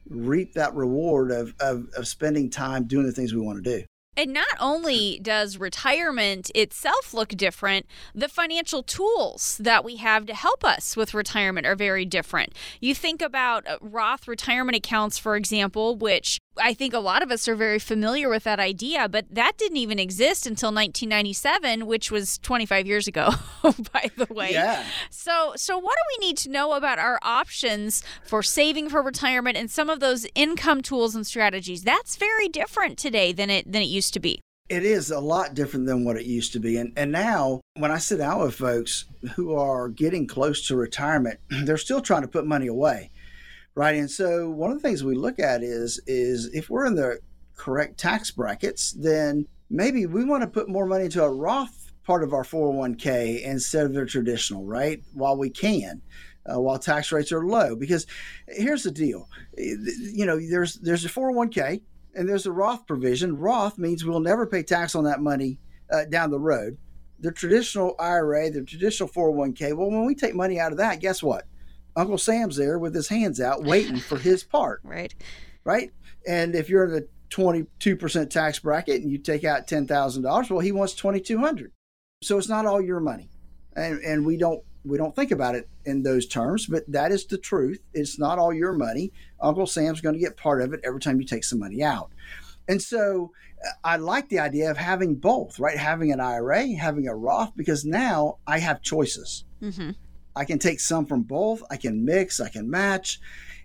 reap 0.09 0.55
that 0.55 0.75
reward 0.75 1.31
of, 1.31 1.55
of 1.61 1.87
of 1.97 2.09
spending 2.09 2.49
time 2.51 2.85
doing 2.85 3.07
the 3.07 3.13
things 3.13 3.35
we 3.35 3.41
want 3.41 3.63
to 3.63 3.79
do. 3.79 3.85
And 4.19 4.33
not 4.33 4.57
only 4.59 5.21
does 5.23 5.59
retirement 5.59 6.51
itself 6.53 7.15
look 7.15 7.29
different, 7.29 7.87
the 8.17 8.29
financial 8.29 8.83
tools 8.83 9.57
that 9.61 9.85
we 9.85 9.95
have 9.99 10.27
to 10.27 10.35
help 10.35 10.65
us 10.65 10.97
with 10.97 11.15
retirement 11.15 11.69
are 11.69 11.77
very 11.77 12.05
different. 12.05 12.53
You 12.81 12.97
think 12.97 13.23
about 13.23 13.65
uh, 13.69 13.79
Roth 13.81 14.27
retirement 14.27 14.77
accounts, 14.77 15.19
for 15.19 15.37
example, 15.37 15.95
which 15.95 16.41
I 16.61 16.75
think 16.75 16.95
a 16.95 16.99
lot 16.99 17.23
of 17.23 17.31
us 17.31 17.49
are 17.49 17.55
very 17.55 17.79
familiar 17.79 18.29
with 18.29 18.45
that 18.45 18.61
idea, 18.61 19.09
but 19.09 19.27
that 19.31 19.57
didn't 19.57 19.77
even 19.79 19.99
exist 19.99 20.47
until 20.47 20.69
1997, 20.69 21.87
which 21.87 22.11
was 22.11 22.39
25 22.39 22.87
years 22.87 23.07
ago, 23.07 23.31
by 23.63 24.11
the 24.17 24.27
way. 24.33 24.53
Yeah. 24.53 24.85
So, 25.11 25.53
so 25.57 25.79
what 25.79 25.95
do 25.95 26.19
we 26.19 26.27
need 26.27 26.37
to 26.39 26.51
know 26.51 26.73
about 26.73 26.99
our 26.99 27.19
options 27.23 28.03
for 28.25 28.43
saving 28.43 28.89
for 28.89 29.03
retirement 29.03 29.57
and 29.57 29.71
some 29.71 29.91
of 29.91 30.01
those 30.01 30.27
income 30.35 30.83
tools 30.83 31.15
and 31.15 31.27
strategies? 31.27 31.83
That's 31.83 32.17
very 32.17 32.49
different 32.49 32.99
today 32.99 33.33
than 33.33 33.51
it 33.51 33.71
than 33.71 33.83
it 33.83 33.89
used 33.89 34.15
to 34.15 34.21
be. 34.21 34.41
It 34.69 34.85
is 34.85 35.11
a 35.11 35.21
lot 35.21 35.55
different 35.55 35.87
than 35.87 36.05
what 36.05 36.17
it 36.17 36.27
used 36.27 36.53
to 36.53 36.61
be. 36.61 36.77
And 36.77 36.93
and 36.97 37.11
now 37.11 37.61
when 37.77 37.91
I 37.91 37.99
sit 37.99 38.19
down 38.19 38.41
with 38.41 38.55
folks 38.55 39.07
who 39.35 39.55
are 39.55 39.89
getting 39.89 40.27
close 40.27 40.67
to 40.69 40.77
retirement, 40.77 41.41
they're 41.49 41.79
still 41.79 42.01
trying 42.01 42.23
to 42.23 42.29
put 42.29 42.47
money 42.47 42.67
away. 42.67 43.11
Right. 43.79 43.95
And 43.95 44.11
so 44.11 44.51
one 44.51 44.73
of 44.73 44.83
the 44.83 44.89
things 44.89 45.05
we 45.05 45.15
look 45.15 45.39
at 45.39 45.63
is 45.63 46.01
is 46.09 46.47
if 46.53 46.69
we're 46.69 46.87
in 46.87 46.97
the 46.97 47.21
correct 47.55 47.97
tax 47.97 48.29
brackets, 48.33 48.91
then 48.91 49.47
maybe 49.71 50.05
we 50.05 50.25
want 50.25 50.43
to 50.43 50.49
put 50.49 50.69
more 50.69 50.85
money 50.85 51.05
into 51.05 51.23
a 51.23 51.33
Roth 51.33 51.93
part 52.03 52.25
of 52.25 52.33
our 52.33 52.43
401k 52.43 53.41
instead 53.41 53.87
of 53.87 53.95
the 53.95 54.05
traditional, 54.05 54.65
right? 54.65 55.01
While 55.13 55.37
we 55.39 55.49
can. 55.49 56.03
Uh, 56.45 56.61
while 56.61 56.77
tax 56.77 57.13
rates 57.13 57.31
are 57.31 57.47
low 57.47 57.77
because 57.77 58.07
here's 58.49 58.83
the 58.83 58.91
deal 58.91 59.29
you 59.59 60.25
know 60.25 60.41
there's 60.41 60.77
there's 60.77 61.05
a 61.05 61.09
401k 61.09 61.83
and 62.15 62.29
there's 62.29 62.47
a 62.47 62.53
Roth 62.53 62.85
provision. 62.85 63.37
Roth 63.37 63.79
means 63.79 64.05
we'll 64.05 64.19
never 64.19 64.45
pay 64.45 64.65
tax 64.65 64.97
on 64.97 65.05
that 65.05 65.21
money 65.21 65.61
uh, 65.93 66.07
down 66.07 66.33
the 66.33 66.41
road. 66.41 66.79
The 67.21 67.31
traditional 67.31 67.95
IRA, 68.01 68.51
the 68.51 68.65
traditional 68.65 69.09
401k, 69.09 69.77
well, 69.77 69.91
when 69.91 70.05
we 70.05 70.17
take 70.17 70.35
money 70.35 70.59
out 70.59 70.73
of 70.73 70.79
that, 70.79 70.99
guess 70.99 71.23
what? 71.23 71.45
Uncle 71.99 72.19
Sam's 72.19 72.57
there 72.57 72.79
with 72.79 72.95
his 72.95 73.09
hands 73.09 73.41
out 73.41 73.65
waiting 73.65 73.99
for 73.99 74.17
his 74.19 74.45
part, 74.57 74.81
Right. 74.85 75.15
right? 75.65 75.91
And 76.27 76.55
if 76.55 76.69
you're 76.69 76.85
in 76.85 76.93
the 76.93 77.09
22% 77.31 78.31
tax 78.31 78.59
bracket 78.59 79.03
and 79.03 79.11
you 79.11 79.19
take 79.19 79.45
out 79.45 79.67
$10,000, 79.67 80.51
well, 80.51 80.61
he 80.61 80.73
wants 80.73 80.95
2200 80.95 81.73
So 82.23 82.39
it's 82.39 82.49
not 82.49 82.67
all 82.67 82.81
your 82.81 83.01
money. 83.01 83.31
And, 83.77 84.01
and 84.03 84.25
we 84.27 84.37
don't 84.37 84.63
we 84.85 84.97
don't 84.97 85.15
think 85.15 85.33
about 85.33 85.55
it 85.55 85.69
in 85.85 86.03
those 86.03 86.27
terms, 86.27 86.67
but 86.67 86.85
that 86.91 87.11
is 87.13 87.27
the 87.27 87.37
truth. 87.37 87.81
It's 87.93 88.19
not 88.19 88.39
all 88.39 88.55
your 88.55 88.73
money. 88.73 89.13
Uncle 89.41 89.67
Sam's 89.67 90.01
going 90.01 90.15
to 90.15 90.21
get 90.21 90.37
part 90.37 90.63
of 90.63 90.73
it 90.73 90.81
every 90.85 91.01
time 91.01 91.21
you 91.21 91.27
take 91.27 91.45
some 91.45 91.59
money 91.59 91.83
out. 91.83 92.11
And 92.69 92.81
so 92.81 93.33
uh, 93.63 93.71
I 93.85 93.97
like 93.97 94.29
the 94.29 94.39
idea 94.39 94.71
of 94.71 94.77
having 94.79 95.17
both, 95.17 95.59
right? 95.59 95.77
Having 95.77 96.13
an 96.13 96.21
IRA, 96.21 96.69
having 96.75 97.07
a 97.09 97.15
Roth, 97.15 97.53
because 97.57 97.85
now 97.85 98.39
I 98.47 98.61
have 98.61 98.81
choices. 98.81 99.45
Mm-hmm. 99.61 99.91
I 100.39 100.45
can 100.45 100.61
take 100.61 100.79
some 100.79 101.05
from 101.05 101.23
both, 101.23 101.65
I 101.69 101.77
can 101.77 102.05
mix, 102.05 102.39
I 102.39 102.49
can 102.49 102.71
match. 102.71 103.19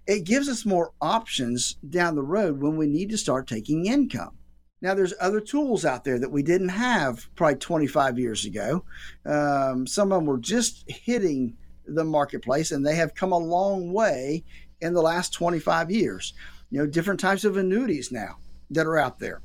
It 0.08 0.24
gives 0.24 0.50
us 0.50 0.66
more 0.66 0.92
options 1.00 1.76
down 1.88 2.16
the 2.16 2.24
road 2.24 2.60
when 2.60 2.78
we 2.78 2.88
need 2.88 3.12
to 3.12 3.18
start 3.18 3.48
taking 3.48 3.86
income. 3.86 4.40
Now, 4.82 4.96
there's 4.96 5.14
other 5.22 5.40
tools 5.40 5.86
out 5.86 6.04
there 6.04 6.18
that 6.18 6.32
we 6.32 6.42
didn't 6.42 6.70
have 6.70 7.30
probably 7.36 7.58
25 7.58 8.18
years 8.18 8.46
ago. 8.46 8.84
Um, 9.24 9.86
some 9.86 10.12
of 10.12 10.18
them 10.18 10.26
were 10.26 10.40
just 10.40 10.84
hitting 10.90 11.58
the 11.86 12.04
marketplace, 12.04 12.72
and 12.72 12.84
they 12.84 12.96
have 12.96 13.14
come 13.14 13.32
a 13.32 13.38
long 13.38 13.94
way 13.94 14.44
in 14.82 14.94
the 14.94 15.02
last 15.02 15.32
25 15.32 15.92
years. 15.92 16.34
You 16.72 16.80
know, 16.80 16.88
different 16.88 17.20
types 17.20 17.46
of 17.46 17.56
annuities 17.56 18.12
now 18.12 18.40
that 18.72 18.88
are 18.88 18.98
out 18.98 19.20
there 19.20 19.42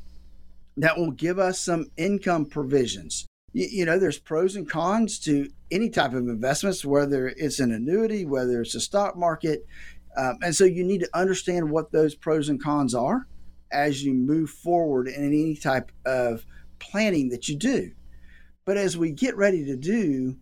that 0.79 0.97
will 0.97 1.11
give 1.11 1.39
us 1.39 1.61
some 1.61 1.91
income 1.99 2.47
provisions. 2.47 3.27
You, 3.59 3.67
you 3.71 3.85
know, 3.85 3.99
there's 3.99 4.21
pros 4.21 4.55
and 4.55 4.71
cons 4.71 5.19
to 5.21 5.51
any 5.73 5.91
type 5.91 6.13
of 6.13 6.29
investments, 6.29 6.85
whether 6.85 7.27
it's 7.27 7.59
an 7.59 7.73
annuity, 7.73 8.25
whether 8.25 8.63
it's 8.63 8.77
a 8.77 8.81
stock 8.81 9.17
market. 9.17 9.67
Um, 10.17 10.39
and 10.45 10.55
so 10.55 10.65
you 10.65 10.85
need 10.85 11.01
to 11.01 11.11
understand 11.13 11.69
what 11.69 11.91
those 11.91 12.15
pros 12.15 12.49
and 12.49 12.63
cons 12.63 12.95
are 12.95 13.27
as 13.73 14.05
you 14.05 14.15
move 14.15 14.51
forward 14.51 15.09
in 15.09 15.25
any 15.25 15.57
type 15.57 15.91
of 16.07 16.47
planning 16.79 17.31
that 17.31 17.49
you 17.49 17.57
do. 17.57 17.91
But 18.65 18.77
as 18.77 18.97
we 18.97 19.11
get 19.11 19.37
ready 19.37 19.65
to 19.65 19.77
do 19.77 20.37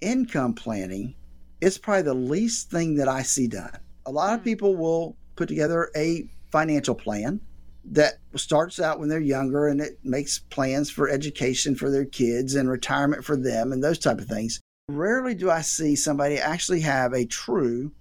income 0.00 0.54
planning, 0.54 1.16
it's 1.60 1.78
probably 1.78 2.02
the 2.02 2.14
least 2.14 2.70
thing 2.70 2.94
that 2.94 3.08
I 3.08 3.22
see 3.22 3.48
done. 3.48 3.76
A 4.06 4.12
lot 4.12 4.38
of 4.38 4.44
people 4.44 4.76
will 4.76 5.16
put 5.34 5.48
together 5.48 5.90
a 5.96 6.28
financial 6.52 6.94
plan 6.94 7.40
that 7.84 8.14
starts 8.36 8.80
out 8.80 8.98
when 8.98 9.08
they're 9.08 9.20
younger 9.20 9.68
and 9.68 9.80
it 9.80 9.98
makes 10.04 10.38
plans 10.38 10.90
for 10.90 11.08
education 11.08 11.74
for 11.74 11.90
their 11.90 12.04
kids 12.04 12.54
and 12.54 12.70
retirement 12.70 13.24
for 13.24 13.36
them 13.36 13.72
and 13.72 13.82
those 13.82 13.98
type 13.98 14.18
of 14.18 14.26
things. 14.26 14.60
Rarely 14.88 15.34
do 15.34 15.50
I 15.50 15.62
see 15.62 15.96
somebody 15.96 16.38
actually 16.38 16.80
have 16.80 17.12
a 17.12 17.24
true 17.24 17.92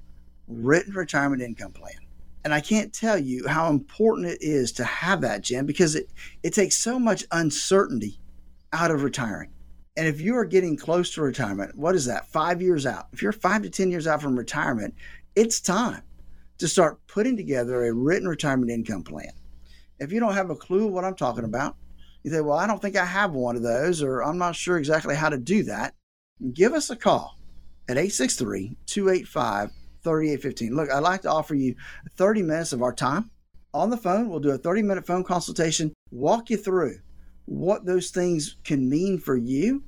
written 0.48 0.94
retirement 0.94 1.42
income 1.42 1.72
plan. 1.72 1.96
And 2.44 2.54
I 2.54 2.60
can't 2.60 2.92
tell 2.92 3.18
you 3.18 3.48
how 3.48 3.70
important 3.70 4.28
it 4.28 4.40
is 4.42 4.72
to 4.74 4.84
have 4.84 5.22
that, 5.22 5.42
Jim, 5.42 5.66
because 5.66 5.96
it, 5.96 6.10
it 6.42 6.54
takes 6.54 6.76
so 6.78 7.00
much 7.00 7.24
uncertainty 7.32 8.20
out 8.74 8.92
of 8.92 9.04
retiring. 9.04 9.52
And 9.98 10.08
if 10.08 10.22
you 10.22 10.36
are 10.38 10.46
getting 10.46 10.78
close 10.78 11.14
to 11.14 11.22
retirement, 11.22 11.76
what 11.76 11.96
is 11.96 12.06
that? 12.06 12.28
Five 12.28 12.62
years 12.62 12.86
out. 12.86 13.08
If 13.14 13.22
you're 13.22 13.32
five 13.32 13.62
to 13.64 13.70
10 13.70 13.92
years 13.92 14.08
out 14.08 14.22
from 14.22 14.38
retirement, 14.38 14.96
it's 15.36 15.60
time 15.60 16.02
to 16.58 16.68
start 16.68 17.06
putting 17.08 17.36
together 17.36 17.86
a 17.86 17.94
written 17.94 18.28
retirement 18.28 18.72
income 18.72 19.04
plan. 19.04 19.32
If 20.02 20.12
you 20.12 20.20
don't 20.20 20.34
have 20.34 20.50
a 20.50 20.56
clue 20.56 20.88
what 20.88 21.06
I'm 21.06 21.16
talking 21.16 21.44
about, 21.44 21.78
you 22.24 22.32
say, 22.32 22.42
Well, 22.42 22.58
I 22.58 22.66
don't 22.66 22.82
think 22.82 22.98
I 22.98 23.06
have 23.06 23.34
one 23.34 23.56
of 23.56 23.62
those, 23.62 24.02
or 24.02 24.24
I'm 24.24 24.40
not 24.40 24.56
sure 24.56 24.78
exactly 24.78 25.16
how 25.16 25.30
to 25.30 25.38
do 25.38 25.62
that. 25.64 25.94
Give 26.54 26.74
us 26.74 26.90
a 26.90 26.96
call 26.96 27.38
at 27.88 27.98
863 27.98 28.78
285 28.88 29.70
3815. 30.04 30.76
Look, 30.76 30.90
I'd 30.90 31.00
like 31.04 31.22
to 31.22 31.32
offer 31.32 31.54
you 31.54 31.76
30 32.16 32.42
minutes 32.42 32.74
of 32.74 32.82
our 32.82 32.94
time 32.94 33.30
on 33.76 33.92
the 33.92 33.98
phone. 33.98 34.28
We'll 34.28 34.40
do 34.40 34.50
a 34.50 34.58
30 34.58 34.82
minute 34.82 35.06
phone 35.06 35.24
consultation, 35.24 35.94
walk 36.10 36.50
you 36.50 36.58
through 36.58 36.98
what 37.46 37.86
those 37.86 38.10
things 38.10 38.58
can 38.64 38.90
mean 38.90 39.20
for 39.20 39.38
you, 39.38 39.84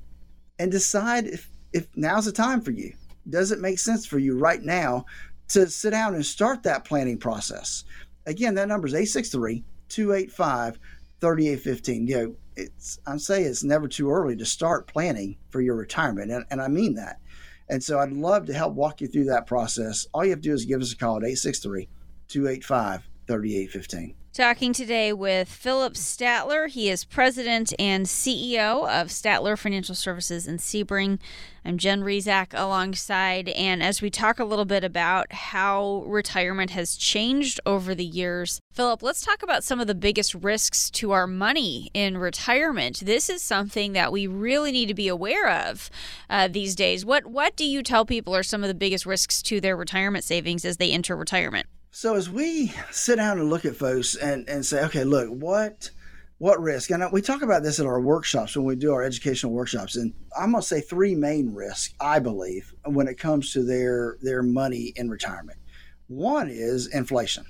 and 0.60 0.70
decide 0.70 1.26
if, 1.26 1.50
if 1.72 1.88
now's 1.96 2.26
the 2.26 2.32
time 2.32 2.60
for 2.60 2.70
you. 2.70 2.94
Does 3.28 3.50
it 3.50 3.58
make 3.58 3.80
sense 3.80 4.06
for 4.06 4.20
you 4.20 4.38
right 4.38 4.62
now 4.62 5.06
to 5.48 5.68
sit 5.68 5.90
down 5.90 6.14
and 6.14 6.24
start 6.24 6.62
that 6.62 6.84
planning 6.84 7.18
process? 7.18 7.82
Again, 8.26 8.54
that 8.54 8.68
number 8.68 8.86
is 8.86 8.94
863 8.94 9.64
285 9.88 10.78
3815. 11.20 12.06
You 12.06 12.16
know, 12.16 12.36
it's, 12.56 12.98
I'm 13.06 13.18
saying 13.18 13.46
it's 13.46 13.64
never 13.64 13.88
too 13.88 14.10
early 14.10 14.36
to 14.36 14.44
start 14.44 14.86
planning 14.86 15.36
for 15.50 15.60
your 15.60 15.74
retirement. 15.74 16.30
And, 16.30 16.44
and 16.50 16.60
I 16.60 16.68
mean 16.68 16.94
that. 16.94 17.20
And 17.68 17.82
so 17.82 17.98
I'd 17.98 18.12
love 18.12 18.46
to 18.46 18.52
help 18.52 18.74
walk 18.74 19.00
you 19.00 19.08
through 19.08 19.24
that 19.24 19.46
process. 19.46 20.06
All 20.12 20.24
you 20.24 20.30
have 20.30 20.40
to 20.40 20.48
do 20.48 20.54
is 20.54 20.64
give 20.64 20.82
us 20.82 20.92
a 20.92 20.96
call 20.96 21.16
at 21.16 21.24
863 21.24 21.88
285 22.28 23.08
3815. 23.26 24.14
Talking 24.34 24.72
today 24.72 25.12
with 25.12 25.48
Phillip 25.48 25.94
Statler. 25.94 26.68
He 26.68 26.90
is 26.90 27.04
president 27.04 27.72
and 27.78 28.04
CEO 28.04 28.82
of 28.82 29.06
Statler 29.06 29.56
Financial 29.56 29.94
Services 29.94 30.48
in 30.48 30.56
Sebring. 30.56 31.20
I'm 31.64 31.78
Jen 31.78 32.00
Rizak 32.00 32.48
alongside. 32.52 33.48
And 33.50 33.80
as 33.80 34.02
we 34.02 34.10
talk 34.10 34.40
a 34.40 34.44
little 34.44 34.64
bit 34.64 34.82
about 34.82 35.32
how 35.32 36.02
retirement 36.08 36.72
has 36.72 36.96
changed 36.96 37.60
over 37.64 37.94
the 37.94 38.04
years, 38.04 38.58
Phillip, 38.72 39.04
let's 39.04 39.24
talk 39.24 39.44
about 39.44 39.62
some 39.62 39.78
of 39.78 39.86
the 39.86 39.94
biggest 39.94 40.34
risks 40.34 40.90
to 40.90 41.12
our 41.12 41.28
money 41.28 41.92
in 41.94 42.18
retirement. 42.18 43.04
This 43.06 43.30
is 43.30 43.40
something 43.40 43.92
that 43.92 44.10
we 44.10 44.26
really 44.26 44.72
need 44.72 44.86
to 44.86 44.94
be 44.94 45.06
aware 45.06 45.48
of 45.48 45.90
uh, 46.28 46.48
these 46.48 46.74
days. 46.74 47.06
What, 47.06 47.26
what 47.26 47.54
do 47.54 47.64
you 47.64 47.84
tell 47.84 48.04
people 48.04 48.34
are 48.34 48.42
some 48.42 48.64
of 48.64 48.68
the 48.68 48.74
biggest 48.74 49.06
risks 49.06 49.40
to 49.42 49.60
their 49.60 49.76
retirement 49.76 50.24
savings 50.24 50.64
as 50.64 50.78
they 50.78 50.90
enter 50.90 51.14
retirement? 51.14 51.68
So 51.94 52.16
as 52.16 52.28
we 52.28 52.72
sit 52.90 53.16
down 53.16 53.38
and 53.38 53.48
look 53.48 53.64
at 53.64 53.76
folks 53.76 54.16
and, 54.16 54.48
and 54.48 54.66
say, 54.66 54.84
okay, 54.86 55.04
look, 55.04 55.28
what 55.28 55.92
what 56.38 56.60
risk? 56.60 56.90
And 56.90 57.04
we 57.12 57.22
talk 57.22 57.40
about 57.40 57.62
this 57.62 57.78
at 57.78 57.86
our 57.86 58.00
workshops 58.00 58.56
when 58.56 58.66
we 58.66 58.74
do 58.74 58.92
our 58.92 59.04
educational 59.04 59.52
workshops. 59.52 59.94
And 59.94 60.12
I'm 60.36 60.50
going 60.50 60.60
to 60.60 60.66
say 60.66 60.80
three 60.80 61.14
main 61.14 61.54
risks, 61.54 61.94
I 62.00 62.18
believe, 62.18 62.74
when 62.84 63.06
it 63.06 63.14
comes 63.14 63.52
to 63.52 63.62
their 63.62 64.16
their 64.22 64.42
money 64.42 64.92
in 64.96 65.08
retirement. 65.08 65.60
One 66.08 66.48
is 66.50 66.88
inflation. 66.88 67.46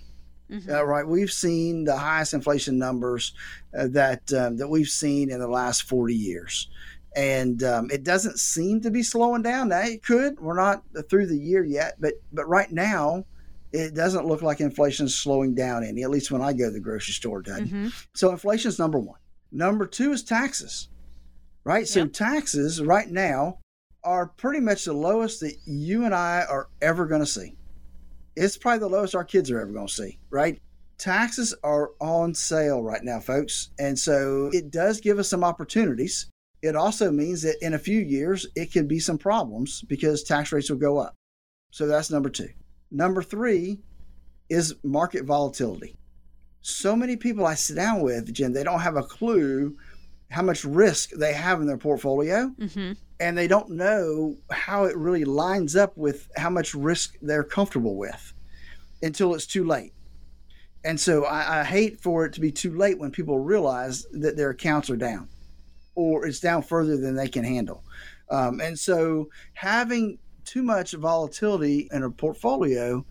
Mm-hmm. 0.50 0.70
Uh, 0.70 0.82
right, 0.82 1.08
we've 1.08 1.32
seen 1.32 1.84
the 1.84 1.96
highest 1.96 2.34
inflation 2.34 2.78
numbers 2.78 3.32
uh, 3.76 3.88
that 3.92 4.30
um, 4.34 4.58
that 4.58 4.68
we've 4.68 4.88
seen 4.88 5.30
in 5.30 5.38
the 5.38 5.48
last 5.48 5.84
40 5.84 6.14
years, 6.14 6.68
and 7.16 7.62
um, 7.62 7.90
it 7.90 8.04
doesn't 8.04 8.38
seem 8.38 8.82
to 8.82 8.90
be 8.90 9.02
slowing 9.02 9.40
down. 9.40 9.70
Now 9.70 9.80
it 9.80 10.04
could. 10.04 10.38
We're 10.38 10.54
not 10.54 10.82
through 11.08 11.28
the 11.28 11.38
year 11.38 11.64
yet, 11.64 11.94
but 11.98 12.12
but 12.30 12.46
right 12.46 12.70
now 12.70 13.24
it 13.74 13.92
doesn't 13.92 14.26
look 14.26 14.40
like 14.40 14.60
inflation 14.60 15.06
is 15.06 15.16
slowing 15.16 15.52
down 15.52 15.82
any, 15.82 16.04
at 16.04 16.10
least 16.10 16.30
when 16.30 16.40
I 16.40 16.52
go 16.52 16.66
to 16.66 16.70
the 16.70 16.78
grocery 16.78 17.12
store, 17.12 17.42
doesn't 17.42 17.66
mm-hmm. 17.66 17.88
So 18.14 18.30
inflation 18.30 18.68
is 18.68 18.78
number 18.78 19.00
one. 19.00 19.18
Number 19.50 19.84
two 19.84 20.12
is 20.12 20.22
taxes, 20.22 20.88
right? 21.64 21.86
So 21.86 22.00
yep. 22.00 22.12
taxes 22.12 22.80
right 22.80 23.10
now 23.10 23.58
are 24.04 24.28
pretty 24.28 24.60
much 24.60 24.84
the 24.84 24.92
lowest 24.92 25.40
that 25.40 25.56
you 25.66 26.04
and 26.04 26.14
I 26.14 26.44
are 26.48 26.68
ever 26.80 27.06
going 27.06 27.22
to 27.22 27.26
see. 27.26 27.56
It's 28.36 28.56
probably 28.56 28.78
the 28.78 28.88
lowest 28.88 29.16
our 29.16 29.24
kids 29.24 29.50
are 29.50 29.60
ever 29.60 29.72
going 29.72 29.88
to 29.88 29.92
see, 29.92 30.20
right? 30.30 30.60
Taxes 30.96 31.52
are 31.64 31.90
on 32.00 32.32
sale 32.32 32.80
right 32.80 33.02
now, 33.02 33.18
folks. 33.18 33.70
And 33.80 33.98
so 33.98 34.50
it 34.52 34.70
does 34.70 35.00
give 35.00 35.18
us 35.18 35.28
some 35.28 35.42
opportunities. 35.42 36.30
It 36.62 36.76
also 36.76 37.10
means 37.10 37.42
that 37.42 37.56
in 37.60 37.74
a 37.74 37.78
few 37.78 37.98
years, 37.98 38.46
it 38.54 38.72
can 38.72 38.86
be 38.86 39.00
some 39.00 39.18
problems 39.18 39.82
because 39.82 40.22
tax 40.22 40.52
rates 40.52 40.70
will 40.70 40.78
go 40.78 40.98
up. 40.98 41.14
So 41.72 41.88
that's 41.88 42.10
number 42.10 42.30
two. 42.30 42.50
Number 42.94 43.24
three 43.24 43.80
is 44.48 44.76
market 44.84 45.24
volatility. 45.24 45.96
So 46.62 46.94
many 46.94 47.16
people 47.16 47.44
I 47.44 47.54
sit 47.54 47.74
down 47.74 48.00
with, 48.02 48.32
Jen, 48.32 48.52
they 48.52 48.62
don't 48.62 48.80
have 48.80 48.96
a 48.96 49.02
clue 49.02 49.76
how 50.30 50.42
much 50.42 50.64
risk 50.64 51.10
they 51.10 51.32
have 51.32 51.60
in 51.60 51.66
their 51.66 51.76
portfolio. 51.76 52.52
Mm-hmm. 52.58 52.92
And 53.18 53.36
they 53.36 53.48
don't 53.48 53.70
know 53.70 54.36
how 54.50 54.84
it 54.84 54.96
really 54.96 55.24
lines 55.24 55.74
up 55.74 55.96
with 55.96 56.30
how 56.36 56.50
much 56.50 56.72
risk 56.72 57.16
they're 57.20 57.44
comfortable 57.44 57.96
with 57.96 58.32
until 59.02 59.34
it's 59.34 59.46
too 59.46 59.64
late. 59.64 59.92
And 60.84 60.98
so 60.98 61.24
I, 61.24 61.60
I 61.60 61.64
hate 61.64 62.00
for 62.00 62.24
it 62.26 62.32
to 62.34 62.40
be 62.40 62.52
too 62.52 62.76
late 62.76 62.98
when 62.98 63.10
people 63.10 63.40
realize 63.40 64.06
that 64.12 64.36
their 64.36 64.50
accounts 64.50 64.88
are 64.88 64.96
down 64.96 65.28
or 65.96 66.26
it's 66.26 66.40
down 66.40 66.62
further 66.62 66.96
than 66.96 67.16
they 67.16 67.28
can 67.28 67.44
handle. 67.44 67.82
Um, 68.30 68.60
and 68.60 68.78
so 68.78 69.30
having 69.54 70.18
too 70.44 70.62
much 70.62 70.92
volatility 70.92 71.88
in 71.92 72.02
a 72.02 72.10
portfolio 72.10 73.04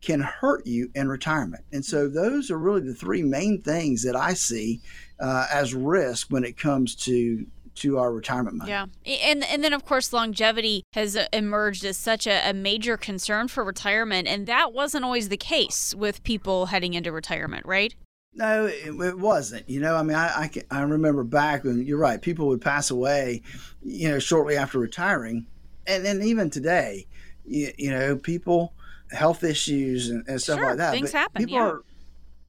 can 0.00 0.20
hurt 0.20 0.66
you 0.66 0.90
in 0.94 1.08
retirement. 1.08 1.64
And 1.72 1.84
so 1.84 2.08
those 2.08 2.50
are 2.50 2.58
really 2.58 2.80
the 2.80 2.94
three 2.94 3.22
main 3.22 3.62
things 3.62 4.02
that 4.04 4.14
I 4.14 4.34
see 4.34 4.80
uh, 5.18 5.46
as 5.52 5.74
risk 5.74 6.28
when 6.30 6.44
it 6.44 6.56
comes 6.56 6.94
to 7.06 7.46
to 7.76 7.98
our 7.98 8.10
retirement 8.10 8.56
money. 8.56 8.70
Yeah. 8.70 8.86
And 9.04 9.44
and 9.44 9.62
then 9.62 9.74
of 9.74 9.84
course 9.84 10.12
longevity 10.12 10.84
has 10.94 11.16
emerged 11.32 11.84
as 11.84 11.98
such 11.98 12.26
a, 12.26 12.48
a, 12.48 12.54
major 12.54 12.96
concern 12.96 13.48
for 13.48 13.62
retirement 13.64 14.26
and 14.26 14.46
that 14.46 14.72
wasn't 14.72 15.04
always 15.04 15.28
the 15.28 15.36
case 15.36 15.94
with 15.94 16.24
people 16.24 16.66
heading 16.66 16.94
into 16.94 17.12
retirement, 17.12 17.66
right? 17.66 17.94
No, 18.32 18.66
it, 18.66 18.86
it 18.86 19.18
wasn't. 19.18 19.68
You 19.68 19.80
know, 19.80 19.96
I 19.96 20.02
mean, 20.02 20.16
I, 20.16 20.26
I, 20.26 20.50
I 20.70 20.82
remember 20.82 21.24
back 21.24 21.64
when 21.64 21.86
you're 21.86 21.98
right, 21.98 22.20
people 22.20 22.48
would 22.48 22.60
pass 22.60 22.90
away, 22.90 23.42
you 23.82 24.08
know, 24.08 24.18
shortly 24.18 24.56
after 24.56 24.78
retiring 24.78 25.46
and 25.86 26.04
then 26.04 26.22
even 26.22 26.50
today, 26.50 27.06
you, 27.44 27.72
you 27.76 27.90
know, 27.90 28.16
people 28.16 28.72
health 29.12 29.44
issues 29.44 30.10
and, 30.10 30.26
and 30.28 30.40
stuff 30.40 30.58
sure, 30.58 30.68
like 30.68 30.78
that. 30.78 30.92
Things 30.92 31.12
but 31.12 31.18
happen. 31.18 31.42
People 31.42 31.56
yeah. 31.56 31.64
are 31.64 31.82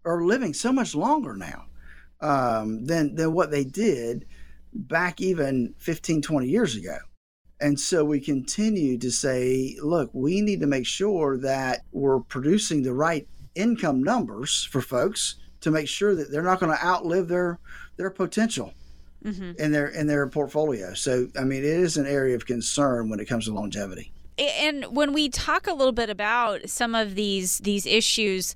are 0.06 0.24
living 0.24 0.54
so 0.54 0.72
much 0.72 0.96
longer 0.96 1.36
now 1.36 1.66
um, 2.22 2.86
than 2.86 3.16
than 3.16 3.34
what 3.34 3.52
they 3.52 3.64
did 3.64 4.26
back 4.74 5.22
even 5.22 5.74
15, 5.80 6.22
20 6.22 6.48
years 6.48 6.76
ago. 6.76 6.98
And 7.60 7.80
so 7.80 8.06
we 8.06 8.20
continue 8.20 8.98
to 9.00 9.10
say, 9.10 9.76
look, 9.82 10.12
we 10.14 10.42
need 10.42 10.60
to 10.60 10.68
make 10.68 10.86
sure 10.86 11.38
that 11.40 11.82
we're 11.92 12.20
producing 12.20 12.84
the 12.84 12.94
right 12.94 13.28
income 13.56 14.04
numbers 14.04 14.64
for 14.72 14.82
folks 14.82 15.36
to 15.62 15.72
make 15.72 15.88
sure 15.88 16.14
that 16.14 16.32
they're 16.32 16.44
not 16.44 16.60
going 16.60 16.72
to 16.72 16.86
outlive 16.86 17.28
their 17.28 17.60
their 17.98 18.12
potential 18.12 18.74
mm-hmm. 19.24 19.52
in 19.60 19.72
their 19.72 19.88
in 19.88 20.08
their 20.08 20.28
portfolio. 20.28 20.94
So 20.94 21.28
I 21.38 21.44
mean, 21.44 21.60
it 21.60 21.66
is 21.66 21.98
an 21.98 22.08
area 22.08 22.36
of 22.36 22.46
concern 22.46 23.10
when 23.10 23.20
it 23.20 23.26
comes 23.26 23.46
to 23.46 23.54
longevity 23.54 24.12
and 24.38 24.86
when 24.96 25.14
we 25.14 25.30
talk 25.30 25.68
a 25.68 25.74
little 25.74 25.92
bit 25.92 26.10
about 26.10 26.70
some 26.70 26.94
of 26.94 27.16
these 27.16 27.60
these 27.60 27.86
issues 27.86 28.54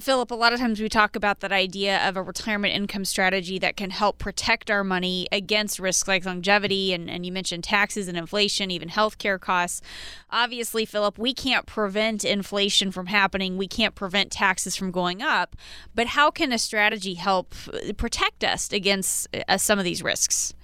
phillip 0.00 0.30
a 0.30 0.34
lot 0.34 0.52
of 0.52 0.58
times 0.58 0.80
we 0.80 0.88
talk 0.88 1.14
about 1.14 1.40
that 1.40 1.52
idea 1.52 2.06
of 2.08 2.16
a 2.16 2.22
retirement 2.22 2.74
income 2.74 3.04
strategy 3.04 3.58
that 3.58 3.76
can 3.76 3.90
help 3.90 4.18
protect 4.18 4.70
our 4.70 4.82
money 4.82 5.26
against 5.30 5.78
risks 5.78 6.08
like 6.08 6.24
longevity 6.24 6.92
and, 6.92 7.10
and 7.10 7.26
you 7.26 7.32
mentioned 7.32 7.64
taxes 7.64 8.08
and 8.08 8.16
inflation 8.16 8.70
even 8.70 8.88
healthcare 8.88 9.38
costs. 9.38 9.82
Obviously 10.30 10.84
phillip 10.84 11.18
we 11.18 11.34
can't 11.34 11.66
prevent 11.66 12.24
inflation 12.24 12.90
from 12.90 13.06
happening. 13.06 13.56
We 13.56 13.68
can't 13.68 13.94
prevent 13.94 14.30
taxes 14.30 14.76
from 14.76 14.90
going 14.90 15.22
up. 15.22 15.56
But 15.94 16.08
how 16.08 16.30
can 16.30 16.52
a 16.52 16.58
strategy 16.58 17.14
help 17.14 17.54
protect 17.96 18.44
us 18.44 18.72
against 18.72 19.28
uh, 19.48 19.58
some 19.58 19.78
of 19.78 19.84
these 19.84 20.02
risks? 20.02 20.54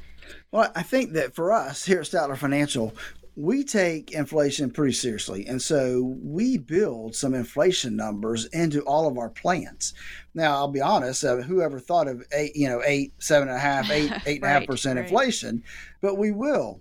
Well, 0.51 0.71
I 0.75 0.83
think 0.83 1.13
that 1.13 1.35
for 1.35 1.53
us 1.53 1.85
here 1.85 2.01
at 2.01 2.07
Statler 2.07 2.37
Financial, 2.37 2.95
we 3.35 3.65
take 3.65 4.13
inflation 4.13 4.71
pretty 4.71 4.93
seriously. 4.93 5.47
And 5.47 5.61
so 5.61 6.17
we 6.23 6.59
build 6.59 7.15
some 7.15 7.35
inflation 7.35 7.97
numbers 7.97 8.45
into 8.47 8.83
all 8.83 9.09
of 9.09 9.17
our 9.17 9.31
plans. 9.31 9.95
Now, 10.35 10.55
I'll 10.55 10.69
be 10.69 10.83
honest, 10.83 11.25
uh, 11.25 11.37
whoever 11.37 11.81
thought 11.81 12.09
of 12.09 12.23
eight, 12.33 12.55
you 12.55 12.69
know, 12.69 12.83
eight, 12.85 13.13
seven 13.19 13.49
and 13.49 13.57
a 13.57 13.61
half, 13.61 13.91
eight, 13.91 14.13
eight 14.27 14.43
and 14.43 14.45
a 14.45 14.49
half 14.49 14.67
percent 14.67 14.99
right. 14.99 15.05
inflation, 15.05 15.63
but 16.03 16.19
we 16.19 16.31
will, 16.31 16.81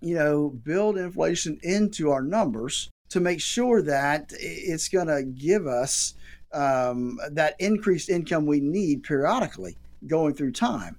you 0.00 0.14
know, 0.14 0.50
build 0.50 0.98
inflation 0.98 1.58
into 1.62 2.10
our 2.10 2.22
numbers 2.22 2.90
to 3.08 3.20
make 3.20 3.40
sure 3.40 3.80
that 3.82 4.32
it's 4.38 4.88
going 4.88 5.06
to 5.06 5.22
give 5.22 5.66
us 5.66 6.14
um, 6.52 7.18
that 7.30 7.56
increased 7.58 8.10
income 8.10 8.44
we 8.44 8.60
need 8.60 9.04
periodically 9.04 9.78
going 10.06 10.34
through 10.34 10.52
time. 10.52 10.96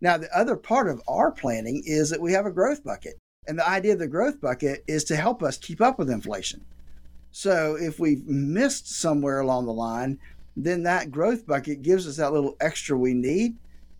Now, 0.00 0.16
the 0.16 0.34
other 0.36 0.56
part 0.56 0.88
of 0.88 1.02
our 1.08 1.30
planning 1.30 1.82
is 1.84 2.10
that 2.10 2.20
we 2.20 2.32
have 2.32 2.46
a 2.46 2.50
growth 2.50 2.84
bucket. 2.84 3.14
And 3.46 3.58
the 3.58 3.68
idea 3.68 3.92
of 3.92 3.98
the 3.98 4.06
growth 4.06 4.40
bucket 4.40 4.84
is 4.86 5.04
to 5.04 5.16
help 5.16 5.42
us 5.42 5.56
keep 5.56 5.80
up 5.80 5.98
with 5.98 6.10
inflation. 6.10 6.64
So 7.30 7.76
if 7.76 7.98
we've 7.98 8.26
missed 8.26 8.88
somewhere 8.88 9.40
along 9.40 9.66
the 9.66 9.72
line, 9.72 10.18
then 10.56 10.84
that 10.84 11.10
growth 11.10 11.46
bucket 11.46 11.82
gives 11.82 12.06
us 12.06 12.16
that 12.16 12.32
little 12.32 12.56
extra 12.60 12.96
we 12.96 13.12
need 13.12 13.56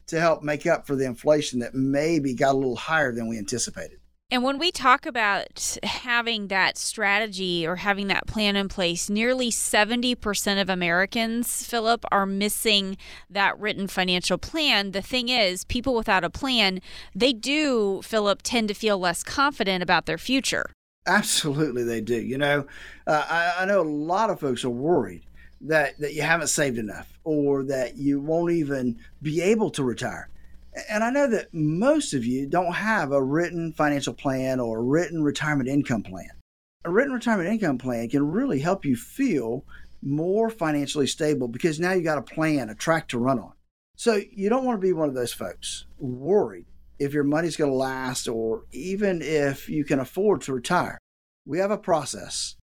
to 0.07 0.21
help 0.21 0.43
make 0.43 0.67
up 0.67 0.87
for 0.87 0.97
the 0.97 1.05
inflation 1.05 1.59
that 1.61 1.75
maybe 1.75 2.35
got 2.35 2.55
a 2.55 2.59
little 2.59 2.77
higher 2.77 3.13
than 3.13 3.27
we 3.27 3.39
anticipated. 3.39 3.99
And 4.35 4.43
when 4.43 4.59
we 4.59 4.73
talk 4.73 5.07
about 5.07 5.79
having 5.85 6.49
that 6.49 6.77
strategy 6.77 7.65
or 7.65 7.77
having 7.77 8.09
that 8.09 8.27
plan 8.27 8.57
in 8.57 8.69
place, 8.69 9.09
nearly 9.09 9.49
70% 9.49 10.61
of 10.61 10.69
Americans, 10.69 11.65
Phillip, 11.65 12.05
are 12.11 12.27
missing 12.27 12.97
that 13.31 13.57
written 13.61 13.87
financial 13.87 14.37
plan. 14.37 14.91
The 14.91 15.03
thing 15.03 15.29
is, 15.29 15.63
people 15.63 15.95
without 15.95 16.25
a 16.25 16.31
plan, 16.31 16.81
they 17.15 17.33
do, 17.33 18.03
Phillip, 18.03 18.43
tend 18.43 18.67
to 18.67 18.75
feel 18.75 18.99
less 18.99 19.23
confident 19.23 19.85
about 19.85 20.07
their 20.07 20.19
future. 20.19 20.73
Absolutely, 21.07 21.85
they 21.85 22.01
do. 22.01 22.21
You 22.21 22.39
know, 22.39 22.67
uh, 23.07 23.25
I, 23.29 23.63
I 23.63 23.65
know 23.67 23.83
a 23.83 23.83
lot 23.83 24.31
of 24.31 24.41
folks 24.41 24.65
are 24.65 24.69
worried 24.69 25.23
that 25.61 25.97
that 26.01 26.15
you 26.15 26.23
haven't 26.23 26.49
saved 26.49 26.77
enough 26.77 27.21
or 27.23 27.63
that 27.63 27.99
you 27.99 28.19
won't 28.19 28.51
even 28.51 28.99
be 29.23 29.41
able 29.43 29.71
to 29.71 29.85
retire. 29.85 30.29
And 30.91 31.05
I 31.05 31.11
know 31.11 31.29
that 31.29 31.55
most 31.55 32.15
of 32.15 32.25
you 32.25 32.47
don't 32.47 32.73
have 32.73 33.13
a 33.13 33.23
written 33.23 33.73
financial 33.73 34.15
plan 34.15 34.59
or 34.59 34.79
a 34.79 34.83
written 34.83 35.23
retirement 35.23 35.69
income 35.69 36.03
plan. 36.03 36.31
A 36.85 36.91
written 36.91 37.13
retirement 37.13 37.49
income 37.49 37.79
plan 37.79 38.09
can 38.09 38.31
really 38.31 38.59
help 38.59 38.85
you 38.85 38.97
feel 38.97 39.65
more 40.03 40.51
financially 40.51 41.07
stable 41.07 41.49
because 41.49 41.81
now 41.81 41.93
you've 41.93 42.05
got 42.05 42.19
a 42.19 42.23
plan, 42.23 42.69
a 42.69 42.75
track 42.75 43.09
to 43.09 43.19
run 43.19 43.39
on. 43.39 43.53
So 43.97 44.21
you 44.33 44.49
don't 44.49 44.65
want 44.65 44.81
to 44.81 44.87
be 44.87 44.93
one 44.93 45.09
of 45.09 45.15
those 45.15 45.33
folks 45.33 45.87
worried 45.99 46.67
if 46.99 47.13
your 47.13 47.25
money's 47.25 47.57
going 47.57 47.71
to 47.71 47.77
last 47.77 48.29
or 48.29 48.65
even 48.73 49.23
if 49.23 49.69
you 49.69 49.85
can 49.85 50.01
afford 50.01 50.43
to 50.43 50.53
retire. 50.53 50.99
We 51.47 51.59
have 51.59 51.71
a 51.71 51.79
process 51.79 52.57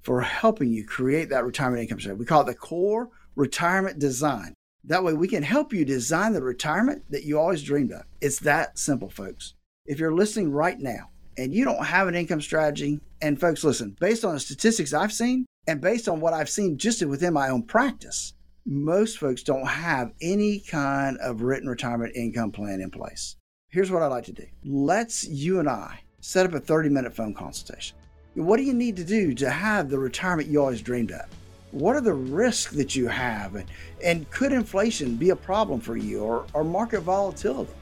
for 0.00 0.22
helping 0.22 0.70
you 0.70 0.86
create 0.86 1.28
that 1.30 1.44
retirement 1.44 1.82
income 1.82 2.00
strategy. 2.00 2.18
We 2.18 2.26
call 2.26 2.42
it 2.42 2.46
the 2.46 2.54
core 2.54 3.10
retirement 3.36 3.98
design. 3.98 4.54
That 4.88 5.04
way, 5.04 5.12
we 5.12 5.28
can 5.28 5.42
help 5.42 5.74
you 5.74 5.84
design 5.84 6.32
the 6.32 6.42
retirement 6.42 7.02
that 7.10 7.24
you 7.24 7.38
always 7.38 7.62
dreamed 7.62 7.92
of. 7.92 8.04
It's 8.22 8.38
that 8.40 8.78
simple, 8.78 9.10
folks. 9.10 9.52
If 9.84 9.98
you're 9.98 10.14
listening 10.14 10.50
right 10.50 10.78
now 10.78 11.10
and 11.36 11.52
you 11.52 11.66
don't 11.66 11.84
have 11.84 12.08
an 12.08 12.14
income 12.14 12.40
strategy, 12.40 12.98
and 13.20 13.38
folks, 13.38 13.62
listen, 13.62 13.96
based 14.00 14.24
on 14.24 14.32
the 14.32 14.40
statistics 14.40 14.94
I've 14.94 15.12
seen 15.12 15.44
and 15.66 15.82
based 15.82 16.08
on 16.08 16.20
what 16.20 16.32
I've 16.32 16.48
seen 16.48 16.78
just 16.78 17.04
within 17.04 17.34
my 17.34 17.50
own 17.50 17.64
practice, 17.64 18.32
most 18.64 19.18
folks 19.18 19.42
don't 19.42 19.66
have 19.66 20.14
any 20.22 20.60
kind 20.60 21.18
of 21.18 21.42
written 21.42 21.68
retirement 21.68 22.16
income 22.16 22.50
plan 22.50 22.80
in 22.80 22.90
place. 22.90 23.36
Here's 23.68 23.90
what 23.90 24.02
I'd 24.02 24.06
like 24.06 24.24
to 24.24 24.32
do 24.32 24.46
let's 24.64 25.28
you 25.28 25.58
and 25.60 25.68
I 25.68 26.00
set 26.20 26.46
up 26.46 26.54
a 26.54 26.60
30 26.60 26.88
minute 26.88 27.14
phone 27.14 27.34
consultation. 27.34 27.94
What 28.32 28.56
do 28.56 28.62
you 28.62 28.72
need 28.72 28.96
to 28.96 29.04
do 29.04 29.34
to 29.34 29.50
have 29.50 29.90
the 29.90 29.98
retirement 29.98 30.48
you 30.48 30.60
always 30.60 30.80
dreamed 30.80 31.12
of? 31.12 31.26
What 31.70 31.96
are 31.96 32.00
the 32.00 32.14
risks 32.14 32.72
that 32.74 32.96
you 32.96 33.08
have? 33.08 33.54
And, 33.54 33.66
and 34.02 34.30
could 34.30 34.52
inflation 34.52 35.16
be 35.16 35.30
a 35.30 35.36
problem 35.36 35.80
for 35.80 35.96
you 35.96 36.20
or, 36.20 36.46
or 36.54 36.64
market 36.64 37.00
volatility? 37.00 37.72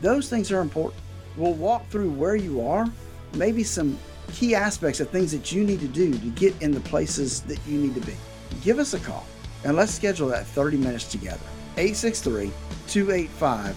Those 0.00 0.28
things 0.28 0.50
are 0.50 0.60
important. 0.60 1.00
We'll 1.36 1.54
walk 1.54 1.88
through 1.88 2.10
where 2.10 2.34
you 2.34 2.66
are, 2.66 2.86
maybe 3.34 3.62
some 3.62 3.98
key 4.32 4.54
aspects 4.54 5.00
of 5.00 5.08
things 5.10 5.30
that 5.32 5.52
you 5.52 5.64
need 5.64 5.80
to 5.80 5.88
do 5.88 6.12
to 6.12 6.30
get 6.30 6.60
in 6.60 6.72
the 6.72 6.80
places 6.80 7.42
that 7.42 7.58
you 7.66 7.78
need 7.78 7.94
to 7.94 8.00
be. 8.00 8.16
Give 8.62 8.78
us 8.78 8.94
a 8.94 8.98
call 8.98 9.26
and 9.64 9.76
let's 9.76 9.92
schedule 9.92 10.28
that 10.28 10.46
30 10.46 10.76
minutes 10.78 11.04
together. 11.04 11.38
863 11.76 12.50
285 12.88 13.76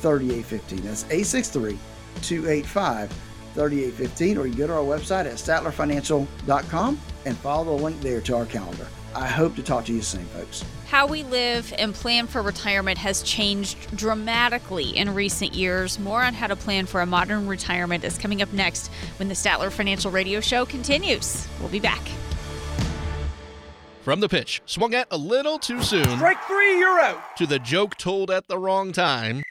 3815. 0.00 0.86
That's 0.86 1.04
863 1.04 1.78
285 2.22 3.10
3815, 3.54 4.38
or 4.38 4.46
you 4.46 4.54
go 4.54 4.66
to 4.68 4.72
our 4.74 4.80
website 4.80 5.26
at 5.26 5.34
statlerfinancial.com 5.34 7.00
and 7.26 7.36
follow 7.38 7.64
the 7.76 7.84
link 7.84 8.00
there 8.00 8.20
to 8.20 8.36
our 8.36 8.46
calendar. 8.46 8.86
I 9.14 9.26
hope 9.26 9.56
to 9.56 9.62
talk 9.62 9.84
to 9.86 9.92
you 9.92 10.02
soon, 10.02 10.24
folks. 10.26 10.64
How 10.86 11.06
we 11.06 11.22
live 11.24 11.72
and 11.78 11.94
plan 11.94 12.26
for 12.26 12.42
retirement 12.42 12.98
has 12.98 13.22
changed 13.22 13.96
dramatically 13.96 14.96
in 14.96 15.14
recent 15.14 15.54
years. 15.54 15.98
More 15.98 16.22
on 16.22 16.34
how 16.34 16.46
to 16.46 16.56
plan 16.56 16.86
for 16.86 17.00
a 17.00 17.06
modern 17.06 17.46
retirement 17.46 18.04
is 18.04 18.18
coming 18.18 18.42
up 18.42 18.52
next 18.52 18.88
when 19.18 19.28
the 19.28 19.34
Statler 19.34 19.70
Financial 19.70 20.10
Radio 20.10 20.40
Show 20.40 20.64
continues. 20.64 21.46
We'll 21.60 21.68
be 21.68 21.80
back. 21.80 22.02
From 24.02 24.20
the 24.20 24.28
pitch, 24.28 24.62
swung 24.64 24.94
at 24.94 25.08
a 25.10 25.16
little 25.16 25.58
too 25.58 25.82
soon. 25.82 26.04
Strike 26.16 26.42
three, 26.44 26.78
you're 26.78 27.00
out. 27.00 27.36
To 27.36 27.46
the 27.46 27.58
joke 27.58 27.96
told 27.96 28.30
at 28.30 28.48
the 28.48 28.58
wrong 28.58 28.92
time. 28.92 29.42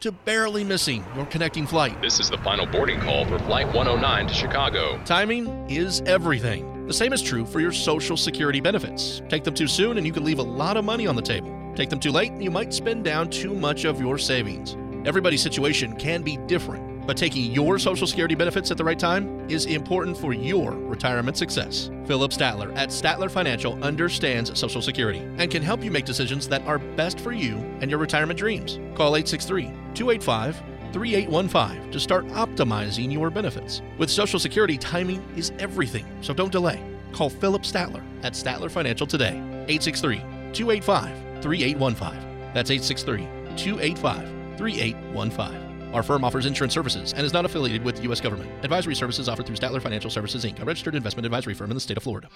To 0.00 0.10
barely 0.10 0.64
missing 0.64 1.04
your 1.14 1.26
connecting 1.26 1.66
flight. 1.66 2.00
This 2.00 2.18
is 2.18 2.30
the 2.30 2.38
final 2.38 2.66
boarding 2.66 2.98
call 3.00 3.24
for 3.26 3.38
Flight 3.40 3.66
109 3.66 4.26
to 4.26 4.34
Chicago. 4.34 5.00
Timing 5.04 5.70
is 5.70 6.00
everything. 6.06 6.71
The 6.86 6.92
same 6.92 7.12
is 7.12 7.22
true 7.22 7.46
for 7.46 7.60
your 7.60 7.70
Social 7.70 8.16
Security 8.16 8.60
benefits. 8.60 9.22
Take 9.28 9.44
them 9.44 9.54
too 9.54 9.68
soon, 9.68 9.98
and 9.98 10.06
you 10.06 10.12
could 10.12 10.24
leave 10.24 10.40
a 10.40 10.42
lot 10.42 10.76
of 10.76 10.84
money 10.84 11.06
on 11.06 11.14
the 11.14 11.22
table. 11.22 11.56
Take 11.76 11.88
them 11.88 12.00
too 12.00 12.10
late, 12.10 12.32
and 12.32 12.42
you 12.42 12.50
might 12.50 12.74
spend 12.74 13.04
down 13.04 13.30
too 13.30 13.54
much 13.54 13.84
of 13.84 14.00
your 14.00 14.18
savings. 14.18 14.76
Everybody's 15.06 15.42
situation 15.42 15.94
can 15.96 16.22
be 16.22 16.38
different. 16.48 17.06
But 17.06 17.16
taking 17.16 17.52
your 17.52 17.78
Social 17.78 18.06
Security 18.06 18.34
benefits 18.34 18.70
at 18.70 18.76
the 18.76 18.84
right 18.84 18.98
time 18.98 19.48
is 19.48 19.66
important 19.66 20.16
for 20.16 20.32
your 20.32 20.72
retirement 20.72 21.36
success. 21.36 21.90
Phillip 22.04 22.32
Statler 22.32 22.76
at 22.76 22.90
Statler 22.90 23.30
Financial 23.30 23.82
understands 23.82 24.56
Social 24.58 24.82
Security 24.82 25.20
and 25.38 25.50
can 25.50 25.62
help 25.62 25.84
you 25.84 25.90
make 25.90 26.04
decisions 26.04 26.48
that 26.48 26.66
are 26.66 26.78
best 26.78 27.20
for 27.20 27.32
you 27.32 27.56
and 27.80 27.90
your 27.90 27.98
retirement 27.98 28.38
dreams. 28.38 28.78
Call 28.94 29.16
863 29.16 29.72
285 29.94 30.62
3815 30.92 31.90
to 31.90 32.00
start 32.00 32.26
optimizing 32.28 33.12
your 33.12 33.30
benefits. 33.30 33.82
With 33.98 34.10
Social 34.10 34.38
Security, 34.38 34.76
timing 34.78 35.22
is 35.36 35.52
everything, 35.58 36.06
so 36.20 36.34
don't 36.34 36.52
delay. 36.52 36.82
Call 37.12 37.30
Phillip 37.30 37.62
Statler 37.62 38.02
at 38.22 38.34
Statler 38.34 38.70
Financial 38.70 39.06
today. 39.06 39.36
863 39.68 40.18
285 40.52 41.42
3815. 41.42 42.52
That's 42.54 42.70
863 42.70 43.26
285 43.56 44.58
3815. 44.58 45.72
Our 45.92 46.02
firm 46.02 46.24
offers 46.24 46.46
insurance 46.46 46.72
services 46.72 47.12
and 47.12 47.24
is 47.24 47.32
not 47.32 47.44
affiliated 47.44 47.84
with 47.84 47.96
the 47.96 48.02
U.S. 48.04 48.20
government. 48.20 48.50
Advisory 48.64 48.94
services 48.94 49.28
offered 49.28 49.46
through 49.46 49.56
Statler 49.56 49.82
Financial 49.82 50.10
Services, 50.10 50.44
Inc., 50.44 50.60
a 50.60 50.64
registered 50.64 50.94
investment 50.94 51.26
advisory 51.26 51.54
firm 51.54 51.70
in 51.70 51.74
the 51.74 51.80
state 51.80 51.98
of 51.98 52.02
Florida. 52.02 52.28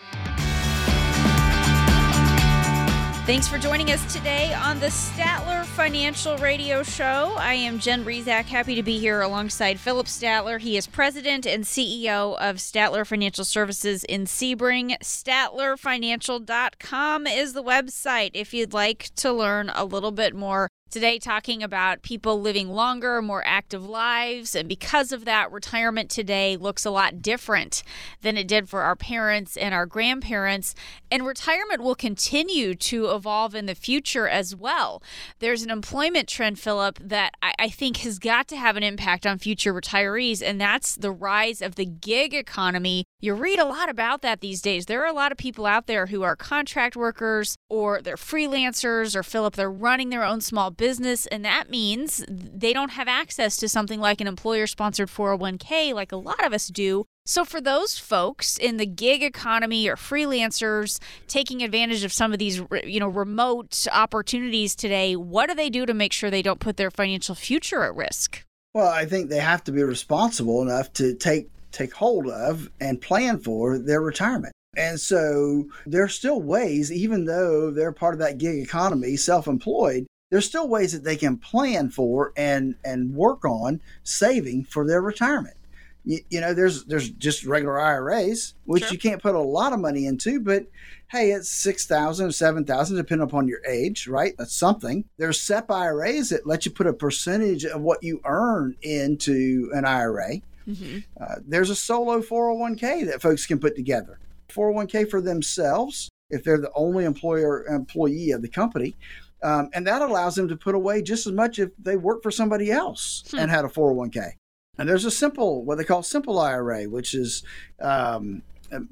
Thanks 3.26 3.48
for 3.48 3.58
joining 3.58 3.90
us 3.90 4.14
today 4.14 4.54
on 4.54 4.78
the 4.78 4.86
Statler 4.86 5.64
Financial 5.64 6.38
Radio 6.38 6.84
Show. 6.84 7.34
I 7.36 7.54
am 7.54 7.80
Jen 7.80 8.04
Rizak, 8.04 8.44
happy 8.44 8.76
to 8.76 8.84
be 8.84 9.00
here 9.00 9.20
alongside 9.20 9.80
Phillip 9.80 10.06
Statler. 10.06 10.60
He 10.60 10.76
is 10.76 10.86
president 10.86 11.44
and 11.44 11.64
CEO 11.64 12.38
of 12.38 12.58
Statler 12.58 13.04
Financial 13.04 13.44
Services 13.44 14.04
in 14.04 14.26
Sebring. 14.26 14.96
StatlerFinancial.com 15.02 17.26
is 17.26 17.52
the 17.52 17.64
website 17.64 18.30
if 18.32 18.54
you'd 18.54 18.72
like 18.72 19.10
to 19.16 19.32
learn 19.32 19.72
a 19.74 19.84
little 19.84 20.12
bit 20.12 20.32
more 20.32 20.70
Today, 20.88 21.18
talking 21.18 21.64
about 21.64 22.03
people 22.03 22.40
living 22.40 22.68
longer, 22.68 23.20
more 23.20 23.42
active 23.44 23.85
lives. 23.85 24.55
And 24.55 24.68
because 24.68 25.11
of 25.11 25.25
that, 25.25 25.51
retirement 25.51 26.11
today 26.11 26.57
looks 26.57 26.85
a 26.85 26.92
lot 26.92 27.20
different 27.20 27.83
than 28.22 28.37
it 28.37 28.46
did 28.46 28.68
for 28.68 28.83
our 28.83 28.94
parents 28.94 29.57
and 29.57 29.75
our 29.75 29.85
grandparents. 29.85 30.77
And 31.11 31.27
retirement 31.27 31.83
will 31.83 31.96
continue 31.96 32.77
to 32.77 33.11
evolve 33.11 33.57
in 33.57 33.66
the 33.66 33.75
future 33.75 34.29
as 34.29 34.55
well. 34.55 35.03
There's 35.40 35.64
an 35.64 35.70
employment 35.70 36.29
trend, 36.29 36.61
Phillip, 36.61 37.01
that 37.01 37.33
I, 37.42 37.68
think 37.68 37.99
has 37.99 38.20
got 38.20 38.46
to 38.49 38.57
have 38.57 38.77
an 38.77 38.85
impact 38.85 39.27
on 39.27 39.38
future 39.38 39.75
retirees, 39.75 40.40
and 40.40 40.61
that's 40.61 40.94
the 40.94 41.11
rise 41.11 41.61
of 41.61 41.75
the 41.75 41.85
gig 41.85 42.33
economy. 42.33 43.05
You 43.18 43.33
read 43.33 43.59
a 43.59 43.64
lot 43.64 43.88
about 43.88 44.20
that 44.20 44.42
these 44.42 44.61
days. 44.61 44.85
There 44.85 45.02
are 45.02 45.07
a 45.07 45.12
lot 45.14 45.33
of 45.33 45.38
people 45.38 45.64
out 45.64 45.87
there 45.87 46.05
who 46.05 46.22
are 46.22 46.37
contract 46.37 46.96
workers 46.96 47.57
or 47.70 48.02
they're 48.02 48.16
freelancers 48.16 49.16
or, 49.16 49.22
Phillip, 49.22 49.55
they're 49.55 49.70
running 49.70 50.11
their 50.11 50.22
own 50.22 50.42
small 50.42 50.70
business, 50.70 51.26
and 51.29 51.42
that 51.42 51.70
means 51.70 52.22
they 52.29 52.74
don't 52.74 52.90
have 52.90 53.09
access 53.09 53.57
to 53.57 53.70
something 53.70 54.00
like 54.00 54.20
an 54.20 54.26
employer 54.26 54.66
sponsored 54.66 55.09
401k 55.09 55.94
like 55.94 56.12
a 56.12 56.16
lot 56.16 56.44
of 56.44 56.52
us 56.52 56.68
do. 56.68 57.07
So, 57.24 57.46
for 57.46 57.59
those 57.59 57.98
folks 57.98 58.59
in 58.59 58.76
the 58.76 58.87
gig 58.87 59.22
economy 59.22 59.88
or 59.88 59.96
freelancers 59.96 61.00
taking 61.26 61.62
advantage 61.62 62.05
of 62.05 62.12
some 62.12 62.35
of 62.35 62.38
these, 62.38 62.62
you 62.85 63.00
know, 63.00 63.09
remote 63.09 63.87
opportunities 63.90 64.76
today, 64.76 65.16
what 65.16 65.48
do 65.48 65.55
they 65.55 65.70
do 65.70 65.87
to 65.87 65.94
make 65.94 66.12
sure 66.12 66.31
they 66.31 66.42
don't 66.42 66.61
put 66.61 66.76
their 66.76 66.90
financial 66.90 67.35
future 67.35 67.83
at 67.83 67.96
risk? 67.96 68.44
Well, 68.74 68.88
I 68.88 69.07
think 69.07 69.31
they 69.31 69.40
have 69.40 69.64
to 69.64 69.72
be 69.72 69.83
responsible 69.83 70.61
enough 70.61 70.92
to 70.94 71.14
take 71.14 71.48
take 71.76 71.92
hold 71.92 72.28
of 72.28 72.70
and 72.80 73.00
plan 73.00 73.38
for 73.38 73.78
their 73.78 74.00
retirement. 74.00 74.52
And 74.76 75.00
so 75.00 75.64
there's 75.86 76.14
still 76.14 76.40
ways, 76.40 76.92
even 76.92 77.24
though 77.24 77.70
they're 77.70 77.92
part 77.92 78.14
of 78.14 78.20
that 78.20 78.38
gig 78.38 78.58
economy, 78.58 79.16
self 79.16 79.46
employed, 79.46 80.06
there's 80.30 80.46
still 80.46 80.68
ways 80.68 80.92
that 80.92 81.04
they 81.04 81.16
can 81.16 81.38
plan 81.38 81.90
for 81.90 82.32
and 82.36 82.74
and 82.84 83.14
work 83.14 83.44
on 83.44 83.80
saving 84.02 84.64
for 84.64 84.86
their 84.86 85.00
retirement. 85.00 85.56
You, 86.04 86.18
you 86.30 86.40
know, 86.40 86.52
there's 86.52 86.84
there's 86.84 87.08
just 87.10 87.44
regular 87.44 87.80
IRAs 87.80 88.54
which 88.64 88.84
sure. 88.84 88.92
you 88.92 88.98
can't 88.98 89.22
put 89.22 89.34
a 89.34 89.40
lot 89.40 89.72
of 89.72 89.80
money 89.80 90.06
into, 90.06 90.40
but 90.40 90.66
hey, 91.08 91.30
it's 91.30 91.48
6,000 91.48 92.26
or 92.26 92.32
7,000, 92.32 92.96
depending 92.96 93.24
upon 93.24 93.46
your 93.46 93.64
age, 93.64 94.08
right? 94.08 94.34
That's 94.36 94.56
something. 94.56 95.04
There's 95.18 95.40
SEP 95.40 95.70
IRAs 95.70 96.30
that 96.30 96.46
let 96.46 96.66
you 96.66 96.72
put 96.72 96.88
a 96.88 96.92
percentage 96.92 97.64
of 97.64 97.80
what 97.80 98.02
you 98.02 98.20
earn 98.24 98.74
into 98.82 99.70
an 99.72 99.84
IRA. 99.84 100.40
Mm-hmm. 100.68 100.98
Uh, 101.20 101.37
there's 101.46 101.70
a 101.70 101.76
solo 101.76 102.20
401k 102.20 103.07
that 103.07 103.22
folks 103.22 103.46
can 103.46 103.59
put 103.59 103.76
together. 103.76 104.18
401k 104.48 105.11
for 105.11 105.20
themselves 105.20 106.09
if 106.31 106.42
they're 106.42 106.61
the 106.61 106.72
only 106.74 107.05
employer 107.05 107.66
employee 107.66 108.31
of 108.31 108.42
the 108.42 108.48
company 108.48 108.96
um, 109.42 109.68
and 109.74 109.87
that 109.87 110.02
allows 110.02 110.35
them 110.35 110.48
to 110.48 110.57
put 110.57 110.74
away 110.74 111.02
just 111.02 111.26
as 111.26 111.33
much 111.33 111.59
if 111.59 111.70
they 111.79 111.96
work 111.96 112.22
for 112.22 112.31
somebody 112.31 112.70
else 112.70 113.24
hmm. 113.31 113.38
and 113.38 113.50
had 113.50 113.64
a 113.64 113.68
401k. 113.68 114.33
And 114.79 114.88
there's 114.88 115.05
a 115.05 115.11
simple, 115.11 115.64
what 115.64 115.79
they 115.79 115.85
call 115.85 116.02
simple 116.02 116.38
IRA, 116.38 116.85
which 116.85 117.14
is 117.14 117.42
um, 117.81 118.42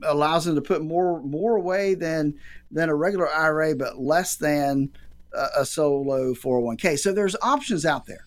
allows 0.05 0.45
them 0.45 0.55
to 0.55 0.63
put 0.63 0.83
more 0.83 1.21
more 1.23 1.57
away 1.57 1.95
than 1.95 2.35
than 2.71 2.89
a 2.89 2.95
regular 2.95 3.31
IRA, 3.31 3.75
but 3.75 3.99
less 3.99 4.37
than 4.37 4.91
a, 5.35 5.61
a 5.61 5.67
solo 5.67 6.33
401k. 6.33 6.99
So 6.99 7.13
there's 7.13 7.37
options 7.43 7.85
out 7.85 8.07
there. 8.07 8.27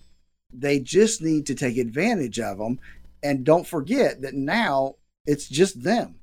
They 0.53 0.79
just 0.79 1.21
need 1.21 1.45
to 1.47 1.55
take 1.55 1.77
advantage 1.77 2.39
of 2.39 2.59
them, 2.59 2.79
and 3.23 3.43
don't 3.43 3.67
forget 3.67 4.21
that 4.21 4.33
now 4.33 4.95
It's 5.25 5.49
just 5.49 5.83
them. 5.83 6.15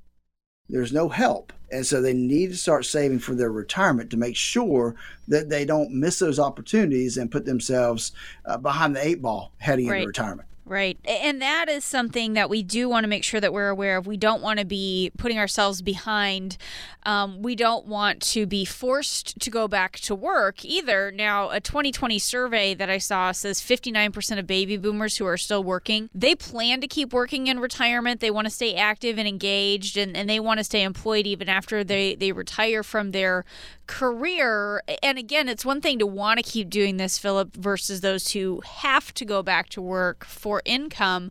There's 0.71 0.93
no 0.93 1.11
help. 1.11 1.53
And 1.71 1.85
so 1.85 2.01
they 2.01 2.15
need 2.15 2.51
to 2.53 2.57
start 2.57 2.87
saving 2.87 3.19
for 3.19 3.35
their 3.35 3.53
retirement 3.53 4.09
to 4.11 4.17
make 4.17 4.35
sure 4.37 4.95
that 5.29 5.51
they 5.51 5.67
don't 5.67 5.91
miss 5.91 6.19
those 6.21 6.39
opportunities 6.39 7.19
and 7.19 7.31
put 7.31 7.45
themselves 7.45 8.13
uh, 8.47 8.57
behind 8.57 8.97
the 8.97 9.07
eight 9.07 9.21
ball 9.21 9.53
heading 9.59 9.89
Right. 9.89 9.97
into 9.99 10.07
retirement. 10.07 10.49
Right. 10.67 10.99
And 11.05 11.43
that 11.43 11.69
is 11.69 11.85
something 11.85 12.33
that 12.35 12.49
we 12.49 12.63
do 12.63 12.89
want 12.89 13.05
to 13.05 13.09
make 13.09 13.23
sure 13.23 13.39
that 13.39 13.53
we're 13.53 13.69
aware 13.69 13.99
of. 13.99 14.07
We 14.07 14.17
don't 14.17 14.41
want 14.41 14.61
to 14.61 14.65
be 14.65 15.13
putting 15.19 15.39
ourselves 15.39 15.83
behind. 15.83 16.57
Um, 17.03 17.43
we 17.43 17.55
don't 17.55 17.87
want 17.87 18.23
to 18.33 18.47
be 18.47 18.65
forced 18.65 19.39
to 19.41 19.51
go 19.51 19.69
back 19.69 19.99
to 20.01 20.15
work 20.15 20.65
either. 20.65 21.13
Now, 21.13 21.51
a 21.51 21.61
2020 21.61 22.19
survey 22.19 22.73
that 22.73 22.89
I 22.89 22.97
saw 22.97 23.31
says 23.33 23.61
59% 23.61 24.39
of 24.39 24.47
baby 24.47 24.79
boomers 24.79 25.19
who 25.19 25.27
are 25.27 25.37
still 25.37 25.63
working, 25.63 26.09
they 26.15 26.35
plan 26.35 26.81
to 26.81 26.87
keep 26.87 27.13
working 27.13 27.47
in 27.47 27.61
retirement. 27.61 28.21
They 28.21 28.31
want 28.31 28.47
to 28.47 28.51
stay 28.51 28.75
active 28.75 29.19
and 29.19 29.29
engaged 29.29 29.99
and, 29.99 30.17
and 30.17 30.31
they 30.31 30.41
want 30.41 30.59
to 30.59 30.65
stay 30.65 30.83
employed 30.83 31.27
even 31.27 31.49
after 31.49 31.85
they, 31.85 32.15
they 32.15 32.33
retire 32.33 32.83
from 32.83 33.11
their 33.11 33.45
career. 33.87 34.83
And 35.03 35.19
again, 35.19 35.49
it's 35.49 35.65
one 35.65 35.83
thing 35.83 35.99
to 35.99 36.07
want 36.07 36.39
to 36.39 36.43
keep 36.43 36.71
doing 36.71 36.97
this, 36.97 37.19
Phillip, 37.19 37.55
versus 37.55 38.01
those 38.01 38.33
who 38.33 38.63
have 38.65 39.13
to 39.15 39.27
go 39.27 39.43
back 39.43 39.69
to 39.71 39.83
work 39.83 40.25
for 40.25 40.54
income. 40.65 41.31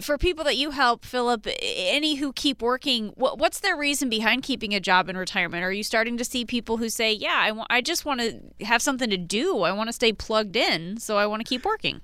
For 0.00 0.18
people 0.18 0.44
that 0.44 0.56
you 0.56 0.70
help, 0.70 1.04
Phillip, 1.04 1.48
any 1.60 2.14
who 2.16 2.32
keep 2.32 2.62
working, 2.62 3.08
what, 3.16 3.38
what's 3.38 3.58
their 3.58 3.76
reason 3.76 4.08
behind 4.08 4.44
keeping 4.44 4.72
a 4.72 4.78
job 4.78 5.08
in 5.08 5.16
retirement? 5.16 5.64
Are 5.64 5.72
you 5.72 5.82
starting 5.82 6.16
to 6.18 6.24
see 6.24 6.44
people 6.44 6.76
who 6.76 6.88
say, 6.88 7.12
"Yeah, 7.12 7.36
I 7.36 7.50
want, 7.50 7.66
I 7.70 7.80
just 7.80 8.04
want 8.04 8.20
to 8.20 8.64
have 8.64 8.82
something 8.82 9.10
to 9.10 9.16
do. 9.16 9.62
I 9.62 9.72
want 9.72 9.88
to 9.88 9.92
stay 9.92 10.12
plugged 10.12 10.54
in, 10.54 10.98
so 10.98 11.16
I 11.16 11.26
want 11.26 11.40
to 11.40 11.48
keep 11.48 11.64
working." 11.64 12.02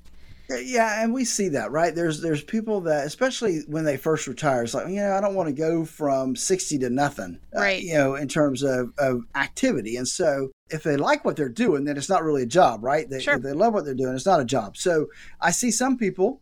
Yeah, 0.48 1.02
and 1.02 1.12
we 1.12 1.24
see 1.24 1.48
that, 1.50 1.70
right? 1.72 1.94
There's 1.94 2.20
there's 2.20 2.42
people 2.42 2.80
that, 2.82 3.06
especially 3.06 3.60
when 3.66 3.84
they 3.84 3.96
first 3.96 4.26
retire, 4.26 4.62
it's 4.62 4.74
like, 4.74 4.88
you 4.88 4.96
know, 4.96 5.12
I 5.12 5.20
don't 5.20 5.34
want 5.34 5.48
to 5.48 5.52
go 5.52 5.84
from 5.84 6.36
60 6.36 6.78
to 6.78 6.90
nothing, 6.90 7.38
uh, 7.56 7.60
Right. 7.60 7.82
you 7.82 7.94
know, 7.94 8.14
in 8.14 8.28
terms 8.28 8.62
of, 8.62 8.92
of 8.98 9.22
activity. 9.34 9.96
And 9.96 10.06
so 10.06 10.50
if 10.70 10.82
they 10.82 10.96
like 10.96 11.24
what 11.24 11.36
they're 11.36 11.48
doing, 11.48 11.84
then 11.84 11.96
it's 11.96 12.08
not 12.08 12.22
really 12.22 12.42
a 12.42 12.46
job, 12.46 12.84
right? 12.84 13.08
They, 13.08 13.20
Sure. 13.20 13.34
If 13.34 13.42
they 13.42 13.52
love 13.52 13.74
what 13.74 13.84
they're 13.84 13.94
doing, 13.94 14.14
it's 14.14 14.26
not 14.26 14.40
a 14.40 14.44
job. 14.44 14.76
So 14.76 15.06
I 15.40 15.50
see 15.50 15.70
some 15.70 15.96
people 15.98 16.40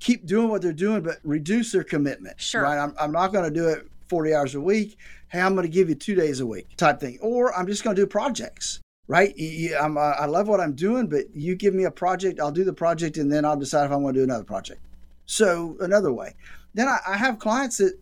keep 0.00 0.26
doing 0.26 0.48
what 0.48 0.62
they're 0.62 0.72
doing, 0.72 1.02
but 1.02 1.18
reduce 1.24 1.72
their 1.72 1.84
commitment. 1.84 2.40
Sure. 2.40 2.62
Right? 2.62 2.78
I'm, 2.78 2.94
I'm 3.00 3.12
not 3.12 3.32
going 3.32 3.44
to 3.44 3.50
do 3.50 3.68
it 3.68 3.86
40 4.08 4.34
hours 4.34 4.54
a 4.54 4.60
week. 4.60 4.96
Hey, 5.28 5.40
I'm 5.40 5.54
going 5.54 5.66
to 5.66 5.72
give 5.72 5.88
you 5.88 5.94
two 5.94 6.14
days 6.14 6.40
a 6.40 6.46
week 6.46 6.76
type 6.76 7.00
thing. 7.00 7.18
Or 7.20 7.54
I'm 7.56 7.66
just 7.66 7.84
going 7.84 7.94
to 7.96 8.02
do 8.02 8.06
projects 8.06 8.80
right? 9.10 9.34
I'm, 9.76 9.98
I 9.98 10.26
love 10.26 10.46
what 10.46 10.60
I'm 10.60 10.74
doing, 10.76 11.08
but 11.08 11.24
you 11.34 11.56
give 11.56 11.74
me 11.74 11.82
a 11.82 11.90
project, 11.90 12.38
I'll 12.38 12.52
do 12.52 12.62
the 12.62 12.72
project, 12.72 13.16
and 13.16 13.30
then 13.30 13.44
I'll 13.44 13.56
decide 13.56 13.86
if 13.86 13.90
I 13.90 13.96
want 13.96 14.14
to 14.14 14.20
do 14.20 14.24
another 14.24 14.44
project. 14.44 14.80
So 15.26 15.76
another 15.80 16.12
way. 16.12 16.36
Then 16.74 16.86
I, 16.86 16.98
I 17.04 17.16
have 17.16 17.40
clients 17.40 17.78
that 17.78 17.98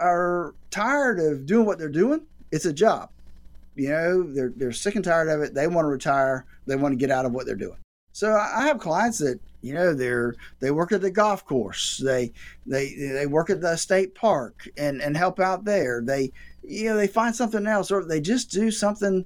are 0.00 0.56
tired 0.72 1.20
of 1.20 1.46
doing 1.46 1.64
what 1.64 1.78
they're 1.78 1.88
doing. 1.88 2.22
It's 2.50 2.64
a 2.64 2.72
job. 2.72 3.10
You 3.76 3.90
know, 3.90 4.22
they're 4.34 4.52
they're 4.56 4.72
sick 4.72 4.96
and 4.96 5.04
tired 5.04 5.28
of 5.28 5.42
it. 5.42 5.54
They 5.54 5.68
want 5.68 5.84
to 5.84 5.90
retire. 5.90 6.44
They 6.66 6.74
want 6.74 6.90
to 6.90 6.96
get 6.96 7.12
out 7.12 7.24
of 7.24 7.30
what 7.30 7.46
they're 7.46 7.54
doing. 7.54 7.78
So 8.10 8.32
I 8.32 8.62
I 8.62 8.62
have 8.66 8.80
clients 8.80 9.18
that 9.18 9.38
you 9.60 9.74
know 9.74 9.94
they're 9.94 10.34
they 10.58 10.72
work 10.72 10.90
at 10.90 11.02
the 11.02 11.10
golf 11.12 11.44
course. 11.44 12.02
They 12.04 12.32
they 12.66 12.96
they 12.96 13.26
work 13.26 13.48
at 13.48 13.60
the 13.60 13.76
state 13.76 14.16
park 14.16 14.68
and 14.76 15.00
and 15.00 15.16
help 15.16 15.38
out 15.38 15.64
there. 15.64 16.02
They 16.04 16.32
you 16.64 16.86
know 16.86 16.96
they 16.96 17.06
find 17.06 17.36
something 17.36 17.64
else 17.64 17.92
or 17.92 18.04
they 18.04 18.20
just 18.20 18.50
do 18.50 18.72
something 18.72 19.24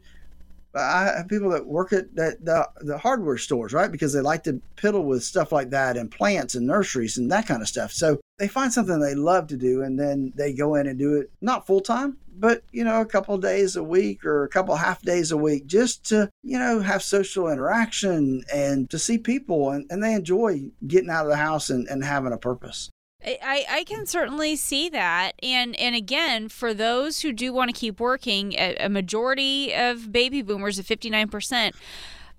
I 0.75 1.13
have 1.17 1.29
people 1.29 1.51
that 1.51 1.67
work 1.67 1.93
at 1.93 2.15
that 2.17 2.45
the, 2.45 2.69
the 2.81 2.99
hardware 2.99 3.39
stores, 3.39 3.73
right? 3.73 3.93
Because 3.93 4.13
they 4.13 4.21
like 4.21 4.45
to 4.45 4.61
piddle 4.77 5.05
with 5.05 5.23
stuff 5.23 5.53
like 5.53 5.71
that 5.71 5.97
and 5.97 6.11
plants 6.11 6.55
and 6.55 6.67
nurseries 6.67 7.19
and 7.19 7.31
that 7.31 7.47
kind 7.47 7.63
of 7.63 7.69
stuff. 7.69 7.93
So 7.93 8.21
they 8.39 8.49
find 8.49 8.73
something 8.73 8.99
they 8.99 9.15
love 9.15 9.47
to 9.49 9.57
do 9.57 9.83
and 9.83 9.99
then 9.99 10.33
they 10.35 10.53
go 10.53 10.75
in 10.75 10.87
and 10.87 10.99
do 10.99 11.17
it 11.17 11.31
not 11.41 11.67
full 11.67 11.81
time, 11.81 12.17
but 12.35 12.63
you 12.73 12.85
know, 12.85 13.01
a 13.01 13.07
couple 13.07 13.37
days 13.39 13.77
a 13.77 13.83
week 13.83 14.25
or 14.25 14.45
a 14.45 14.49
couple 14.49 14.75
half 14.75 15.03
days 15.03 15.31
a 15.31 15.37
week 15.37 15.67
just 15.67 16.05
to, 16.07 16.31
you 16.43 16.59
know, 16.59 16.81
have 16.81 17.03
social 17.03 17.49
interaction 17.49 18.43
and 18.53 18.89
to 18.91 18.99
see 18.99 19.19
people 19.19 19.71
and, 19.71 19.87
and 19.91 20.03
they 20.03 20.15
enjoy 20.15 20.71
getting 20.87 21.11
out 21.11 21.27
of 21.27 21.31
the 21.31 21.37
house 21.37 21.71
and, 21.71 21.87
and 21.89 22.05
having 22.05 22.33
a 22.33 22.39
purpose. 22.39 22.91
I, 23.25 23.65
I 23.71 23.85
can 23.85 24.07
certainly 24.07 24.57
see 24.57 24.89
that. 24.91 25.33
And 25.43 25.79
and 25.79 25.95
again, 25.95 26.49
for 26.49 26.75
those 26.75 27.21
who 27.21 27.33
do 27.33 27.53
want 27.53 27.73
to 27.73 27.79
keep 27.79 28.01
working, 28.01 28.55
a, 28.55 28.77
a 28.77 28.89
majority 28.89 29.75
of 29.75 30.11
baby 30.11 30.43
boomers 30.43 30.79
at 30.79 30.87
59%, 30.87 31.73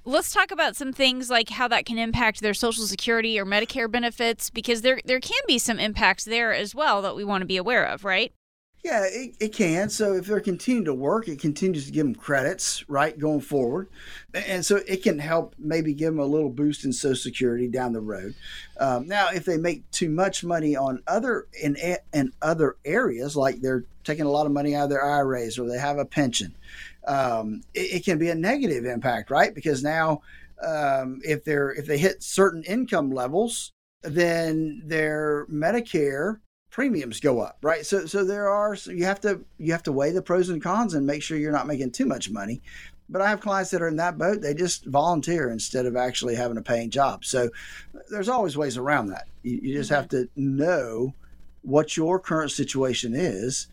let's 0.05 0.33
talk 0.33 0.51
about 0.51 0.75
some 0.75 0.91
things 0.91 1.29
like 1.29 1.49
how 1.49 1.67
that 1.69 1.85
can 1.85 1.97
impact 1.97 2.41
their 2.41 2.53
social 2.53 2.85
security 2.85 3.39
or 3.39 3.45
Medicare 3.45 3.89
benefits 3.89 4.49
because 4.49 4.81
there 4.81 4.99
there 5.05 5.19
can 5.19 5.41
be 5.47 5.57
some 5.57 5.79
impacts 5.79 6.25
there 6.25 6.53
as 6.53 6.75
well 6.75 7.01
that 7.01 7.15
we 7.15 7.23
want 7.23 7.41
to 7.41 7.47
be 7.47 7.57
aware 7.57 7.85
of, 7.85 8.03
right? 8.03 8.33
Yeah, 8.83 9.05
it, 9.05 9.35
it 9.39 9.53
can. 9.53 9.89
So 9.89 10.13
if 10.13 10.25
they're 10.25 10.41
continuing 10.41 10.83
to 10.85 10.93
work, 10.93 11.29
it 11.29 11.39
continues 11.39 11.85
to 11.85 11.91
give 11.91 12.05
them 12.05 12.13
credits, 12.13 12.83
right, 12.89 13.17
going 13.17 13.39
forward. 13.39 13.87
And 14.33 14.65
so 14.65 14.81
it 14.85 15.03
can 15.03 15.19
help 15.19 15.55
maybe 15.57 15.93
give 15.93 16.13
them 16.13 16.19
a 16.19 16.25
little 16.25 16.49
boost 16.49 16.83
in 16.83 16.91
Social 16.91 17.15
Security 17.15 17.69
down 17.69 17.93
the 17.93 18.01
road. 18.01 18.35
Um, 18.77 19.07
now, 19.07 19.29
if 19.33 19.45
they 19.45 19.55
make 19.55 19.89
too 19.91 20.09
much 20.09 20.43
money 20.43 20.75
on 20.75 21.01
other 21.07 21.47
in 21.61 21.77
in 22.13 22.33
other 22.41 22.75
areas, 22.83 23.37
like 23.37 23.61
they're 23.61 23.85
taking 24.03 24.25
a 24.25 24.31
lot 24.31 24.47
of 24.47 24.51
money 24.51 24.75
out 24.75 24.85
of 24.85 24.89
their 24.89 25.05
IRAs 25.05 25.57
or 25.57 25.69
they 25.69 25.77
have 25.79 25.97
a 25.97 26.03
pension, 26.05 26.53
um, 27.07 27.61
it, 27.73 27.95
it 27.95 28.05
can 28.05 28.17
be 28.17 28.29
a 28.29 28.35
negative 28.35 28.83
impact, 28.83 29.31
right? 29.31 29.55
Because 29.55 29.81
now, 29.81 30.21
um, 30.61 31.21
if 31.23 31.45
they're 31.45 31.71
if 31.71 31.85
they 31.85 31.97
hit 31.97 32.21
certain 32.21 32.63
income 32.63 33.11
levels, 33.11 33.71
then 34.01 34.81
their 34.83 35.45
Medicare 35.49 36.39
premiums 36.73 37.19
go 37.19 37.39
up, 37.39 37.59
right? 37.61 37.85
So 37.85 38.05
so 38.07 38.25
there 38.25 38.49
are 38.49 38.75
so 38.75 38.91
you 38.91 39.05
have 39.05 39.21
to 39.21 39.39
you 39.59 39.71
have 39.71 39.83
to 39.83 39.91
weigh 39.93 40.11
the 40.11 40.21
pros 40.21 40.49
and 40.49 40.61
cons 40.61 40.95
and 40.95 41.05
make 41.05 41.21
sure 41.21 41.37
you're 41.37 41.51
not 41.51 41.67
making 41.67 41.91
too 41.91 42.05
much 42.05 42.29
money. 42.29 42.61
But 43.09 43.21
I 43.21 43.29
have 43.29 43.41
clients 43.41 43.69
that 43.71 43.81
are 43.81 43.87
in 43.87 43.97
that 43.97 44.17
boat; 44.17 44.41
they 44.41 44.53
just 44.53 44.85
volunteer 44.85 45.51
instead 45.51 45.85
of 45.85 45.95
actually 45.95 46.35
having 46.35 46.57
a 46.57 46.63
paying 46.63 46.89
job. 46.89 47.23
So 47.23 47.49
there's 48.09 48.27
always 48.27 48.57
ways 48.57 48.75
around 48.75 49.07
that. 49.07 49.27
You, 49.43 49.59
you 49.61 49.73
just 49.75 49.91
have 49.91 50.09
to 50.09 50.27
know 50.35 51.13
what 51.61 51.95
your 51.95 52.19
current 52.19 52.51
situation 52.51 53.13
is, 53.15 53.67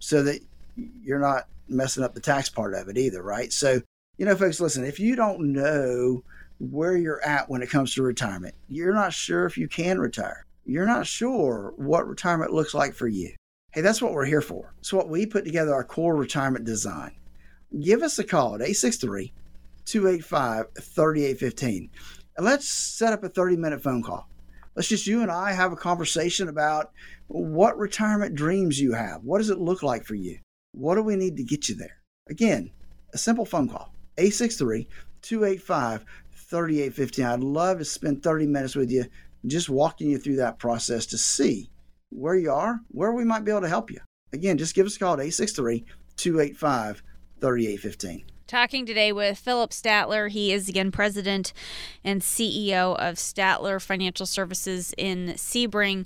so 0.00 0.22
that 0.24 0.40
you're 0.76 1.20
not 1.20 1.46
messing 1.68 2.02
up 2.02 2.12
the 2.12 2.20
tax 2.20 2.50
part 2.50 2.74
of 2.74 2.88
it 2.88 2.98
either, 2.98 3.22
right? 3.22 3.52
So 3.52 3.80
you 4.18 4.26
know, 4.26 4.34
folks, 4.34 4.60
listen. 4.60 4.84
If 4.84 4.98
you 4.98 5.14
don't 5.14 5.52
know 5.52 6.24
where 6.58 6.96
you're 6.96 7.24
at 7.24 7.48
when 7.48 7.62
it 7.62 7.70
comes 7.70 7.94
to 7.94 8.02
retirement, 8.02 8.54
you're 8.68 8.94
not 8.94 9.12
sure 9.12 9.46
if 9.46 9.56
you 9.56 9.68
can 9.68 10.00
retire 10.00 10.44
you're 10.64 10.86
not 10.86 11.06
sure 11.06 11.72
what 11.76 12.06
retirement 12.06 12.52
looks 12.52 12.74
like 12.74 12.94
for 12.94 13.08
you. 13.08 13.34
Hey, 13.72 13.80
that's 13.80 14.02
what 14.02 14.12
we're 14.12 14.26
here 14.26 14.42
for. 14.42 14.74
It's 14.78 14.92
what 14.92 15.08
we 15.08 15.26
put 15.26 15.44
together 15.44 15.74
our 15.74 15.84
core 15.84 16.14
retirement 16.14 16.64
design. 16.64 17.12
Give 17.80 18.02
us 18.02 18.18
a 18.18 18.24
call 18.24 18.54
at 18.54 18.60
863 18.60 19.32
285 19.84 20.66
3815 20.80 21.90
and 22.36 22.46
let's 22.46 22.68
set 22.68 23.12
up 23.12 23.24
a 23.24 23.28
30 23.28 23.56
minute 23.56 23.82
phone 23.82 24.02
call. 24.02 24.28
Let's 24.74 24.88
just 24.88 25.06
you 25.06 25.22
and 25.22 25.30
I 25.30 25.52
have 25.52 25.72
a 25.72 25.76
conversation 25.76 26.48
about 26.48 26.92
what 27.28 27.78
retirement 27.78 28.34
dreams 28.34 28.80
you 28.80 28.92
have. 28.92 29.22
What 29.22 29.38
does 29.38 29.50
it 29.50 29.58
look 29.58 29.82
like 29.82 30.04
for 30.04 30.14
you? 30.14 30.38
What 30.72 30.94
do 30.94 31.02
we 31.02 31.16
need 31.16 31.36
to 31.36 31.44
get 31.44 31.68
you 31.68 31.74
there? 31.74 31.98
Again, 32.30 32.70
a 33.12 33.18
simple 33.18 33.44
phone 33.44 33.68
call 33.68 33.92
863 34.16 34.88
285 35.20 36.04
3815. 36.30 37.24
I'd 37.24 37.40
love 37.40 37.78
to 37.78 37.84
spend 37.84 38.22
30 38.22 38.46
minutes 38.46 38.74
with 38.74 38.90
you 38.90 39.04
just 39.46 39.68
walking 39.68 40.10
you 40.10 40.18
through 40.18 40.36
that 40.36 40.58
process 40.58 41.06
to 41.06 41.18
see 41.18 41.70
where 42.10 42.36
you 42.36 42.50
are, 42.50 42.80
where 42.88 43.12
we 43.12 43.24
might 43.24 43.44
be 43.44 43.50
able 43.50 43.62
to 43.62 43.68
help 43.68 43.90
you. 43.90 44.00
Again, 44.32 44.58
just 44.58 44.74
give 44.74 44.86
us 44.86 44.96
a 44.96 44.98
call 44.98 45.14
at 45.14 45.20
863 45.20 45.84
285 46.16 47.02
3815. 47.40 48.24
Talking 48.46 48.84
today 48.84 49.12
with 49.12 49.38
Phillip 49.38 49.70
Statler. 49.70 50.28
He 50.28 50.52
is 50.52 50.68
again 50.68 50.90
president 50.90 51.54
and 52.04 52.20
CEO 52.20 52.94
of 52.96 53.14
Statler 53.14 53.80
Financial 53.80 54.26
Services 54.26 54.92
in 54.98 55.28
Sebring. 55.36 56.04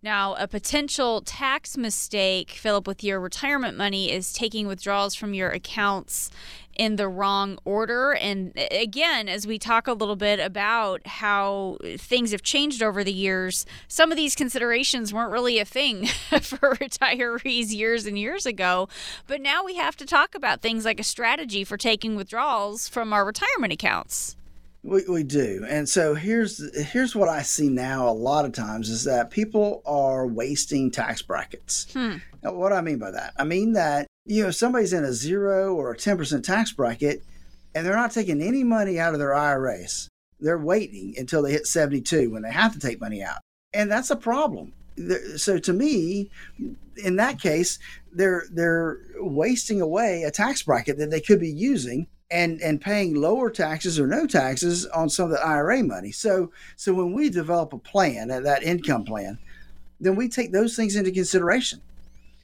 Now, 0.00 0.34
a 0.34 0.46
potential 0.46 1.22
tax 1.22 1.76
mistake, 1.76 2.52
Phillip, 2.52 2.86
with 2.86 3.02
your 3.02 3.18
retirement 3.18 3.76
money 3.76 4.12
is 4.12 4.32
taking 4.32 4.68
withdrawals 4.68 5.16
from 5.16 5.34
your 5.34 5.50
accounts 5.50 6.30
in 6.78 6.96
the 6.96 7.08
wrong 7.08 7.58
order. 7.64 8.12
And 8.12 8.52
again, 8.70 9.28
as 9.28 9.46
we 9.46 9.58
talk 9.58 9.88
a 9.88 9.92
little 9.92 10.16
bit 10.16 10.38
about 10.38 11.06
how 11.06 11.76
things 11.98 12.30
have 12.30 12.42
changed 12.42 12.82
over 12.82 13.02
the 13.02 13.12
years, 13.12 13.66
some 13.88 14.12
of 14.12 14.16
these 14.16 14.36
considerations 14.36 15.12
weren't 15.12 15.32
really 15.32 15.58
a 15.58 15.64
thing 15.64 16.06
for 16.40 16.76
retirees 16.76 17.74
years 17.74 18.06
and 18.06 18.18
years 18.18 18.46
ago. 18.46 18.88
But 19.26 19.40
now 19.40 19.64
we 19.64 19.74
have 19.74 19.96
to 19.96 20.06
talk 20.06 20.34
about 20.34 20.62
things 20.62 20.84
like 20.84 21.00
a 21.00 21.04
strategy 21.04 21.64
for 21.64 21.76
taking 21.76 22.14
withdrawals 22.14 22.88
from 22.88 23.12
our 23.12 23.24
retirement 23.24 23.72
accounts. 23.72 24.36
We, 24.84 25.04
we 25.08 25.24
do. 25.24 25.66
And 25.68 25.88
so 25.88 26.14
here's 26.14 26.62
here's 26.92 27.14
what 27.14 27.28
I 27.28 27.42
see 27.42 27.68
now 27.68 28.08
a 28.08 28.12
lot 28.12 28.44
of 28.44 28.52
times 28.52 28.88
is 28.88 29.04
that 29.04 29.30
people 29.30 29.82
are 29.84 30.26
wasting 30.26 30.92
tax 30.92 31.20
brackets. 31.20 31.92
Hmm. 31.92 32.18
Now, 32.42 32.52
what 32.52 32.68
do 32.68 32.76
I 32.76 32.80
mean 32.80 32.98
by 32.98 33.10
that? 33.10 33.34
I 33.36 33.44
mean 33.44 33.72
that 33.72 34.06
you 34.28 34.44
know 34.44 34.50
somebody's 34.50 34.92
in 34.92 35.04
a 35.04 35.12
zero 35.12 35.74
or 35.74 35.92
a 35.92 35.96
10% 35.96 36.42
tax 36.42 36.70
bracket 36.70 37.24
and 37.74 37.86
they're 37.86 37.96
not 37.96 38.12
taking 38.12 38.42
any 38.42 38.62
money 38.62 38.98
out 38.98 39.14
of 39.14 39.18
their 39.18 39.34
IRAs. 39.34 40.08
They're 40.38 40.58
waiting 40.58 41.14
until 41.16 41.42
they 41.42 41.52
hit 41.52 41.66
72 41.66 42.30
when 42.30 42.42
they 42.42 42.52
have 42.52 42.72
to 42.74 42.78
take 42.78 43.00
money 43.00 43.22
out. 43.22 43.38
And 43.72 43.90
that's 43.90 44.10
a 44.10 44.16
problem. 44.16 44.74
So 45.36 45.58
to 45.58 45.72
me, 45.72 46.30
in 46.96 47.16
that 47.16 47.40
case, 47.40 47.78
they're 48.12 48.44
they're 48.50 48.98
wasting 49.16 49.80
away 49.80 50.24
a 50.24 50.30
tax 50.30 50.62
bracket 50.62 50.98
that 50.98 51.10
they 51.10 51.20
could 51.20 51.40
be 51.40 51.50
using 51.50 52.08
and 52.30 52.60
and 52.60 52.80
paying 52.80 53.14
lower 53.14 53.48
taxes 53.48 53.98
or 53.98 54.06
no 54.06 54.26
taxes 54.26 54.86
on 54.86 55.08
some 55.08 55.26
of 55.26 55.30
the 55.30 55.46
IRA 55.46 55.82
money. 55.84 56.10
So 56.10 56.50
so 56.76 56.92
when 56.92 57.12
we 57.12 57.30
develop 57.30 57.72
a 57.72 57.78
plan, 57.78 58.28
that 58.28 58.62
income 58.62 59.04
plan, 59.04 59.38
then 60.00 60.16
we 60.16 60.28
take 60.28 60.52
those 60.52 60.74
things 60.74 60.96
into 60.96 61.12
consideration. 61.12 61.80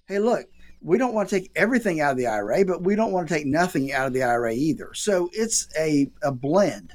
Hey, 0.07 0.21
look, 0.21 0.47
we 0.85 0.99
don't 0.99 1.15
want 1.15 1.31
to 1.31 1.41
take 1.41 1.51
everything 1.57 2.01
out 2.01 2.13
of 2.13 2.19
the 2.19 2.27
IRA, 2.27 2.65
but 2.65 2.83
we 2.83 2.95
don't 2.95 3.11
want 3.11 3.27
to 3.27 3.35
take 3.35 3.47
nothing 3.47 3.93
out 3.93 4.07
of 4.07 4.13
the 4.13 4.23
IRA 4.23 4.53
either. 4.53 4.93
So 4.95 5.31
it's 5.33 5.67
a, 5.79 6.11
a 6.23 6.31
blend. 6.31 6.93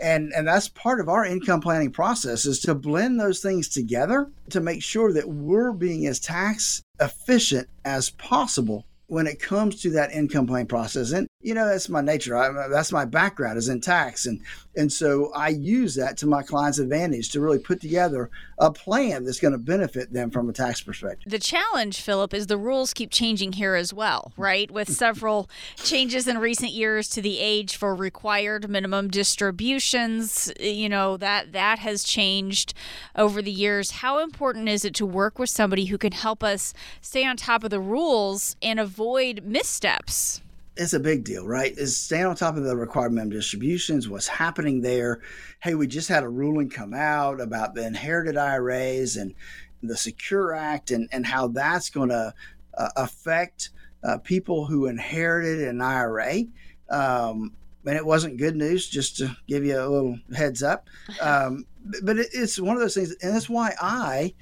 And, 0.00 0.32
and 0.34 0.48
that's 0.48 0.68
part 0.68 1.00
of 1.00 1.08
our 1.08 1.24
income 1.24 1.60
planning 1.60 1.90
process 1.90 2.46
is 2.46 2.60
to 2.60 2.74
blend 2.74 3.20
those 3.20 3.40
things 3.40 3.68
together 3.68 4.30
to 4.50 4.60
make 4.60 4.82
sure 4.82 5.12
that 5.12 5.28
we're 5.28 5.72
being 5.72 6.06
as 6.06 6.18
tax 6.18 6.82
efficient 7.00 7.68
as 7.84 8.10
possible 8.10 8.84
when 9.08 9.26
it 9.26 9.40
comes 9.40 9.80
to 9.82 9.90
that 9.90 10.12
income 10.12 10.46
planning 10.46 10.66
process. 10.66 11.12
And 11.12 11.28
you 11.46 11.54
know, 11.54 11.64
that's 11.64 11.88
my 11.88 12.00
nature. 12.00 12.36
I, 12.36 12.66
that's 12.66 12.90
my 12.90 13.04
background 13.04 13.56
is 13.56 13.68
in 13.68 13.80
tax, 13.80 14.26
and 14.26 14.40
and 14.74 14.92
so 14.92 15.32
I 15.32 15.50
use 15.50 15.94
that 15.94 16.16
to 16.18 16.26
my 16.26 16.42
clients' 16.42 16.80
advantage 16.80 17.30
to 17.30 17.40
really 17.40 17.60
put 17.60 17.80
together 17.80 18.30
a 18.58 18.72
plan 18.72 19.24
that's 19.24 19.38
going 19.38 19.52
to 19.52 19.58
benefit 19.58 20.12
them 20.12 20.32
from 20.32 20.48
a 20.48 20.52
tax 20.52 20.80
perspective. 20.80 21.30
The 21.30 21.38
challenge, 21.38 22.00
Phillip, 22.00 22.34
is 22.34 22.48
the 22.48 22.58
rules 22.58 22.92
keep 22.92 23.12
changing 23.12 23.52
here 23.52 23.76
as 23.76 23.94
well, 23.94 24.32
right? 24.36 24.68
With 24.72 24.88
several 24.92 25.48
changes 25.76 26.26
in 26.26 26.38
recent 26.38 26.72
years 26.72 27.08
to 27.10 27.22
the 27.22 27.38
age 27.38 27.76
for 27.76 27.94
required 27.94 28.68
minimum 28.68 29.06
distributions, 29.06 30.52
you 30.58 30.88
know 30.88 31.16
that 31.16 31.52
that 31.52 31.78
has 31.78 32.02
changed 32.02 32.74
over 33.14 33.40
the 33.40 33.52
years. 33.52 33.92
How 33.92 34.18
important 34.18 34.68
is 34.68 34.84
it 34.84 34.96
to 34.96 35.06
work 35.06 35.38
with 35.38 35.50
somebody 35.50 35.84
who 35.84 35.96
can 35.96 36.10
help 36.10 36.42
us 36.42 36.74
stay 37.00 37.24
on 37.24 37.36
top 37.36 37.62
of 37.62 37.70
the 37.70 37.78
rules 37.78 38.56
and 38.60 38.80
avoid 38.80 39.44
missteps? 39.44 40.42
It's 40.76 40.92
a 40.92 41.00
big 41.00 41.24
deal, 41.24 41.46
right? 41.46 41.72
Is 41.76 41.96
staying 41.96 42.26
on 42.26 42.36
top 42.36 42.56
of 42.56 42.64
the 42.64 42.76
required 42.76 43.12
minimum 43.12 43.36
distributions, 43.36 44.08
what's 44.08 44.28
happening 44.28 44.82
there. 44.82 45.20
Hey, 45.60 45.74
we 45.74 45.86
just 45.86 46.08
had 46.08 46.22
a 46.22 46.28
ruling 46.28 46.68
come 46.68 46.92
out 46.92 47.40
about 47.40 47.74
the 47.74 47.86
inherited 47.86 48.36
IRAs 48.36 49.16
and 49.16 49.34
the 49.82 49.96
Secure 49.96 50.54
Act 50.54 50.90
and, 50.90 51.08
and 51.12 51.26
how 51.26 51.48
that's 51.48 51.90
going 51.90 52.10
to 52.10 52.34
uh, 52.76 52.88
affect 52.96 53.70
uh, 54.04 54.18
people 54.18 54.66
who 54.66 54.86
inherited 54.86 55.66
an 55.66 55.80
IRA. 55.80 56.44
Um, 56.90 57.52
and 57.86 57.96
it 57.96 58.04
wasn't 58.04 58.36
good 58.36 58.56
news, 58.56 58.88
just 58.88 59.16
to 59.18 59.36
give 59.46 59.64
you 59.64 59.78
a 59.80 59.88
little 59.88 60.18
heads 60.34 60.62
up. 60.62 60.88
Um, 61.20 61.66
but 62.02 62.18
it, 62.18 62.28
it's 62.32 62.58
one 62.58 62.74
of 62.74 62.82
those 62.82 62.94
things, 62.94 63.14
and 63.22 63.32
that's 63.32 63.48
why 63.48 63.72
I 63.80 64.34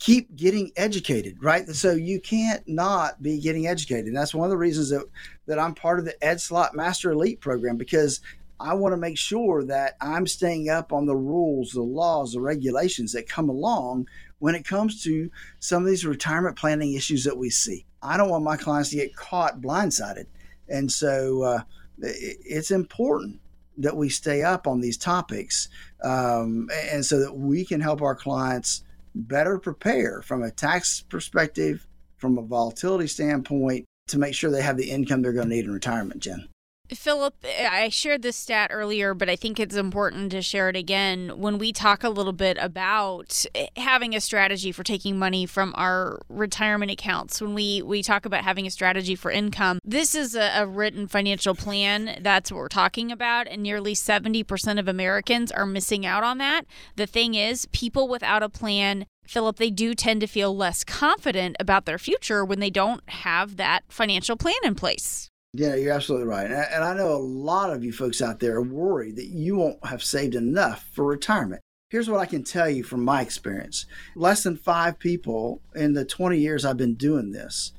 keep 0.00 0.34
getting 0.34 0.72
educated, 0.76 1.36
right? 1.42 1.68
So 1.68 1.92
you 1.92 2.20
can't 2.20 2.66
not 2.66 3.22
be 3.22 3.38
getting 3.38 3.66
educated. 3.66 4.06
And 4.06 4.16
that's 4.16 4.34
one 4.34 4.46
of 4.46 4.50
the 4.50 4.56
reasons 4.56 4.88
that, 4.88 5.04
that 5.46 5.58
I'm 5.58 5.74
part 5.74 5.98
of 5.98 6.06
the 6.06 6.24
Ed 6.24 6.40
Slott 6.40 6.74
Master 6.74 7.12
Elite 7.12 7.40
program 7.40 7.76
because 7.76 8.20
I 8.58 8.74
want 8.74 8.94
to 8.94 8.96
make 8.96 9.18
sure 9.18 9.62
that 9.64 9.96
I'm 10.00 10.26
staying 10.26 10.70
up 10.70 10.92
on 10.92 11.04
the 11.04 11.16
rules, 11.16 11.72
the 11.72 11.82
laws, 11.82 12.32
the 12.32 12.40
regulations 12.40 13.12
that 13.12 13.28
come 13.28 13.50
along 13.50 14.08
when 14.38 14.54
it 14.54 14.64
comes 14.64 15.02
to 15.04 15.30
some 15.58 15.82
of 15.82 15.88
these 15.88 16.06
retirement 16.06 16.56
planning 16.56 16.94
issues 16.94 17.24
that 17.24 17.36
we 17.36 17.50
see. 17.50 17.84
I 18.02 18.16
don't 18.16 18.30
want 18.30 18.42
my 18.42 18.56
clients 18.56 18.88
to 18.90 18.96
get 18.96 19.14
caught 19.14 19.60
blindsided. 19.60 20.26
And 20.66 20.90
so 20.90 21.42
uh, 21.42 21.62
it's 21.98 22.70
important 22.70 23.40
that 23.76 23.96
we 23.96 24.08
stay 24.08 24.42
up 24.42 24.66
on 24.66 24.80
these 24.80 24.96
topics 24.96 25.68
um, 26.02 26.68
and 26.90 27.04
so 27.04 27.20
that 27.20 27.36
we 27.36 27.66
can 27.66 27.82
help 27.82 28.00
our 28.00 28.14
clients 28.14 28.82
better 29.14 29.58
prepare 29.58 30.22
from 30.22 30.42
a 30.42 30.50
tax 30.50 31.02
perspective, 31.02 31.86
from 32.16 32.38
a 32.38 32.42
volatility 32.42 33.06
standpoint, 33.06 33.86
to 34.08 34.18
make 34.18 34.34
sure 34.34 34.50
they 34.50 34.62
have 34.62 34.76
the 34.76 34.90
income 34.90 35.22
they're 35.22 35.32
going 35.32 35.48
to 35.48 35.54
need 35.54 35.64
in 35.64 35.72
retirement, 35.72 36.20
Jen. 36.20 36.48
Phillip, 36.92 37.34
I 37.44 37.88
shared 37.88 38.22
this 38.22 38.36
stat 38.36 38.70
earlier, 38.72 39.14
but 39.14 39.30
I 39.30 39.36
think 39.36 39.60
it's 39.60 39.76
important 39.76 40.32
to 40.32 40.42
share 40.42 40.68
it 40.68 40.76
again. 40.76 41.32
When 41.36 41.58
we 41.58 41.72
talk 41.72 42.02
a 42.02 42.08
little 42.08 42.32
bit 42.32 42.58
about 42.60 43.44
eh, 43.54 43.68
having 43.76 44.14
a 44.14 44.20
strategy 44.20 44.72
for 44.72 44.82
taking 44.82 45.18
money 45.18 45.46
from 45.46 45.72
our 45.76 46.20
retirement 46.28 46.90
accounts, 46.90 47.40
when 47.40 47.54
we, 47.54 47.80
we 47.82 48.02
talk 48.02 48.26
about 48.26 48.42
having 48.42 48.66
a 48.66 48.70
strategy 48.70 49.14
for 49.14 49.30
income, 49.30 49.78
this 49.84 50.14
is 50.14 50.34
a, 50.34 50.62
a 50.62 50.66
written 50.66 51.06
financial 51.06 51.54
plan. 51.54 52.18
That's 52.20 52.50
what 52.50 52.58
we're 52.58 52.68
talking 52.68 53.12
about. 53.12 53.46
And 53.46 53.62
nearly 53.62 53.94
70% 53.94 54.78
of 54.78 54.88
Americans 54.88 55.52
are 55.52 55.66
missing 55.66 56.04
out 56.04 56.24
on 56.24 56.38
that. 56.38 56.62
The 56.96 57.06
thing 57.06 57.34
is, 57.34 57.66
people 57.66 58.08
without 58.08 58.42
a 58.42 58.48
plan 58.48 59.06
Phillip, 59.26 59.58
they 59.58 59.70
do 59.70 59.94
tend 59.94 60.22
to 60.22 60.26
feel 60.26 60.56
less 60.56 60.82
confident 60.82 61.54
about 61.60 61.86
their 61.86 61.98
future 61.98 62.44
when 62.44 62.58
they 62.58 62.70
don't 62.70 63.08
have 63.08 63.58
that 63.58 63.84
financial 63.88 64.36
plan 64.36 64.56
in 64.64 64.74
place. 64.74 65.29
Yeah, 65.52 65.74
you're 65.74 65.92
absolutely 65.92 66.28
right. 66.28 66.50
And 66.50 66.84
I 66.84 66.94
know 66.94 67.12
a 67.12 67.16
lot 67.16 67.72
of 67.72 67.82
you 67.82 67.92
folks 67.92 68.22
out 68.22 68.38
there 68.38 68.56
are 68.56 68.62
worried 68.62 69.16
that 69.16 69.26
you 69.26 69.56
won't 69.56 69.84
have 69.84 70.02
saved 70.02 70.36
enough 70.36 70.88
for 70.92 71.04
retirement. 71.04 71.60
Here's 71.88 72.08
what 72.08 72.20
I 72.20 72.26
can 72.26 72.44
tell 72.44 72.70
you 72.70 72.84
from 72.84 73.04
my 73.04 73.20
experience 73.20 73.86
less 74.14 74.44
than 74.44 74.56
five 74.56 75.00
people 75.00 75.60
in 75.74 75.94
the 75.94 76.04
20 76.04 76.38
years 76.38 76.64
I've 76.64 76.76
been 76.76 76.94
doing 76.94 77.32
this 77.32 77.72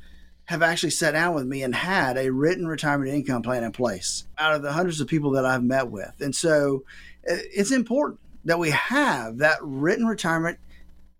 have 0.46 0.62
actually 0.62 0.90
sat 0.90 1.12
down 1.12 1.34
with 1.34 1.46
me 1.46 1.64
and 1.64 1.74
had 1.74 2.18
a 2.18 2.30
written 2.30 2.68
retirement 2.68 3.10
income 3.10 3.42
plan 3.42 3.64
in 3.64 3.72
place 3.72 4.26
out 4.38 4.54
of 4.54 4.62
the 4.62 4.74
hundreds 4.74 5.00
of 5.00 5.08
people 5.08 5.32
that 5.32 5.46
I've 5.46 5.64
met 5.64 5.90
with. 5.90 6.14
And 6.20 6.36
so 6.36 6.84
uh, 7.30 7.40
it's 7.54 7.72
important 7.72 8.20
that 8.44 8.60
we 8.60 8.72
have 8.72 9.38
that 9.38 9.60
written 9.62 10.06
retirement 10.06 10.60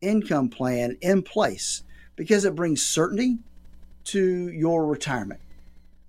income 0.02 0.50
plan 0.50 0.98
in 1.00 1.22
place 1.22 1.84
because 2.18 2.44
it 2.44 2.56
brings 2.56 2.86
certainty 2.86 3.38
to 4.04 4.50
your 4.50 4.86
retirement 4.86 5.40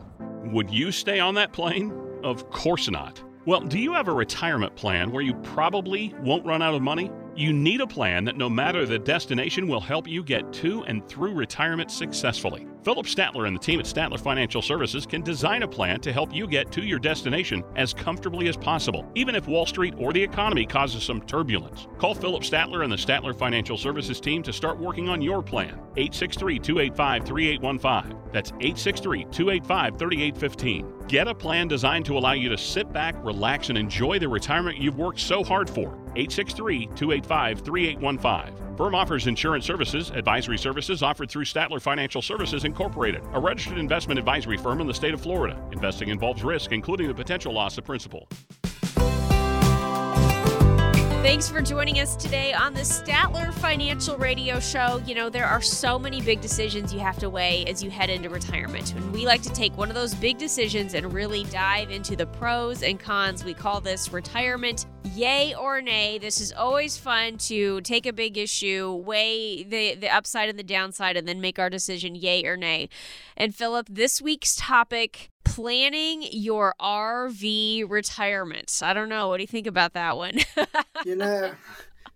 Would 0.44 0.70
you 0.70 0.92
stay 0.92 1.20
on 1.20 1.34
that 1.34 1.52
plane? 1.52 1.92
Of 2.22 2.50
course 2.50 2.88
not. 2.90 3.22
Well, 3.46 3.60
do 3.60 3.78
you 3.78 3.94
have 3.94 4.08
a 4.08 4.12
retirement 4.12 4.76
plan 4.76 5.10
where 5.10 5.22
you 5.22 5.34
probably 5.34 6.14
won't 6.22 6.44
run 6.44 6.62
out 6.62 6.74
of 6.74 6.82
money? 6.82 7.10
You 7.34 7.52
need 7.52 7.80
a 7.80 7.86
plan 7.86 8.24
that 8.24 8.36
no 8.36 8.50
matter 8.50 8.84
the 8.84 8.98
destination 8.98 9.66
will 9.66 9.80
help 9.80 10.06
you 10.06 10.22
get 10.22 10.52
to 10.54 10.84
and 10.84 11.06
through 11.08 11.32
retirement 11.32 11.90
successfully. 11.90 12.66
Phillip 12.82 13.04
Statler 13.04 13.46
and 13.46 13.54
the 13.54 13.60
team 13.60 13.78
at 13.78 13.84
Statler 13.84 14.18
Financial 14.18 14.62
Services 14.62 15.04
can 15.04 15.20
design 15.20 15.62
a 15.62 15.68
plan 15.68 16.00
to 16.00 16.12
help 16.12 16.34
you 16.34 16.46
get 16.46 16.72
to 16.72 16.80
your 16.80 16.98
destination 16.98 17.62
as 17.76 17.92
comfortably 17.92 18.48
as 18.48 18.56
possible, 18.56 19.06
even 19.14 19.34
if 19.34 19.46
Wall 19.46 19.66
Street 19.66 19.94
or 19.98 20.14
the 20.14 20.22
economy 20.22 20.64
causes 20.64 21.02
some 21.02 21.20
turbulence. 21.22 21.88
Call 21.98 22.14
Phillip 22.14 22.42
Statler 22.42 22.82
and 22.82 22.90
the 22.90 22.96
Statler 22.96 23.36
Financial 23.36 23.76
Services 23.76 24.18
team 24.18 24.42
to 24.44 24.52
start 24.52 24.78
working 24.78 25.10
on 25.10 25.20
your 25.20 25.42
plan. 25.42 25.78
863 25.96 26.58
285 26.58 27.26
3815. 27.26 28.18
That's 28.32 28.50
863 28.52 29.24
285 29.24 29.98
3815. 29.98 31.06
Get 31.06 31.28
a 31.28 31.34
plan 31.34 31.68
designed 31.68 32.06
to 32.06 32.16
allow 32.16 32.32
you 32.32 32.48
to 32.48 32.56
sit 32.56 32.90
back, 32.92 33.14
relax, 33.22 33.68
and 33.68 33.76
enjoy 33.76 34.18
the 34.18 34.28
retirement 34.28 34.78
you've 34.78 34.96
worked 34.96 35.20
so 35.20 35.44
hard 35.44 35.68
for. 35.68 35.98
863 36.16 36.86
285 36.94 37.60
3815. 37.60 38.70
Firm 38.80 38.94
offers 38.94 39.26
insurance 39.26 39.66
services, 39.66 40.08
advisory 40.08 40.56
services 40.56 41.02
offered 41.02 41.30
through 41.30 41.44
Statler 41.44 41.82
Financial 41.82 42.22
Services 42.22 42.64
Incorporated, 42.70 43.22
a 43.32 43.40
registered 43.40 43.78
investment 43.78 44.16
advisory 44.16 44.56
firm 44.56 44.80
in 44.80 44.86
the 44.86 44.94
state 44.94 45.12
of 45.12 45.20
Florida. 45.20 45.60
Investing 45.72 46.08
involves 46.08 46.44
risk, 46.44 46.70
including 46.70 47.08
the 47.08 47.14
potential 47.14 47.52
loss 47.52 47.76
of 47.78 47.84
principal. 47.84 48.28
Thanks 51.22 51.50
for 51.50 51.60
joining 51.60 52.00
us 52.00 52.16
today 52.16 52.54
on 52.54 52.72
the 52.72 52.80
Statler 52.80 53.52
Financial 53.52 54.16
Radio 54.16 54.58
Show. 54.58 55.02
You 55.04 55.14
know, 55.14 55.28
there 55.28 55.44
are 55.44 55.60
so 55.60 55.98
many 55.98 56.22
big 56.22 56.40
decisions 56.40 56.94
you 56.94 57.00
have 57.00 57.18
to 57.18 57.28
weigh 57.28 57.66
as 57.66 57.82
you 57.82 57.90
head 57.90 58.08
into 58.08 58.30
retirement. 58.30 58.94
And 58.94 59.12
we 59.12 59.26
like 59.26 59.42
to 59.42 59.50
take 59.50 59.76
one 59.76 59.90
of 59.90 59.94
those 59.94 60.14
big 60.14 60.38
decisions 60.38 60.94
and 60.94 61.12
really 61.12 61.44
dive 61.44 61.90
into 61.90 62.16
the 62.16 62.26
pros 62.26 62.82
and 62.82 62.98
cons. 62.98 63.44
We 63.44 63.52
call 63.52 63.82
this 63.82 64.10
retirement 64.10 64.86
yay 65.14 65.54
or 65.54 65.82
nay. 65.82 66.16
This 66.16 66.40
is 66.40 66.52
always 66.52 66.96
fun 66.96 67.36
to 67.36 67.82
take 67.82 68.06
a 68.06 68.14
big 68.14 68.38
issue, 68.38 69.02
weigh 69.04 69.62
the, 69.62 69.96
the 69.96 70.08
upside 70.08 70.48
and 70.48 70.58
the 70.58 70.64
downside, 70.64 71.18
and 71.18 71.28
then 71.28 71.40
make 71.40 71.58
our 71.58 71.68
decision 71.68 72.14
yay 72.14 72.46
or 72.46 72.56
nay. 72.56 72.88
And 73.36 73.54
Phillip, 73.54 73.88
this 73.90 74.22
week's 74.22 74.56
topic 74.56 75.29
planning 75.44 76.24
your 76.30 76.74
RV 76.80 77.88
retirement. 77.88 78.80
I 78.82 78.92
don't 78.92 79.08
know. 79.08 79.28
What 79.28 79.38
do 79.38 79.42
you 79.42 79.48
think 79.48 79.66
about 79.66 79.94
that 79.94 80.16
one? 80.16 80.38
you 81.04 81.16
know, 81.16 81.52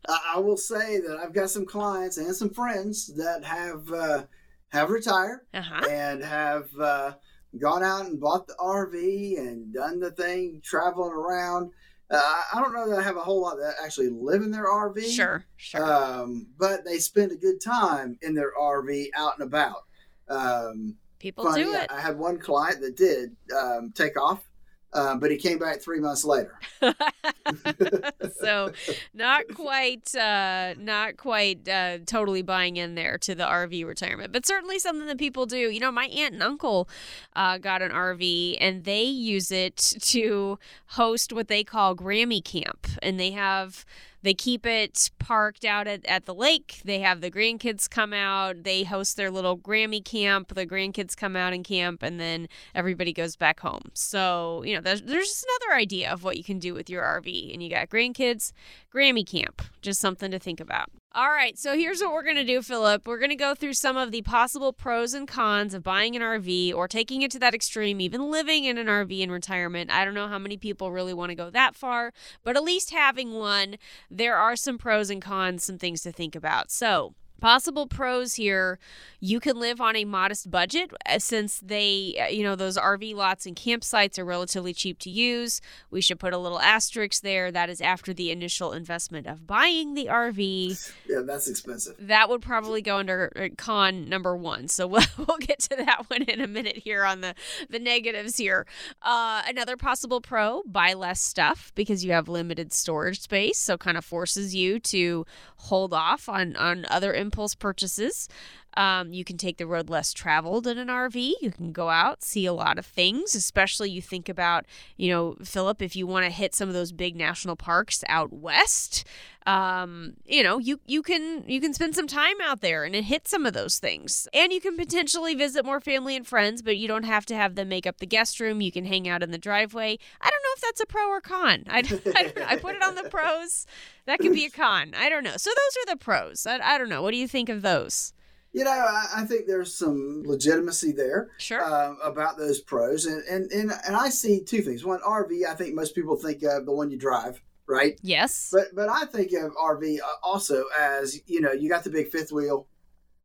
I 0.08 0.38
will 0.38 0.56
say 0.56 1.00
that 1.00 1.18
I've 1.18 1.32
got 1.32 1.50
some 1.50 1.64
clients 1.64 2.18
and 2.18 2.34
some 2.34 2.50
friends 2.50 3.06
that 3.14 3.44
have 3.44 3.90
uh, 3.92 4.24
have 4.68 4.90
retired 4.90 5.40
uh-huh. 5.54 5.86
and 5.88 6.22
have 6.22 6.68
uh, 6.78 7.12
gone 7.58 7.82
out 7.82 8.06
and 8.06 8.20
bought 8.20 8.46
the 8.46 8.54
RV 8.54 9.38
and 9.38 9.72
done 9.72 10.00
the 10.00 10.10
thing, 10.10 10.60
traveling 10.62 11.12
around. 11.12 11.70
Uh, 12.10 12.42
I 12.52 12.60
don't 12.60 12.74
know 12.74 12.90
that 12.90 12.98
I 12.98 13.02
have 13.02 13.16
a 13.16 13.20
whole 13.20 13.40
lot 13.40 13.56
that 13.56 13.76
actually 13.82 14.10
live 14.10 14.42
in 14.42 14.50
their 14.50 14.66
RV. 14.66 15.04
Sure, 15.10 15.44
sure. 15.56 15.82
Um, 15.82 16.48
but 16.58 16.84
they 16.84 16.98
spend 16.98 17.32
a 17.32 17.36
good 17.36 17.60
time 17.62 18.18
in 18.20 18.34
their 18.34 18.52
RV 18.60 19.08
out 19.16 19.38
and 19.38 19.46
about. 19.46 19.84
Um, 20.28 20.96
People 21.24 21.44
funny, 21.44 21.64
do 21.64 21.72
it. 21.72 21.90
I, 21.90 22.02
had 22.02 22.18
one 22.18 22.36
client 22.36 22.82
that 22.82 22.98
did 22.98 23.34
um, 23.58 23.92
take 23.94 24.20
off, 24.20 24.46
um, 24.92 25.20
but 25.20 25.30
he 25.30 25.38
came 25.38 25.58
back 25.58 25.80
three 25.80 25.98
months 25.98 26.22
later. 26.22 26.60
so, 28.42 28.70
not 29.14 29.44
quite, 29.54 30.14
uh, 30.14 30.74
not 30.76 31.16
quite 31.16 31.66
uh, 31.66 31.96
totally 32.04 32.42
buying 32.42 32.76
in 32.76 32.94
there 32.94 33.16
to 33.16 33.34
the 33.34 33.44
RV 33.44 33.86
retirement, 33.86 34.34
but 34.34 34.44
certainly 34.44 34.78
something 34.78 35.06
that 35.06 35.16
people 35.16 35.46
do. 35.46 35.70
You 35.70 35.80
know, 35.80 35.90
my 35.90 36.08
aunt 36.08 36.34
and 36.34 36.42
uncle 36.42 36.90
uh, 37.34 37.56
got 37.56 37.80
an 37.80 37.90
RV, 37.90 38.58
and 38.60 38.84
they 38.84 39.04
use 39.04 39.50
it 39.50 39.78
to 39.78 40.58
host 40.88 41.32
what 41.32 41.48
they 41.48 41.64
call 41.64 41.96
Grammy 41.96 42.44
Camp, 42.44 42.86
and 43.02 43.18
they 43.18 43.30
have 43.30 43.86
they 44.24 44.34
keep 44.34 44.64
it 44.64 45.10
parked 45.18 45.66
out 45.66 45.86
at, 45.86 46.04
at 46.06 46.24
the 46.24 46.34
lake. 46.34 46.80
They 46.82 47.00
have 47.00 47.20
the 47.20 47.30
grandkids 47.30 47.88
come 47.88 48.14
out. 48.14 48.64
They 48.64 48.82
host 48.82 49.18
their 49.18 49.30
little 49.30 49.58
Grammy 49.58 50.02
camp. 50.02 50.54
The 50.54 50.66
grandkids 50.66 51.14
come 51.14 51.36
out 51.36 51.52
and 51.52 51.62
camp, 51.62 52.02
and 52.02 52.18
then 52.18 52.48
everybody 52.74 53.12
goes 53.12 53.36
back 53.36 53.60
home. 53.60 53.90
So, 53.92 54.62
you 54.64 54.74
know, 54.74 54.80
there's, 54.80 55.02
there's 55.02 55.28
just 55.28 55.46
another 55.60 55.78
idea 55.78 56.10
of 56.10 56.24
what 56.24 56.38
you 56.38 56.44
can 56.44 56.58
do 56.58 56.72
with 56.72 56.88
your 56.88 57.02
RV. 57.02 57.52
And 57.52 57.62
you 57.62 57.68
got 57.68 57.90
grandkids, 57.90 58.52
Grammy 58.92 59.26
camp. 59.26 59.60
Just 59.82 60.00
something 60.00 60.30
to 60.30 60.38
think 60.38 60.58
about. 60.58 60.90
All 61.16 61.30
right, 61.30 61.56
so 61.56 61.76
here's 61.76 62.00
what 62.00 62.12
we're 62.12 62.24
going 62.24 62.34
to 62.34 62.44
do, 62.44 62.60
Phillip. 62.60 63.06
We're 63.06 63.20
going 63.20 63.30
to 63.30 63.36
go 63.36 63.54
through 63.54 63.74
some 63.74 63.96
of 63.96 64.10
the 64.10 64.22
possible 64.22 64.72
pros 64.72 65.14
and 65.14 65.28
cons 65.28 65.72
of 65.72 65.84
buying 65.84 66.16
an 66.16 66.22
RV 66.22 66.74
or 66.74 66.88
taking 66.88 67.22
it 67.22 67.30
to 67.30 67.38
that 67.38 67.54
extreme, 67.54 68.00
even 68.00 68.32
living 68.32 68.64
in 68.64 68.78
an 68.78 68.88
RV 68.88 69.20
in 69.20 69.30
retirement. 69.30 69.92
I 69.92 70.04
don't 70.04 70.14
know 70.14 70.26
how 70.26 70.40
many 70.40 70.56
people 70.56 70.90
really 70.90 71.14
want 71.14 71.30
to 71.30 71.36
go 71.36 71.50
that 71.50 71.76
far, 71.76 72.12
but 72.42 72.56
at 72.56 72.64
least 72.64 72.90
having 72.90 73.32
one, 73.32 73.76
there 74.10 74.34
are 74.34 74.56
some 74.56 74.76
pros 74.76 75.08
and 75.08 75.22
cons, 75.22 75.62
some 75.62 75.78
things 75.78 76.02
to 76.02 76.10
think 76.10 76.34
about. 76.34 76.72
So, 76.72 77.14
Possible 77.40 77.86
pros 77.86 78.34
here 78.34 78.78
you 79.24 79.40
can 79.40 79.58
live 79.58 79.80
on 79.80 79.96
a 79.96 80.04
modest 80.04 80.50
budget 80.50 80.90
uh, 81.06 81.18
since 81.18 81.58
they, 81.60 82.14
uh, 82.20 82.26
you 82.26 82.42
know, 82.42 82.54
those 82.54 82.76
RV 82.76 83.14
lots 83.14 83.46
and 83.46 83.56
campsites 83.56 84.18
are 84.18 84.24
relatively 84.24 84.74
cheap 84.74 84.98
to 84.98 85.08
use. 85.08 85.62
We 85.90 86.02
should 86.02 86.18
put 86.18 86.34
a 86.34 86.38
little 86.38 86.60
asterisk 86.60 87.22
there. 87.22 87.50
That 87.50 87.70
is 87.70 87.80
after 87.80 88.12
the 88.12 88.30
initial 88.30 88.74
investment 88.74 89.26
of 89.26 89.46
buying 89.46 89.94
the 89.94 90.06
RV. 90.06 90.90
Yeah, 91.06 91.20
that's 91.24 91.48
expensive. 91.48 91.94
That 91.98 92.28
would 92.28 92.42
probably 92.42 92.82
go 92.82 92.96
under 92.96 93.30
uh, 93.36 93.48
con 93.56 94.08
number 94.08 94.36
one. 94.36 94.68
So 94.68 94.86
we'll, 94.88 95.04
we'll 95.16 95.38
get 95.38 95.60
to 95.60 95.76
that 95.76 96.04
one 96.08 96.22
in 96.22 96.40
a 96.40 96.46
minute 96.46 96.78
here 96.78 97.04
on 97.04 97.20
the, 97.20 97.34
the 97.68 97.78
negatives 97.78 98.36
here. 98.36 98.66
Uh, 99.02 99.42
another 99.46 99.76
possible 99.76 100.20
pro 100.20 100.62
buy 100.66 100.92
less 100.92 101.20
stuff 101.20 101.72
because 101.74 102.04
you 102.04 102.12
have 102.12 102.28
limited 102.28 102.72
storage 102.72 103.20
space. 103.20 103.58
So 103.58 103.76
kind 103.76 103.96
of 103.96 104.04
forces 104.04 104.54
you 104.54 104.80
to 104.80 105.24
hold 105.56 105.94
off 105.94 106.28
on, 106.28 106.56
on 106.56 106.84
other 106.90 107.12
impulse 107.24 107.54
purchases. 107.54 108.28
Um, 108.76 109.12
you 109.12 109.24
can 109.24 109.36
take 109.36 109.58
the 109.58 109.66
road 109.66 109.88
less 109.88 110.12
traveled 110.12 110.66
in 110.66 110.78
an 110.78 110.88
RV. 110.88 111.34
You 111.40 111.50
can 111.50 111.72
go 111.72 111.90
out, 111.90 112.22
see 112.22 112.46
a 112.46 112.52
lot 112.52 112.78
of 112.78 112.86
things, 112.86 113.34
especially 113.34 113.90
you 113.90 114.02
think 114.02 114.28
about, 114.28 114.64
you 114.96 115.10
know, 115.10 115.36
Phillip, 115.44 115.80
if 115.80 115.94
you 115.94 116.06
want 116.06 116.24
to 116.26 116.30
hit 116.30 116.54
some 116.54 116.68
of 116.68 116.74
those 116.74 116.92
big 116.92 117.16
national 117.16 117.56
parks 117.56 118.02
out 118.08 118.32
west, 118.32 119.04
um, 119.46 120.14
you 120.24 120.42
know, 120.42 120.58
you 120.58 120.80
you 120.86 121.02
can 121.02 121.44
you 121.46 121.60
can 121.60 121.74
spend 121.74 121.94
some 121.94 122.06
time 122.06 122.36
out 122.42 122.60
there 122.60 122.84
and 122.84 122.94
hit 122.94 123.28
some 123.28 123.44
of 123.44 123.52
those 123.52 123.78
things. 123.78 124.26
And 124.32 124.52
you 124.52 124.60
can 124.60 124.76
potentially 124.76 125.34
visit 125.34 125.64
more 125.64 125.80
family 125.80 126.16
and 126.16 126.26
friends, 126.26 126.62
but 126.62 126.76
you 126.78 126.88
don't 126.88 127.04
have 127.04 127.26
to 127.26 127.34
have 127.34 127.54
them 127.54 127.68
make 127.68 127.86
up 127.86 127.98
the 127.98 128.06
guest 128.06 128.40
room. 128.40 128.60
You 128.60 128.72
can 128.72 128.86
hang 128.86 129.06
out 129.06 129.22
in 129.22 129.30
the 129.30 129.38
driveway. 129.38 129.98
I 130.20 130.30
don't 130.30 130.42
know 130.42 130.54
if 130.56 130.60
that's 130.62 130.80
a 130.80 130.86
pro 130.86 131.08
or 131.08 131.20
con. 131.20 131.64
I, 131.68 131.82
I, 132.16 132.32
I 132.54 132.56
put 132.56 132.76
it 132.76 132.82
on 132.82 132.94
the 132.94 133.08
pros. 133.10 133.66
That 134.06 134.18
could 134.18 134.32
be 134.32 134.46
a 134.46 134.50
con. 134.50 134.92
I 134.96 135.08
don't 135.10 135.24
know. 135.24 135.36
So 135.36 135.50
those 135.50 135.82
are 135.82 135.94
the 135.94 135.98
pros. 135.98 136.46
I, 136.46 136.58
I 136.58 136.78
don't 136.78 136.88
know. 136.88 137.02
What 137.02 137.10
do 137.10 137.18
you 137.18 137.28
think 137.28 137.48
of 137.48 137.62
those? 137.62 138.14
You 138.54 138.62
know, 138.62 138.70
I, 138.70 139.06
I 139.16 139.24
think 139.24 139.46
there's 139.48 139.74
some 139.76 140.22
legitimacy 140.24 140.92
there 140.92 141.30
Sure. 141.38 141.60
uh, 141.62 141.94
about 142.04 142.38
those 142.38 142.60
pros, 142.60 143.04
and, 143.04 143.22
and 143.24 143.50
and 143.50 143.72
and 143.86 143.96
I 143.96 144.08
see 144.10 144.42
two 144.44 144.62
things. 144.62 144.84
One, 144.84 145.00
RV. 145.00 145.44
I 145.44 145.54
think 145.54 145.74
most 145.74 145.94
people 145.94 146.16
think 146.16 146.42
of 146.44 146.64
the 146.64 146.72
one 146.72 146.90
you 146.90 146.96
drive, 146.96 147.42
right? 147.66 147.98
yes. 148.02 148.50
But 148.52 148.66
but 148.74 148.88
I 148.88 149.06
think 149.06 149.32
of 149.32 149.52
RV 149.56 149.98
uh, 150.00 150.04
also 150.22 150.64
as 150.78 151.20
you 151.26 151.40
know 151.40 151.50
you 151.52 151.68
got 151.68 151.82
the 151.82 151.90
big 151.90 152.10
fifth 152.10 152.30
wheel. 152.30 152.68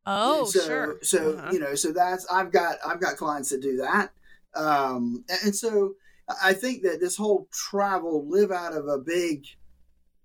oh, 0.04 0.46
so, 0.46 0.60
sure. 0.66 0.98
So 1.02 1.34
Uh-huh. 1.34 1.50
you 1.52 1.60
know, 1.60 1.76
so 1.76 1.92
that's 1.92 2.26
I've 2.26 2.50
got 2.50 2.78
I've 2.84 3.00
got 3.00 3.16
clients 3.16 3.50
that 3.50 3.62
do 3.62 3.76
that, 3.76 4.10
um, 4.56 5.24
and, 5.28 5.38
and 5.44 5.56
so 5.56 5.94
I 6.42 6.54
think 6.54 6.82
that 6.82 6.98
this 7.00 7.16
whole 7.16 7.48
travel, 7.52 8.28
live 8.28 8.50
out 8.50 8.72
of 8.74 8.88
a 8.88 8.98
big 8.98 9.46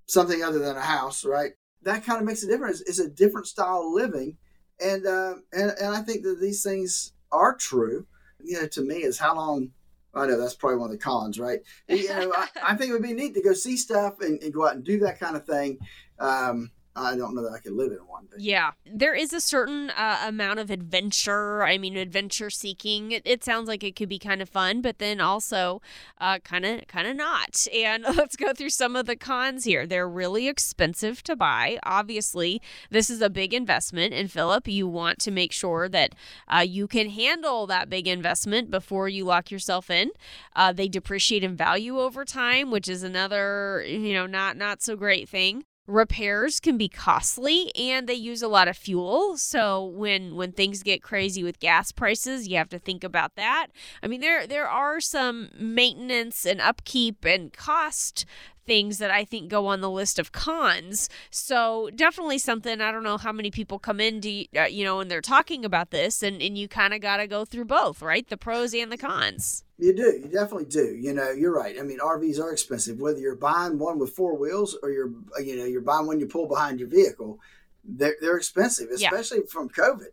something 0.08 0.44
other 0.44 0.60
than 0.60 0.76
a 0.78 0.82
house, 0.82 1.24
right? 1.26 1.52
That 1.84 2.04
kind 2.06 2.20
of 2.20 2.26
makes 2.26 2.42
a 2.44 2.48
difference. 2.48 2.82
It's 2.82 3.00
a 3.00 3.10
different 3.10 3.48
style 3.48 3.84
of 3.88 3.94
living, 3.94 4.38
and 4.80 5.06
uh, 5.06 5.36
and 5.54 5.72
and 5.82 5.96
I 5.96 6.02
think 6.02 6.24
that 6.24 6.40
these 6.40 6.64
things 6.64 7.14
are 7.32 7.56
true. 7.56 8.06
You 8.44 8.62
know, 8.62 8.68
to 8.68 8.82
me, 8.82 8.98
is 9.04 9.18
how 9.18 9.36
long. 9.36 9.72
I 10.18 10.28
know 10.28 10.40
that's 10.40 10.56
probably 10.56 10.78
one 10.78 10.86
of 10.86 10.92
the 10.94 11.04
cons, 11.04 11.38
right? 11.38 11.60
You 11.90 12.08
know, 12.08 12.34
I, 12.34 12.48
I 12.64 12.76
think 12.76 12.90
it 12.90 12.94
would 12.94 13.02
be 13.02 13.12
neat 13.12 13.34
to 13.34 13.42
go 13.42 13.52
see 13.52 13.76
stuff 13.76 14.22
and, 14.22 14.42
and 14.42 14.54
go 14.54 14.66
out 14.66 14.76
and 14.76 14.84
do 14.84 15.00
that 15.00 15.20
kind 15.20 15.36
of 15.36 15.46
thing. 15.46 15.78
Um, 16.20 16.72
I 16.98 17.18
don't 17.18 17.36
know 17.36 17.44
that 17.44 17.52
I 17.52 17.60
could 17.60 17.74
live 17.74 17.92
in 17.92 17.98
one. 18.08 18.28
Yeah, 18.38 18.72
there 18.86 19.14
is 19.14 19.34
a 19.34 19.42
certain 19.42 19.90
uh, 19.90 20.24
amount 20.26 20.60
of 20.60 20.70
adventure. 20.70 21.64
I 21.64 21.78
mean, 21.78 21.98
adventure 21.98 22.50
seeking. 22.50 23.12
It, 23.12 23.22
it 23.26 23.44
sounds 23.44 23.68
like 23.68 23.84
it 23.84 23.98
could 23.98 24.08
be 24.08 24.18
kind 24.18 24.42
of 24.42 24.48
fun, 24.48 24.82
but 24.82 25.00
then 25.00 25.20
also 25.20 25.82
kind 26.20 26.66
of 26.66 26.88
kind 26.88 27.08
of 27.08 27.18
not. 27.18 27.68
And 27.74 28.04
let's 28.16 28.38
go 28.38 28.54
through 28.54 28.70
some 28.70 28.96
of 28.96 29.08
the 29.08 29.18
cons 29.18 29.66
here. 29.66 29.86
They're 29.86 30.08
really 30.08 30.48
expensive 30.48 31.22
to 31.24 31.36
buy. 31.36 31.80
Obviously, 31.84 32.62
this 32.90 33.10
is 33.10 33.22
a 33.22 33.30
big 33.30 33.54
investment, 33.54 34.14
and 34.14 34.32
Phillip, 34.32 34.68
you 34.68 34.88
want 34.88 35.20
to 35.20 35.32
make 35.32 35.52
sure 35.52 35.90
that 35.90 36.16
uh, 36.48 36.60
you 36.60 36.88
can 36.88 37.10
handle 37.10 37.68
that 37.68 37.90
big 37.90 38.08
investment 38.08 38.72
before 38.72 39.10
you 39.10 39.26
lock 39.26 39.52
yourself 39.52 39.90
in. 39.90 40.12
Uh, 40.56 40.72
they 40.72 40.88
depreciate 40.88 41.44
in 41.44 41.58
value 41.58 42.00
over 42.00 42.24
time, 42.24 42.72
which 42.72 42.88
is 42.88 43.04
another 43.04 43.84
you 43.86 44.14
know 44.14 44.26
not 44.26 44.56
not 44.56 44.82
so 44.82 44.96
great 44.96 45.28
thing 45.28 45.66
repairs 45.88 46.60
can 46.60 46.78
be 46.78 46.90
costly 46.90 47.72
and 47.76 48.08
they 48.08 48.14
use 48.14 48.42
a 48.42 48.48
lot 48.48 48.68
of 48.68 48.76
fuel. 48.76 49.38
So 49.38 49.84
when 49.86 50.36
when 50.36 50.52
things 50.52 50.84
get 50.84 51.04
crazy 51.04 51.44
with 51.44 51.60
gas 51.60 51.92
prices 51.92 52.48
you 52.48 52.58
have 52.58 52.70
to 52.70 52.80
think 52.80 53.04
about 53.04 53.36
that. 53.36 53.68
I 54.02 54.08
mean 54.08 54.22
there 54.22 54.48
there 54.48 54.68
are 54.68 55.00
some 55.00 55.50
maintenance 55.58 56.46
and 56.46 56.60
upkeep 56.60 57.24
and 57.26 57.54
cost 57.54 58.26
things 58.66 58.98
that 58.98 59.12
I 59.12 59.26
think 59.26 59.50
go 59.50 59.68
on 59.68 59.82
the 59.82 59.90
list 59.90 60.20
of 60.20 60.32
cons. 60.32 61.10
So 61.30 61.90
definitely 61.96 62.38
something. 62.38 62.82
I 62.82 62.92
don't 62.92 63.04
know 63.04 63.18
how 63.18 63.32
many 63.32 63.52
people 63.52 63.80
come 63.80 64.00
in, 64.00 64.22
to, 64.22 64.46
uh, 64.58 64.64
you 64.64 64.84
know, 64.84 65.00
and 65.00 65.10
they're 65.10 65.22
talking 65.22 65.66
about 65.66 65.92
this, 65.92 66.24
and 66.24 66.42
and 66.42 66.58
you 66.58 66.68
kind 66.68 66.94
of 66.94 67.02
got 67.02 67.18
to 67.18 67.28
go 67.28 67.46
through 67.46 67.66
both, 67.66 68.02
right? 68.02 68.28
The 68.28 68.38
pros 68.38 68.74
and 68.74 68.92
the 68.92 68.98
cons. 68.98 69.64
You 69.78 69.94
do. 69.94 70.04
You 70.04 70.30
definitely 70.30 70.66
do. 70.66 70.96
You 70.96 71.14
know, 71.14 71.32
you're 71.32 71.54
right. 71.54 71.76
I 71.78 71.84
mean, 71.84 72.00
RVs 72.00 72.40
are 72.40 72.52
expensive. 72.52 73.00
Whether 73.00 73.20
you're 73.20 73.36
buying 73.36 73.78
one 73.78 74.00
with 74.00 74.12
four 74.12 74.38
wheels 74.38 74.78
or 74.82 74.90
you're, 74.90 75.12
you 75.44 75.58
know, 75.58 75.66
you're 75.66 75.82
buying 75.82 76.08
one 76.08 76.20
you 76.20 76.28
pull 76.28 76.48
behind 76.48 76.80
your 76.80 76.88
vehicle, 76.88 77.40
they're, 77.84 78.16
they're 78.22 78.38
expensive, 78.38 78.90
especially 78.90 79.40
yeah. 79.40 79.44
from 79.50 79.70
COVID. 79.70 80.08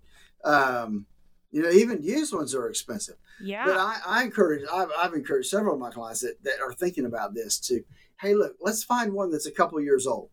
Um, 0.44 1.06
you 1.52 1.62
know, 1.62 1.70
even 1.70 2.02
used 2.02 2.34
ones 2.34 2.54
are 2.54 2.68
expensive. 2.68 3.16
Yeah. 3.40 3.64
But 3.66 3.76
I, 3.76 3.98
I 4.04 4.22
encourage, 4.24 4.62
I've, 4.72 4.88
I've 4.98 5.14
encouraged 5.14 5.48
several 5.48 5.74
of 5.74 5.80
my 5.80 5.90
clients 5.90 6.20
that, 6.22 6.42
that 6.42 6.60
are 6.60 6.72
thinking 6.72 7.04
about 7.04 7.34
this 7.34 7.58
to, 7.60 7.84
hey, 8.22 8.34
look, 8.34 8.56
let's 8.60 8.84
find 8.84 9.12
one 9.12 9.30
that's 9.30 9.46
a 9.46 9.52
couple 9.52 9.80
years 9.80 10.06
old. 10.06 10.30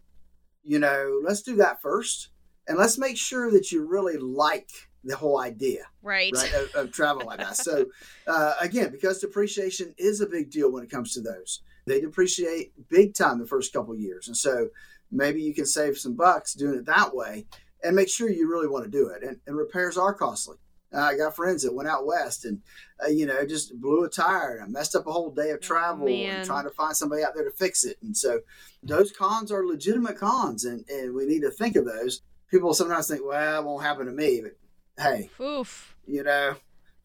You 0.63 0.79
know, 0.79 1.19
let's 1.23 1.41
do 1.41 1.55
that 1.57 1.81
first. 1.81 2.29
And 2.67 2.77
let's 2.77 2.99
make 2.99 3.17
sure 3.17 3.51
that 3.51 3.71
you 3.71 3.85
really 3.85 4.17
like 4.17 4.69
the 5.03 5.15
whole 5.15 5.39
idea 5.39 5.85
right, 6.03 6.31
right 6.35 6.53
of, 6.53 6.75
of 6.75 6.91
travel 6.91 7.25
like 7.25 7.39
that. 7.39 7.57
So 7.57 7.85
uh, 8.27 8.53
again 8.59 8.91
because 8.91 9.19
depreciation 9.19 9.95
is 9.97 10.21
a 10.21 10.27
big 10.27 10.51
deal 10.51 10.71
when 10.71 10.83
it 10.83 10.91
comes 10.91 11.13
to 11.13 11.21
those 11.21 11.61
they 11.89 11.99
depreciate 11.99 12.71
big 12.89 13.13
time 13.13 13.39
the 13.39 13.47
first 13.47 13.73
couple 13.73 13.95
years. 13.95 14.27
And 14.27 14.37
so 14.37 14.69
maybe 15.11 15.41
you 15.41 15.53
can 15.53 15.65
save 15.65 15.97
some 15.97 16.15
bucks 16.15 16.53
doing 16.53 16.79
it 16.79 16.85
that 16.85 17.15
way 17.15 17.45
and 17.83 17.95
make 17.95 18.09
sure 18.09 18.29
you 18.29 18.49
really 18.49 18.67
want 18.67 18.85
to 18.85 18.91
do 18.91 19.07
it. 19.09 19.23
And, 19.23 19.37
and 19.47 19.57
repairs 19.57 19.97
are 19.97 20.13
costly 20.13 20.57
uh, 20.93 21.01
I 21.01 21.17
got 21.17 21.35
friends 21.35 21.63
that 21.63 21.73
went 21.73 21.89
out 21.89 22.05
west 22.05 22.45
and, 22.45 22.61
uh, 23.03 23.09
you 23.09 23.25
know, 23.25 23.45
just 23.45 23.79
blew 23.79 24.03
a 24.03 24.09
tire 24.09 24.55
and 24.55 24.63
I 24.63 24.67
messed 24.67 24.95
up 24.95 25.07
a 25.07 25.11
whole 25.11 25.31
day 25.31 25.51
of 25.51 25.61
travel 25.61 26.07
oh, 26.07 26.11
and 26.11 26.45
trying 26.45 26.63
to 26.63 26.71
find 26.71 26.95
somebody 26.95 27.23
out 27.23 27.35
there 27.35 27.43
to 27.43 27.51
fix 27.51 27.83
it. 27.83 27.97
And 28.01 28.15
so 28.15 28.41
those 28.81 29.11
cons 29.11 29.51
are 29.51 29.65
legitimate 29.65 30.17
cons, 30.17 30.65
and, 30.65 30.83
and 30.89 31.13
we 31.13 31.25
need 31.25 31.41
to 31.41 31.51
think 31.51 31.75
of 31.75 31.85
those. 31.85 32.21
People 32.49 32.73
sometimes 32.73 33.07
think, 33.07 33.21
well, 33.23 33.61
it 33.61 33.65
won't 33.65 33.83
happen 33.83 34.07
to 34.07 34.11
me. 34.11 34.41
But 34.41 35.03
hey, 35.03 35.29
Oof. 35.39 35.95
you 36.07 36.23
know, 36.23 36.55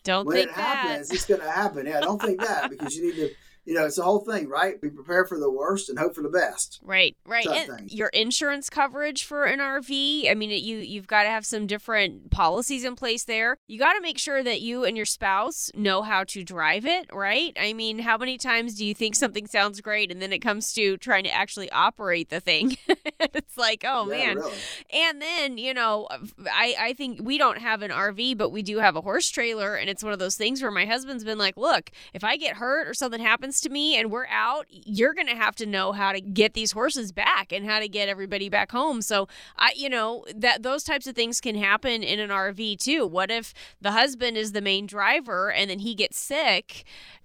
don't 0.03 0.27
when 0.27 0.37
think 0.37 0.51
it 0.51 0.57
that. 0.57 0.77
happens, 0.77 1.11
it's 1.11 1.27
going 1.27 1.41
to 1.41 1.51
happen. 1.51 1.87
Yeah, 1.87 2.01
don't 2.01 2.21
think 2.21 2.41
that 2.41 2.71
because 2.71 2.97
you 2.97 3.07
need 3.07 3.17
to 3.17 3.31
you 3.65 3.75
know, 3.75 3.87
it's 3.87 3.97
the 3.97 4.03
whole 4.03 4.21
thing, 4.21 4.49
right? 4.49 4.81
Be 4.81 4.91
prepared 4.91 5.29
for 5.29 5.39
the 5.39 5.51
worst 5.51 5.89
and 5.89 5.99
hope 5.99 6.15
for 6.15 6.23
the 6.23 6.29
best. 6.29 6.81
Right, 6.83 7.17
right. 7.27 7.47
Your 7.87 8.09
insurance 8.09 8.69
coverage 8.69 9.25
for 9.25 9.45
an 9.45 9.59
RV, 9.59 10.31
I 10.31 10.35
mean, 10.35 10.51
you 10.51 10.79
you've 10.79 11.07
got 11.07 11.23
to 11.23 11.31
have 11.31 11.47
some 11.47 11.67
different 11.67 12.31
policies 12.31 12.85
in 12.85 12.95
place 12.95 13.25
there. 13.25 13.57
You 13.67 13.79
got 13.79 13.95
to 13.95 14.03
make 14.03 14.19
sure 14.19 14.43
that 14.43 14.61
you 14.61 14.85
and 14.85 14.97
your 14.97 15.07
spouse 15.07 15.71
know 15.75 16.03
how 16.03 16.25
to 16.25 16.45
drive 16.45 16.85
it, 16.85 17.07
right? 17.13 17.57
I 17.59 17.73
mean, 17.73 18.01
how 18.01 18.19
many 18.19 18.37
times 18.37 18.75
do 18.75 18.85
you 18.85 18.95
think 18.95 19.15
something 19.15 19.47
sounds 19.47 19.81
great 19.81 20.13
and 20.13 20.21
then 20.21 20.33
it 20.33 20.41
comes 20.41 20.73
to 20.75 20.99
trying 20.99 21.25
to 21.25 21.33
actually 21.33 21.71
operate 21.71 22.29
the 22.29 22.41
thing? 22.41 22.77
it's 23.21 23.57
like, 23.57 23.83
oh 23.87 24.11
yeah, 24.11 24.27
man. 24.27 24.37
Really. 24.37 24.53
And 24.93 25.23
then, 25.23 25.59
you 25.59 25.73
know, 25.73 26.07
I 26.53 26.75
I 26.79 26.93
think 26.93 27.21
we 27.23 27.39
don't 27.39 27.59
have 27.59 27.81
an 27.81 27.91
RV, 27.91 28.37
but 28.37 28.51
we 28.51 28.63
do 28.63 28.79
have 28.79 28.95
a 28.95 29.01
horse 29.01 29.31
trailer 29.31 29.75
and 29.75 29.89
it's 29.89 30.05
one 30.05 30.13
of 30.13 30.19
those 30.19 30.37
things 30.37 30.61
where 30.61 30.71
my 30.71 30.85
husband's 30.85 31.25
been 31.25 31.39
like, 31.39 31.57
"Look, 31.57 31.91
if 32.13 32.23
I 32.25 32.37
get 32.37 32.57
hurt 32.57 32.87
or 32.87 32.93
something 32.93 33.21
happens 33.21 33.54
to 33.63 33.71
me 33.71 33.99
and 33.99 34.11
we're 34.11 34.27
out, 34.27 34.67
you're 34.69 35.15
going 35.15 35.27
to 35.27 35.35
have 35.35 35.55
to 35.57 35.67
know 35.67 35.93
how 35.93 36.13
to 36.13 36.21
get 36.21 36.55
these 36.55 36.73
horses 36.73 37.13
back 37.13 37.53
and 37.53 37.65
how 37.65 37.79
to 37.81 37.89
get 37.89 38.09
everybody 38.09 38.49
back 38.49 38.73
home. 38.73 39.03
So, 39.03 39.29
I 39.57 39.73
you 39.77 39.89
know, 39.89 40.25
that 40.35 40.63
those 40.63 40.85
types 40.85 41.07
of 41.07 41.15
things 41.15 41.41
can 41.41 41.55
happen 41.57 42.03
in 42.03 42.21
an 42.21 42.31
RV 42.31 42.79
too. 42.79 43.07
What 43.07 43.31
if 43.31 43.53
the 43.81 43.93
husband 43.93 44.37
is 44.37 44.53
the 44.53 44.61
main 44.61 44.87
driver 44.87 45.51
and 45.51 45.71
then 45.71 45.81
he 45.81 45.95
gets 45.95 46.19
sick? 46.19 46.85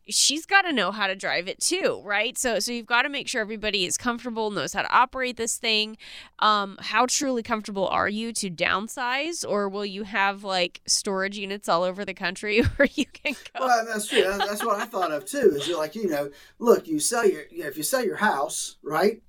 She's 0.10 0.45
got 0.45 0.64
to 0.64 0.74
know 0.74 0.91
how 0.91 1.07
to 1.07 1.16
drive 1.16 1.47
it 1.47 1.60
too, 1.60 2.01
right? 2.03 2.38
So 2.38 2.60
so 2.60 2.72
you've 2.72 2.86
got 2.86 3.03
to 3.03 3.10
make 3.10 3.28
sure 3.28 3.41
everybody 3.41 3.86
is 3.86 3.97
comfortable, 3.97 4.51
knows 4.51 4.74
how 4.74 4.82
to 4.82 4.91
operate 4.91 5.38
this 5.38 5.57
thing. 5.57 5.97
Um, 6.39 6.78
how 6.80 7.05
truly 7.05 7.43
comfortable 7.43 7.88
are 7.88 8.10
you 8.10 8.34
to 8.34 8.49
downsize, 8.49 9.47
or 9.47 9.70
will 9.70 9.86
you 9.86 10.03
have 10.03 10.43
like 10.43 10.82
storage 10.86 11.38
units 11.38 11.70
all 11.70 11.84
over 11.84 12.05
the 12.05 12.14
country 12.14 12.62
where 12.76 12.89
you 12.93 13.05
can 13.05 13.34
go? 13.53 13.66
Well, 13.66 13.86
that's 13.86 14.07
true. 14.07 14.24
That's 14.24 14.64
what 14.64 14.80
I 14.80 14.86
thought 14.86 15.12
of 15.12 15.26
too. 15.26 15.53
Is 15.55 15.68
you're 15.68 15.78
like 15.78 15.95
you 15.95 16.07
know, 16.07 16.30
look, 16.60 16.88
you 16.88 16.99
sell 16.99 17.28
your 17.28 17.43
you 17.49 17.60
know, 17.60 17.68
if 17.68 17.78
you 17.78 17.84
sell 17.84 18.03
your 18.03 18.18
house, 18.18 18.78
right, 18.84 19.22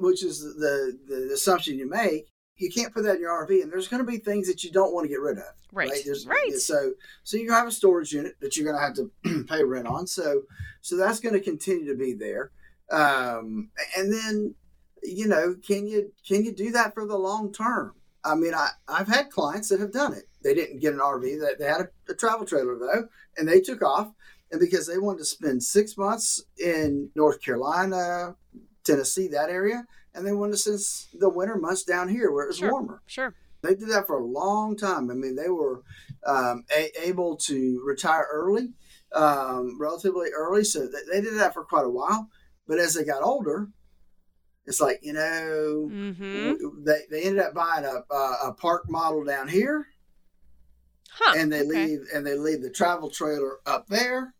which 0.00 0.24
is 0.24 0.40
the 0.40 0.98
the 1.08 1.30
assumption 1.34 1.78
you 1.78 1.88
make, 1.88 2.29
you 2.60 2.70
can't 2.70 2.92
put 2.92 3.04
that 3.04 3.16
in 3.16 3.20
your 3.20 3.46
RV, 3.46 3.62
and 3.62 3.72
there's 3.72 3.88
going 3.88 4.04
to 4.04 4.10
be 4.10 4.18
things 4.18 4.46
that 4.46 4.62
you 4.62 4.70
don't 4.70 4.92
want 4.92 5.04
to 5.04 5.08
get 5.08 5.20
rid 5.20 5.38
of. 5.38 5.44
Right. 5.72 5.90
Right. 5.90 6.26
Right. 6.26 6.52
So 6.54 6.92
so 7.24 7.36
you 7.36 7.52
have 7.52 7.66
a 7.66 7.72
storage 7.72 8.12
unit 8.12 8.36
that 8.40 8.56
you're 8.56 8.70
going 8.70 8.76
to 8.76 8.82
have 8.82 8.94
to 9.24 9.44
pay 9.48 9.64
rent 9.64 9.86
on. 9.86 10.06
So 10.06 10.42
so 10.82 10.96
that's 10.96 11.20
going 11.20 11.34
to 11.34 11.40
continue 11.40 11.86
to 11.86 11.96
be 11.96 12.12
there. 12.12 12.50
Um, 12.90 13.70
and 13.96 14.12
then 14.12 14.54
you 15.02 15.26
know, 15.26 15.56
can 15.66 15.86
you 15.86 16.12
can 16.26 16.44
you 16.44 16.52
do 16.52 16.72
that 16.72 16.94
for 16.94 17.06
the 17.06 17.16
long 17.16 17.52
term? 17.52 17.94
I 18.24 18.34
mean, 18.34 18.54
I 18.54 18.68
I've 18.88 19.08
had 19.08 19.30
clients 19.30 19.68
that 19.68 19.80
have 19.80 19.92
done 19.92 20.12
it. 20.12 20.28
They 20.42 20.54
didn't 20.54 20.80
get 20.80 20.92
an 20.92 21.00
RV. 21.00 21.22
They, 21.22 21.54
they 21.58 21.70
had 21.70 21.80
a, 21.80 21.88
a 22.10 22.14
travel 22.14 22.46
trailer 22.46 22.78
though, 22.78 23.08
and 23.36 23.48
they 23.48 23.60
took 23.60 23.82
off. 23.82 24.12
And 24.52 24.58
because 24.58 24.86
they 24.86 24.98
wanted 24.98 25.18
to 25.18 25.24
spend 25.24 25.62
six 25.62 25.96
months 25.96 26.42
in 26.58 27.10
North 27.14 27.40
Carolina, 27.40 28.34
Tennessee, 28.82 29.28
that 29.28 29.48
area, 29.48 29.86
and 30.14 30.26
they 30.26 30.32
wanted 30.32 30.52
to 30.52 30.78
spend 30.78 31.20
the 31.20 31.28
winter 31.28 31.56
months 31.56 31.84
down 31.84 32.08
here 32.08 32.30
where 32.32 32.44
it 32.44 32.48
was 32.48 32.58
sure, 32.58 32.70
warmer. 32.70 33.02
Sure. 33.06 33.34
They 33.62 33.74
did 33.74 33.88
that 33.90 34.06
for 34.06 34.18
a 34.18 34.24
long 34.24 34.76
time. 34.76 35.10
I 35.10 35.14
mean, 35.14 35.36
they 35.36 35.48
were 35.48 35.82
um, 36.26 36.64
a- 36.74 37.08
able 37.08 37.36
to 37.36 37.82
retire 37.84 38.26
early, 38.32 38.72
um, 39.14 39.78
relatively 39.80 40.30
early. 40.34 40.64
So 40.64 40.86
they, 40.86 40.98
they 41.12 41.20
did 41.20 41.38
that 41.38 41.54
for 41.54 41.64
quite 41.64 41.84
a 41.84 41.90
while. 41.90 42.28
But 42.66 42.78
as 42.78 42.94
they 42.94 43.04
got 43.04 43.22
older, 43.22 43.68
it's 44.66 44.80
like, 44.80 45.00
you 45.02 45.12
know, 45.12 45.88
mm-hmm. 45.90 46.84
they, 46.84 47.00
they 47.10 47.22
ended 47.22 47.44
up 47.44 47.54
buying 47.54 47.84
a, 47.84 48.14
a, 48.14 48.36
a 48.48 48.54
park 48.54 48.88
model 48.88 49.24
down 49.24 49.48
here. 49.48 49.86
Huh, 51.12 51.34
and 51.36 51.52
they 51.52 51.62
okay. 51.62 51.68
leave 51.68 52.00
and 52.14 52.24
they 52.24 52.38
leave 52.38 52.62
the 52.62 52.70
travel 52.70 53.10
trailer 53.10 53.58
up 53.66 53.88
there. 53.88 54.34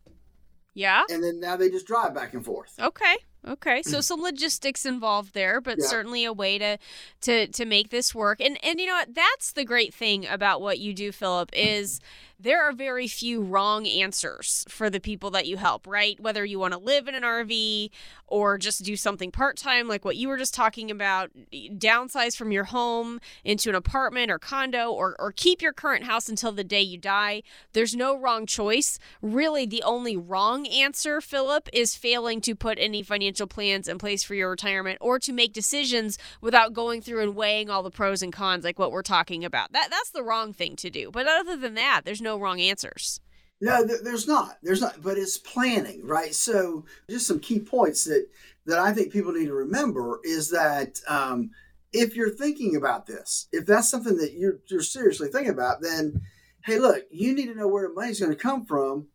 Yeah. 0.73 1.03
And 1.09 1.21
then 1.21 1.39
now 1.39 1.57
they 1.57 1.69
just 1.69 1.85
drive 1.85 2.15
back 2.15 2.33
and 2.33 2.45
forth. 2.45 2.73
Okay. 2.79 3.17
Okay, 3.47 3.81
so 3.81 3.97
mm-hmm. 3.97 4.01
some 4.01 4.21
logistics 4.21 4.85
involved 4.85 5.33
there, 5.33 5.59
but 5.61 5.79
Yeah. 5.79 5.85
certainly 5.87 6.25
a 6.25 6.33
way 6.33 6.57
to 6.59 6.77
to 7.21 7.47
to 7.47 7.65
make 7.65 7.89
this 7.89 8.13
work. 8.13 8.39
And 8.39 8.57
and 8.63 8.79
you 8.79 8.85
know 8.87 8.93
what? 8.93 9.15
That's 9.15 9.51
the 9.53 9.65
great 9.65 9.93
thing 9.93 10.27
about 10.27 10.61
what 10.61 10.79
you 10.79 10.93
do, 10.93 11.11
Phillip, 11.11 11.49
is 11.53 11.99
there 12.41 12.63
are 12.63 12.73
very 12.73 13.07
few 13.07 13.41
wrong 13.41 13.85
answers 13.87 14.65
for 14.67 14.89
the 14.89 14.99
people 14.99 15.29
that 15.31 15.47
you 15.47 15.57
help, 15.57 15.85
right? 15.85 16.19
Whether 16.19 16.43
you 16.43 16.59
want 16.59 16.73
to 16.73 16.79
live 16.79 17.07
in 17.07 17.15
an 17.15 17.23
RV 17.23 17.89
or 18.27 18.57
just 18.57 18.83
do 18.83 18.95
something 18.95 19.31
part-time 19.31 19.87
like 19.87 20.05
what 20.05 20.15
you 20.15 20.27
were 20.27 20.37
just 20.37 20.53
talking 20.53 20.89
about, 20.89 21.29
downsize 21.53 22.35
from 22.35 22.51
your 22.51 22.63
home 22.65 23.19
into 23.43 23.69
an 23.69 23.75
apartment 23.75 24.31
or 24.31 24.39
condo 24.39 24.91
or 24.91 25.15
or 25.19 25.31
keep 25.31 25.61
your 25.61 25.73
current 25.73 26.05
house 26.05 26.29
until 26.29 26.51
the 26.51 26.63
day 26.63 26.81
you 26.81 26.97
die. 26.97 27.43
There's 27.73 27.95
no 27.95 28.17
wrong 28.17 28.45
choice. 28.45 28.97
Really, 29.21 29.65
the 29.65 29.83
only 29.83 30.17
wrong 30.17 30.65
answer, 30.67 31.21
Phillip, 31.21 31.69
is 31.73 31.95
failing 31.95 32.41
to 32.41 32.55
put 32.55 32.77
any 32.79 33.03
financial 33.03 33.47
plans 33.47 33.87
in 33.87 33.97
place 33.97 34.23
for 34.23 34.33
your 34.33 34.49
retirement 34.49 34.97
or 35.01 35.19
to 35.19 35.33
make 35.33 35.53
decisions 35.53 36.17
without 36.39 36.73
going 36.73 37.01
through 37.01 37.21
and 37.21 37.35
weighing 37.35 37.69
all 37.69 37.83
the 37.83 37.91
pros 37.91 38.21
and 38.21 38.33
cons 38.33 38.63
like 38.63 38.79
what 38.79 38.91
we're 38.91 39.01
talking 39.01 39.45
about. 39.45 39.71
That 39.73 39.89
that's 39.89 40.09
the 40.09 40.23
wrong 40.23 40.53
thing 40.53 40.75
to 40.77 40.89
do. 40.89 41.11
But 41.11 41.27
other 41.27 41.57
than 41.57 41.75
that, 41.75 42.01
there's 42.05 42.21
no 42.21 42.30
wrong 42.37 42.59
answers. 42.59 43.19
No, 43.63 43.83
there's 43.85 44.27
not. 44.27 44.57
There's 44.63 44.81
not, 44.81 45.01
but 45.03 45.17
it's 45.19 45.37
planning, 45.37 46.05
right? 46.05 46.33
So, 46.33 46.85
just 47.09 47.27
some 47.27 47.39
key 47.39 47.59
points 47.59 48.05
that 48.05 48.27
that 48.65 48.79
I 48.79 48.91
think 48.93 49.11
people 49.13 49.31
need 49.33 49.45
to 49.47 49.53
remember 49.53 50.19
is 50.23 50.49
that 50.49 50.99
um, 51.07 51.51
if 51.93 52.15
you're 52.15 52.31
thinking 52.33 52.75
about 52.75 53.05
this, 53.05 53.47
if 53.51 53.65
that's 53.67 53.89
something 53.89 54.17
that 54.17 54.33
you're 54.33 54.59
you're 54.67 54.81
seriously 54.81 55.27
thinking 55.29 55.53
about, 55.53 55.81
then 55.81 56.21
hey, 56.65 56.79
look, 56.79 57.03
you 57.11 57.33
need 57.35 57.47
to 57.47 57.55
know 57.55 57.67
where 57.67 57.87
the 57.87 57.93
money's 57.93 58.19
going 58.19 58.31
to 58.31 58.37
come 58.37 58.65
from 58.65 59.07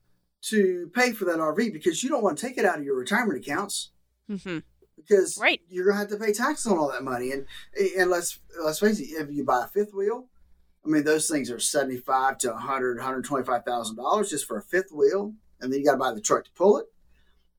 to 0.42 0.90
pay 0.94 1.12
for 1.12 1.24
that 1.24 1.38
RV 1.38 1.72
because 1.72 2.02
you 2.04 2.08
don't 2.08 2.22
want 2.22 2.38
to 2.38 2.46
take 2.46 2.56
it 2.58 2.64
out 2.64 2.78
of 2.78 2.84
your 2.84 2.96
retirement 2.96 3.38
accounts 3.40 3.90
Mm-hmm. 4.30 4.58
because 4.96 5.38
Right. 5.40 5.60
you're 5.68 5.84
going 5.84 5.94
to 5.94 6.00
have 6.00 6.08
to 6.10 6.24
pay 6.24 6.32
taxes 6.32 6.66
on 6.70 6.78
all 6.78 6.90
that 6.92 7.02
money. 7.04 7.30
And 7.32 7.46
and 7.98 8.10
let's 8.10 8.38
let's 8.62 8.78
face 8.80 9.00
it, 9.00 9.04
if 9.10 9.30
you 9.30 9.44
buy 9.44 9.64
a 9.64 9.68
fifth 9.68 9.92
wheel, 9.94 10.28
I 10.86 10.88
mean 10.88 11.04
those 11.04 11.28
things 11.28 11.50
are 11.50 11.58
seventy 11.58 11.96
five 11.96 12.38
to 12.38 12.50
100 12.50 12.98
125 12.98 13.64
thousand 13.64 13.96
dollars 13.96 14.30
just 14.30 14.46
for 14.46 14.58
a 14.58 14.62
fifth 14.62 14.92
wheel, 14.92 15.34
and 15.60 15.72
then 15.72 15.80
you 15.80 15.84
got 15.84 15.92
to 15.92 15.98
buy 15.98 16.12
the 16.12 16.20
truck 16.20 16.44
to 16.44 16.50
pull 16.52 16.78
it. 16.78 16.86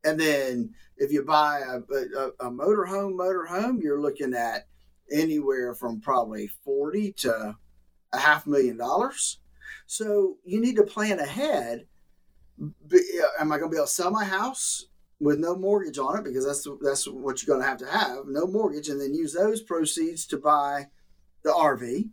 And 0.04 0.20
then 0.20 0.74
if 0.96 1.12
you 1.12 1.24
buy 1.24 1.60
a, 1.60 1.80
a, 1.80 2.48
a 2.48 2.52
motorhome, 2.52 3.16
motorhome, 3.16 3.82
you're 3.82 4.02
looking 4.02 4.34
at 4.34 4.68
anywhere 5.12 5.74
from 5.74 6.00
probably 6.00 6.48
forty 6.48 7.12
to 7.14 7.58
a 8.14 8.18
half 8.18 8.48
million 8.48 8.78
dollars. 8.78 9.40
So 9.86 10.38
you 10.46 10.62
need 10.62 10.78
to 10.78 10.84
plan 10.84 11.20
ahead. 11.20 11.86
Be, 12.88 13.00
uh, 13.22 13.42
am 13.42 13.52
I 13.52 13.58
going 13.58 13.70
to 13.70 13.76
be 13.76 13.78
able 13.78 13.86
to 13.86 13.92
sell 13.92 14.10
my 14.10 14.26
house 14.26 14.86
with 15.20 15.40
no 15.40 15.56
mortgage 15.56 15.98
on 15.98 16.20
it 16.20 16.24
because 16.24 16.46
that's 16.46 16.68
that's 16.82 17.08
what 17.08 17.42
you're 17.42 17.54
going 17.54 17.62
to 17.62 17.68
have 17.68 17.78
to 17.80 17.88
have 17.88 18.26
no 18.28 18.48
mortgage, 18.48 18.88
and 18.88 19.02
then 19.02 19.14
use 19.14 19.34
those 19.34 19.62
proceeds 19.62 20.26
to 20.28 20.38
buy 20.38 20.88
the 21.44 21.52
RV. 21.52 22.10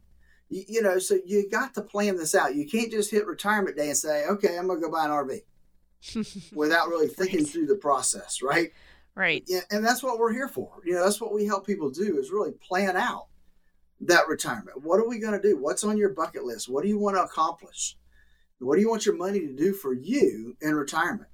You, 0.48 0.64
you 0.68 0.82
know, 0.82 0.98
so 0.98 1.18
you 1.24 1.48
got 1.50 1.74
to 1.74 1.82
plan 1.82 2.16
this 2.16 2.34
out. 2.34 2.54
You 2.54 2.66
can't 2.66 2.90
just 2.90 3.10
hit 3.10 3.26
retirement 3.26 3.76
day 3.76 3.88
and 3.88 3.96
say, 3.96 4.26
"Okay, 4.26 4.56
I'm 4.58 4.66
going 4.66 4.80
to 4.80 4.86
go 4.86 4.92
buy 4.92 5.04
an 5.06 5.10
RV," 5.10 6.52
without 6.54 6.88
really 6.88 7.08
thinking 7.08 7.40
Right. 7.40 7.48
through 7.48 7.66
the 7.66 7.76
process, 7.76 8.42
right? 8.42 8.72
Right. 9.14 9.44
Yeah, 9.46 9.60
and 9.70 9.84
that's 9.84 10.02
what 10.02 10.18
we're 10.18 10.32
here 10.32 10.48
for. 10.48 10.80
You 10.84 10.94
know, 10.94 11.04
that's 11.04 11.20
what 11.20 11.32
we 11.32 11.46
help 11.46 11.66
people 11.66 11.90
do 11.90 12.18
is 12.18 12.30
really 12.30 12.52
plan 12.52 12.96
out 12.96 13.26
that 14.00 14.26
retirement. 14.28 14.82
What 14.82 14.98
are 14.98 15.08
we 15.08 15.18
going 15.20 15.40
to 15.40 15.48
do? 15.48 15.56
What's 15.56 15.84
on 15.84 15.96
your 15.96 16.10
bucket 16.10 16.44
list? 16.44 16.68
What 16.68 16.82
do 16.82 16.88
you 16.88 16.98
want 16.98 17.16
to 17.16 17.22
accomplish? 17.22 17.96
What 18.58 18.74
do 18.76 18.80
you 18.80 18.90
want 18.90 19.06
your 19.06 19.14
money 19.16 19.40
to 19.40 19.52
do 19.54 19.72
for 19.72 19.92
you 19.94 20.56
in 20.60 20.74
retirement? 20.74 21.28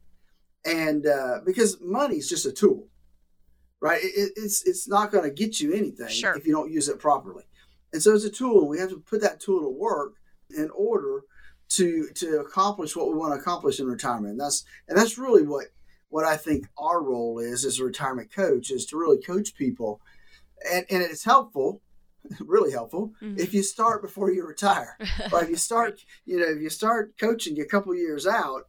And 0.64 1.06
uh, 1.06 1.40
because 1.44 1.80
money 1.80 2.16
is 2.16 2.28
just 2.28 2.44
a 2.44 2.52
tool, 2.52 2.86
right? 3.80 4.00
It, 4.02 4.32
it's 4.36 4.66
it's 4.66 4.86
not 4.86 5.11
going 5.11 5.24
to 5.24 5.30
get 5.30 5.58
you 5.61 5.72
anything 5.72 6.08
Sure. 6.08 6.34
if 6.34 6.46
you 6.46 6.52
don't 6.52 6.70
use 6.70 6.88
it 6.88 6.98
properly. 6.98 7.44
And 7.93 8.03
so 8.03 8.14
it's 8.14 8.24
a 8.24 8.30
tool. 8.30 8.68
We 8.68 8.78
have 8.78 8.91
to 8.91 8.99
put 9.01 9.20
that 9.22 9.41
tool 9.41 9.61
to 9.62 9.68
work 9.68 10.14
in 10.57 10.70
order 10.74 11.22
to 11.70 12.09
to 12.14 12.41
accomplish 12.41 12.97
what 12.97 13.09
we 13.09 13.14
want 13.14 13.32
to 13.34 13.41
accomplish 13.41 13.78
in 13.80 13.86
retirement. 13.86 14.32
And 14.32 14.41
that's 14.41 14.64
and 14.88 14.97
that's 14.99 15.18
really 15.18 15.43
what 15.47 15.66
what 16.09 16.24
I 16.24 16.36
think 16.36 16.66
our 16.76 17.01
role 17.03 17.38
is 17.38 17.64
as 17.64 17.78
a 17.78 17.84
retirement 17.84 18.32
coach 18.34 18.70
is 18.70 18.86
to 18.86 18.97
really 18.99 19.20
coach 19.20 19.55
people, 19.55 20.01
and 20.68 20.84
and 20.91 21.03
it's 21.03 21.24
helpful, 21.24 21.80
really 22.41 22.72
helpful 22.72 23.12
Mhm. 23.22 23.38
if 23.38 23.55
you 23.55 23.62
start 23.62 24.03
before 24.03 24.30
you 24.32 24.45
retire. 24.47 24.97
Right? 25.32 25.45
If 25.45 25.51
you 25.51 25.57
start, 25.57 26.05
you 26.24 26.38
know, 26.41 26.47
if 26.47 26.61
you 26.61 26.70
start 26.70 27.16
coaching 27.18 27.61
a 27.61 27.64
couple 27.64 27.95
years 27.95 28.26
out, 28.26 28.66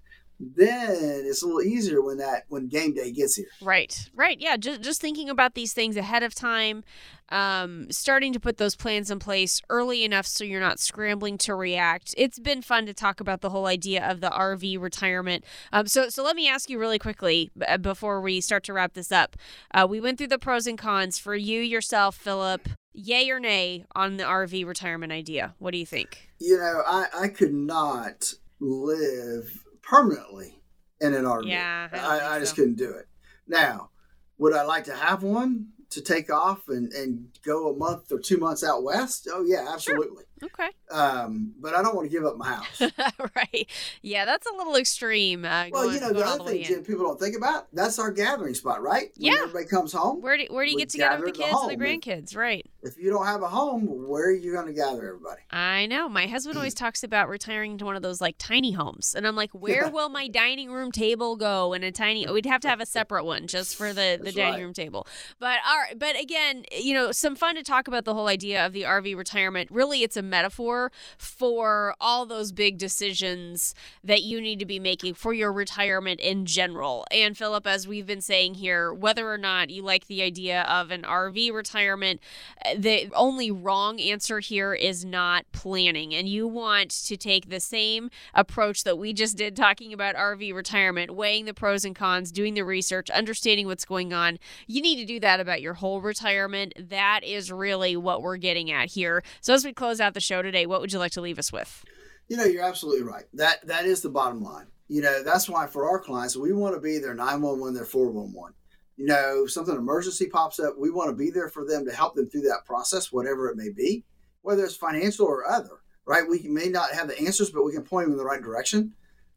then 0.55 1.23
it's 1.25 1.43
a 1.43 1.45
little 1.45 1.61
easier 1.61 2.01
when 2.01 2.17
that 2.17 2.45
when 2.49 2.67
game 2.67 2.93
day 2.93 3.11
gets 3.11 3.35
here. 3.35 3.47
Right, 3.61 4.09
right. 4.15 4.39
Yeah, 4.39 4.57
just 4.57 4.81
just 4.81 4.99
thinking 4.99 5.29
about 5.29 5.53
these 5.53 5.73
things 5.73 5.95
ahead 5.95 6.23
of 6.23 6.33
time, 6.33 6.83
um, 7.29 7.91
starting 7.91 8.33
to 8.33 8.39
put 8.39 8.57
those 8.57 8.75
plans 8.75 9.11
in 9.11 9.19
place 9.19 9.61
early 9.69 10.03
enough 10.03 10.25
so 10.25 10.43
you're 10.43 10.59
not 10.59 10.79
scrambling 10.79 11.37
to 11.39 11.53
react. 11.53 12.15
It's 12.17 12.39
been 12.39 12.61
fun 12.61 12.87
to 12.87 12.93
talk 12.93 13.19
about 13.19 13.41
the 13.41 13.51
whole 13.51 13.67
idea 13.67 14.09
of 14.09 14.19
the 14.19 14.29
RV 14.29 14.81
retirement. 14.81 15.45
Um, 15.71 15.85
so, 15.87 16.09
so 16.09 16.23
let 16.23 16.35
me 16.35 16.47
ask 16.47 16.69
you 16.69 16.79
really 16.79 16.99
quickly 16.99 17.51
b- 17.57 17.65
uh, 17.65 17.77
before 17.77 18.19
we 18.19 18.41
start 18.41 18.63
to 18.65 18.73
wrap 18.73 18.93
this 18.93 19.11
up. 19.11 19.37
Uh, 19.73 19.85
we 19.89 20.01
went 20.01 20.17
through 20.17 20.27
the 20.27 20.39
pros 20.39 20.65
and 20.65 20.77
cons 20.77 21.19
for 21.19 21.35
you 21.35 21.61
yourself, 21.61 22.15
Phillip. 22.15 22.67
Yay 22.93 23.29
or 23.29 23.39
nay 23.39 23.85
on 23.95 24.17
the 24.17 24.23
RV 24.23 24.65
retirement 24.65 25.13
idea? 25.13 25.55
What 25.59 25.71
do 25.71 25.77
you 25.77 25.85
think? 25.85 26.29
You 26.39 26.57
know, 26.57 26.83
I 26.85 27.05
I 27.15 27.27
could 27.29 27.53
not 27.53 28.33
live 28.59 29.63
permanently 29.91 30.63
in 31.01 31.13
an 31.13 31.25
RV. 31.25 31.47
Yeah, 31.47 31.89
I 31.91 31.97
I, 31.97 32.35
I 32.35 32.39
just 32.39 32.55
so. 32.55 32.61
couldn't 32.61 32.77
do 32.77 32.91
it. 32.91 33.07
Now, 33.45 33.89
would 34.37 34.53
I 34.53 34.63
like 34.63 34.85
to 34.85 34.95
have 34.95 35.21
one 35.21 35.67
to 35.89 36.01
take 36.01 36.31
off 36.31 36.69
and, 36.69 36.93
and 36.93 37.27
go 37.43 37.69
a 37.69 37.77
month 37.77 38.09
or 38.11 38.19
two 38.19 38.37
months 38.37 38.63
out 38.63 38.83
west? 38.83 39.27
Oh 39.31 39.43
yeah, 39.45 39.65
absolutely. 39.71 40.23
Okay. 40.43 40.69
Um, 40.89 41.53
but 41.59 41.73
I 41.75 41.81
don't 41.81 41.95
want 41.95 42.09
to 42.09 42.15
give 42.15 42.25
up 42.25 42.37
my 42.37 42.47
house. 42.55 42.81
right. 43.35 43.67
Yeah, 44.01 44.25
that's 44.25 44.47
a 44.47 44.53
little 44.55 44.75
extreme. 44.75 45.45
Uh, 45.45 45.65
well, 45.71 45.83
going, 45.83 45.95
you 45.95 46.01
know, 46.01 46.13
the 46.13 46.25
other 46.25 46.43
the 46.51 46.63
thing. 46.63 46.83
People 46.83 47.05
don't 47.05 47.19
think 47.19 47.35
about 47.37 47.67
that's 47.73 47.99
our 47.99 48.11
gathering 48.11 48.53
spot, 48.53 48.81
right? 48.81 49.11
When 49.17 49.31
Yeah. 49.31 49.39
everybody 49.43 49.65
comes 49.65 49.93
home. 49.93 50.21
Where 50.21 50.37
do 50.37 50.45
where 50.49 50.65
do 50.65 50.71
you 50.71 50.77
get 50.77 50.89
together 50.89 51.23
with 51.23 51.33
the 51.35 51.43
kids 51.43 51.55
at 51.55 51.69
and 51.69 51.79
the 51.79 51.85
grandkids? 51.85 52.35
Right. 52.35 52.65
If 52.83 52.97
you 52.97 53.11
don't 53.11 53.25
have 53.27 53.43
a 53.43 53.47
home, 53.47 53.85
where 54.07 54.25
are 54.29 54.31
you 54.31 54.51
going 54.53 54.65
to 54.65 54.73
gather 54.73 55.05
everybody? 55.07 55.41
I 55.51 55.85
know. 55.85 56.09
My 56.09 56.25
husband 56.27 56.57
always 56.57 56.73
talks 56.83 57.03
about 57.03 57.29
retiring 57.29 57.77
to 57.77 57.85
one 57.85 57.95
of 57.95 58.01
those 58.01 58.19
like 58.21 58.35
tiny 58.39 58.71
homes, 58.71 59.13
and 59.15 59.27
I'm 59.27 59.35
like, 59.35 59.51
where 59.51 59.83
Yeah. 59.85 59.89
will 59.89 60.09
my 60.09 60.27
dining 60.27 60.71
room 60.71 60.91
table 60.91 61.35
go? 61.35 61.73
In 61.73 61.83
a 61.83 61.91
tiny, 61.91 62.25
we'd 62.31 62.45
have 62.47 62.61
to 62.61 62.67
have 62.67 62.81
a 62.81 62.85
separate 62.85 63.23
one 63.25 63.47
just 63.47 63.75
for 63.75 63.93
the 63.93 64.17
the 64.17 64.23
That's 64.25 64.35
dining 64.35 64.53
right. 64.55 64.61
room 64.63 64.73
table. 64.73 65.05
But 65.39 65.59
all 65.67 65.77
right, 65.77 65.97
but 65.97 66.19
again, 66.19 66.65
you 66.77 66.93
know, 66.93 67.11
some 67.11 67.35
fun 67.35 67.55
to 67.55 67.63
talk 67.63 67.87
about 67.87 68.05
the 68.05 68.13
whole 68.13 68.27
idea 68.27 68.65
of 68.65 68.73
the 68.73 68.83
RV 68.83 69.15
retirement. 69.15 69.69
Really, 69.71 70.01
it's 70.03 70.17
a 70.17 70.21
metaphor 70.31 70.91
for 71.17 71.93
all 72.01 72.25
those 72.25 72.51
big 72.51 72.79
decisions 72.79 73.75
that 74.03 74.23
you 74.23 74.41
need 74.41 74.57
to 74.57 74.65
be 74.65 74.79
making 74.79 75.13
for 75.13 75.33
your 75.33 75.53
retirement 75.53 76.19
in 76.19 76.47
general. 76.47 77.05
And 77.11 77.37
Phillip, 77.37 77.67
as 77.67 77.87
we've 77.87 78.07
been 78.07 78.21
saying 78.21 78.55
here, 78.55 78.91
whether 78.91 79.31
or 79.31 79.37
not 79.37 79.69
you 79.69 79.83
like 79.83 80.07
the 80.07 80.23
idea 80.23 80.63
of 80.63 80.89
an 80.89 81.03
RV 81.03 81.53
retirement, 81.53 82.19
uh, 82.65 82.75
the 82.77 83.11
only 83.13 83.51
wrong 83.51 83.99
answer 83.99 84.39
here 84.39 84.73
is 84.73 85.05
not 85.05 85.45
planning. 85.51 86.15
And 86.15 86.27
you 86.27 86.47
want 86.47 86.89
to 87.05 87.17
take 87.17 87.49
the 87.49 87.59
same 87.59 88.09
approach 88.33 88.83
that 88.83 88.97
we 88.97 89.13
just 89.13 89.37
did 89.37 89.55
talking 89.55 89.93
about 89.93 90.15
RV 90.15 90.53
retirement, 90.53 91.11
weighing 91.11 91.45
the 91.45 91.53
pros 91.53 91.85
and 91.85 91.95
cons, 91.95 92.31
doing 92.31 92.53
the 92.53 92.63
research, 92.63 93.09
understanding 93.09 93.67
what's 93.67 93.85
going 93.85 94.13
on. 94.13 94.39
You 94.67 94.81
need 94.81 94.95
to 94.97 95.05
do 95.05 95.19
that 95.19 95.39
about 95.39 95.61
your 95.61 95.75
whole 95.75 95.99
retirement. 95.99 96.73
That 96.79 97.23
is 97.23 97.51
really 97.51 97.97
what 97.97 98.21
we're 98.21 98.37
getting 98.37 98.71
at 98.71 98.89
here. 98.89 99.23
So 99.41 99.53
as 99.53 99.65
we 99.65 99.73
close 99.73 99.99
out 99.99 100.13
the 100.13 100.20
show 100.21 100.41
today, 100.41 100.65
what 100.65 100.81
would 100.81 100.93
you 100.93 100.99
like 100.99 101.11
to 101.13 101.21
leave 101.21 101.39
us 101.39 101.51
with? 101.51 101.83
You 102.27 102.37
know, 102.37 102.45
you're 102.45 102.63
absolutely 102.63 103.03
right. 103.03 103.25
That 103.33 103.67
that 103.67 103.85
is 103.85 104.01
the 104.01 104.09
bottom 104.09 104.41
line. 104.41 104.67
You 104.87 105.01
know, 105.01 105.23
that's 105.23 105.49
why 105.49 105.67
for 105.67 105.89
our 105.89 105.99
clients, 105.99 106.35
we 106.35 106.53
want 106.53 106.75
to 106.75 106.81
be 106.81 106.97
their 106.97 107.13
911, 107.13 107.73
their 107.73 107.85
411. 107.85 108.53
You 108.97 109.05
know, 109.05 109.45
something 109.45 109.75
emergency 109.75 110.27
pops 110.27 110.59
up, 110.59 110.75
we 110.77 110.91
want 110.91 111.09
to 111.09 111.15
be 111.15 111.29
there 111.29 111.49
for 111.49 111.65
them 111.65 111.85
to 111.85 111.91
help 111.91 112.15
them 112.15 112.29
through 112.29 112.41
that 112.41 112.65
process, 112.65 113.11
whatever 113.11 113.49
it 113.49 113.57
may 113.57 113.69
be, 113.69 114.03
whether 114.41 114.63
it's 114.63 114.75
financial 114.75 115.25
or 115.25 115.49
other, 115.49 115.81
right? 116.05 116.27
We 116.29 116.41
may 116.47 116.67
not 116.67 116.91
have 116.91 117.07
the 117.07 117.19
answers, 117.19 117.49
but 117.49 117.63
we 117.63 117.73
can 117.73 117.83
point 117.83 118.05
them 118.05 118.13
in 118.13 118.17
the 118.17 118.25
right 118.25 118.41
direction. 118.41 118.93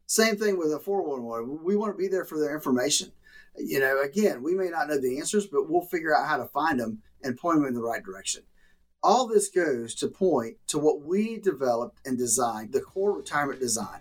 Same 0.07 0.35
thing 0.35 0.57
with 0.57 0.71
a 0.71 0.79
411. 0.79 1.63
We 1.63 1.75
want 1.75 1.93
to 1.93 1.97
be 1.97 2.07
there 2.07 2.25
for 2.25 2.39
their 2.39 2.53
information. 2.53 3.11
You 3.57 3.79
know, 3.79 4.01
again, 4.01 4.43
we 4.43 4.53
may 4.53 4.69
not 4.69 4.87
know 4.87 4.99
the 4.99 5.17
answers, 5.17 5.47
but 5.47 5.69
we'll 5.69 5.81
figure 5.81 6.15
out 6.15 6.27
how 6.27 6.37
to 6.37 6.45
find 6.45 6.79
them 6.79 7.01
and 7.23 7.37
point 7.37 7.59
them 7.59 7.67
in 7.67 7.73
the 7.73 7.81
right 7.81 8.03
direction 8.03 8.43
all 9.05 9.27
this 9.27 9.49
goes 9.49 9.93
to 9.93 10.07
point 10.07 10.57
to 10.65 10.79
what 10.79 11.03
we 11.03 11.37
developed 11.37 11.99
and 12.07 12.17
designed 12.17 12.73
the 12.73 12.81
core 12.81 13.15
retirement 13.15 13.59
design 13.59 13.99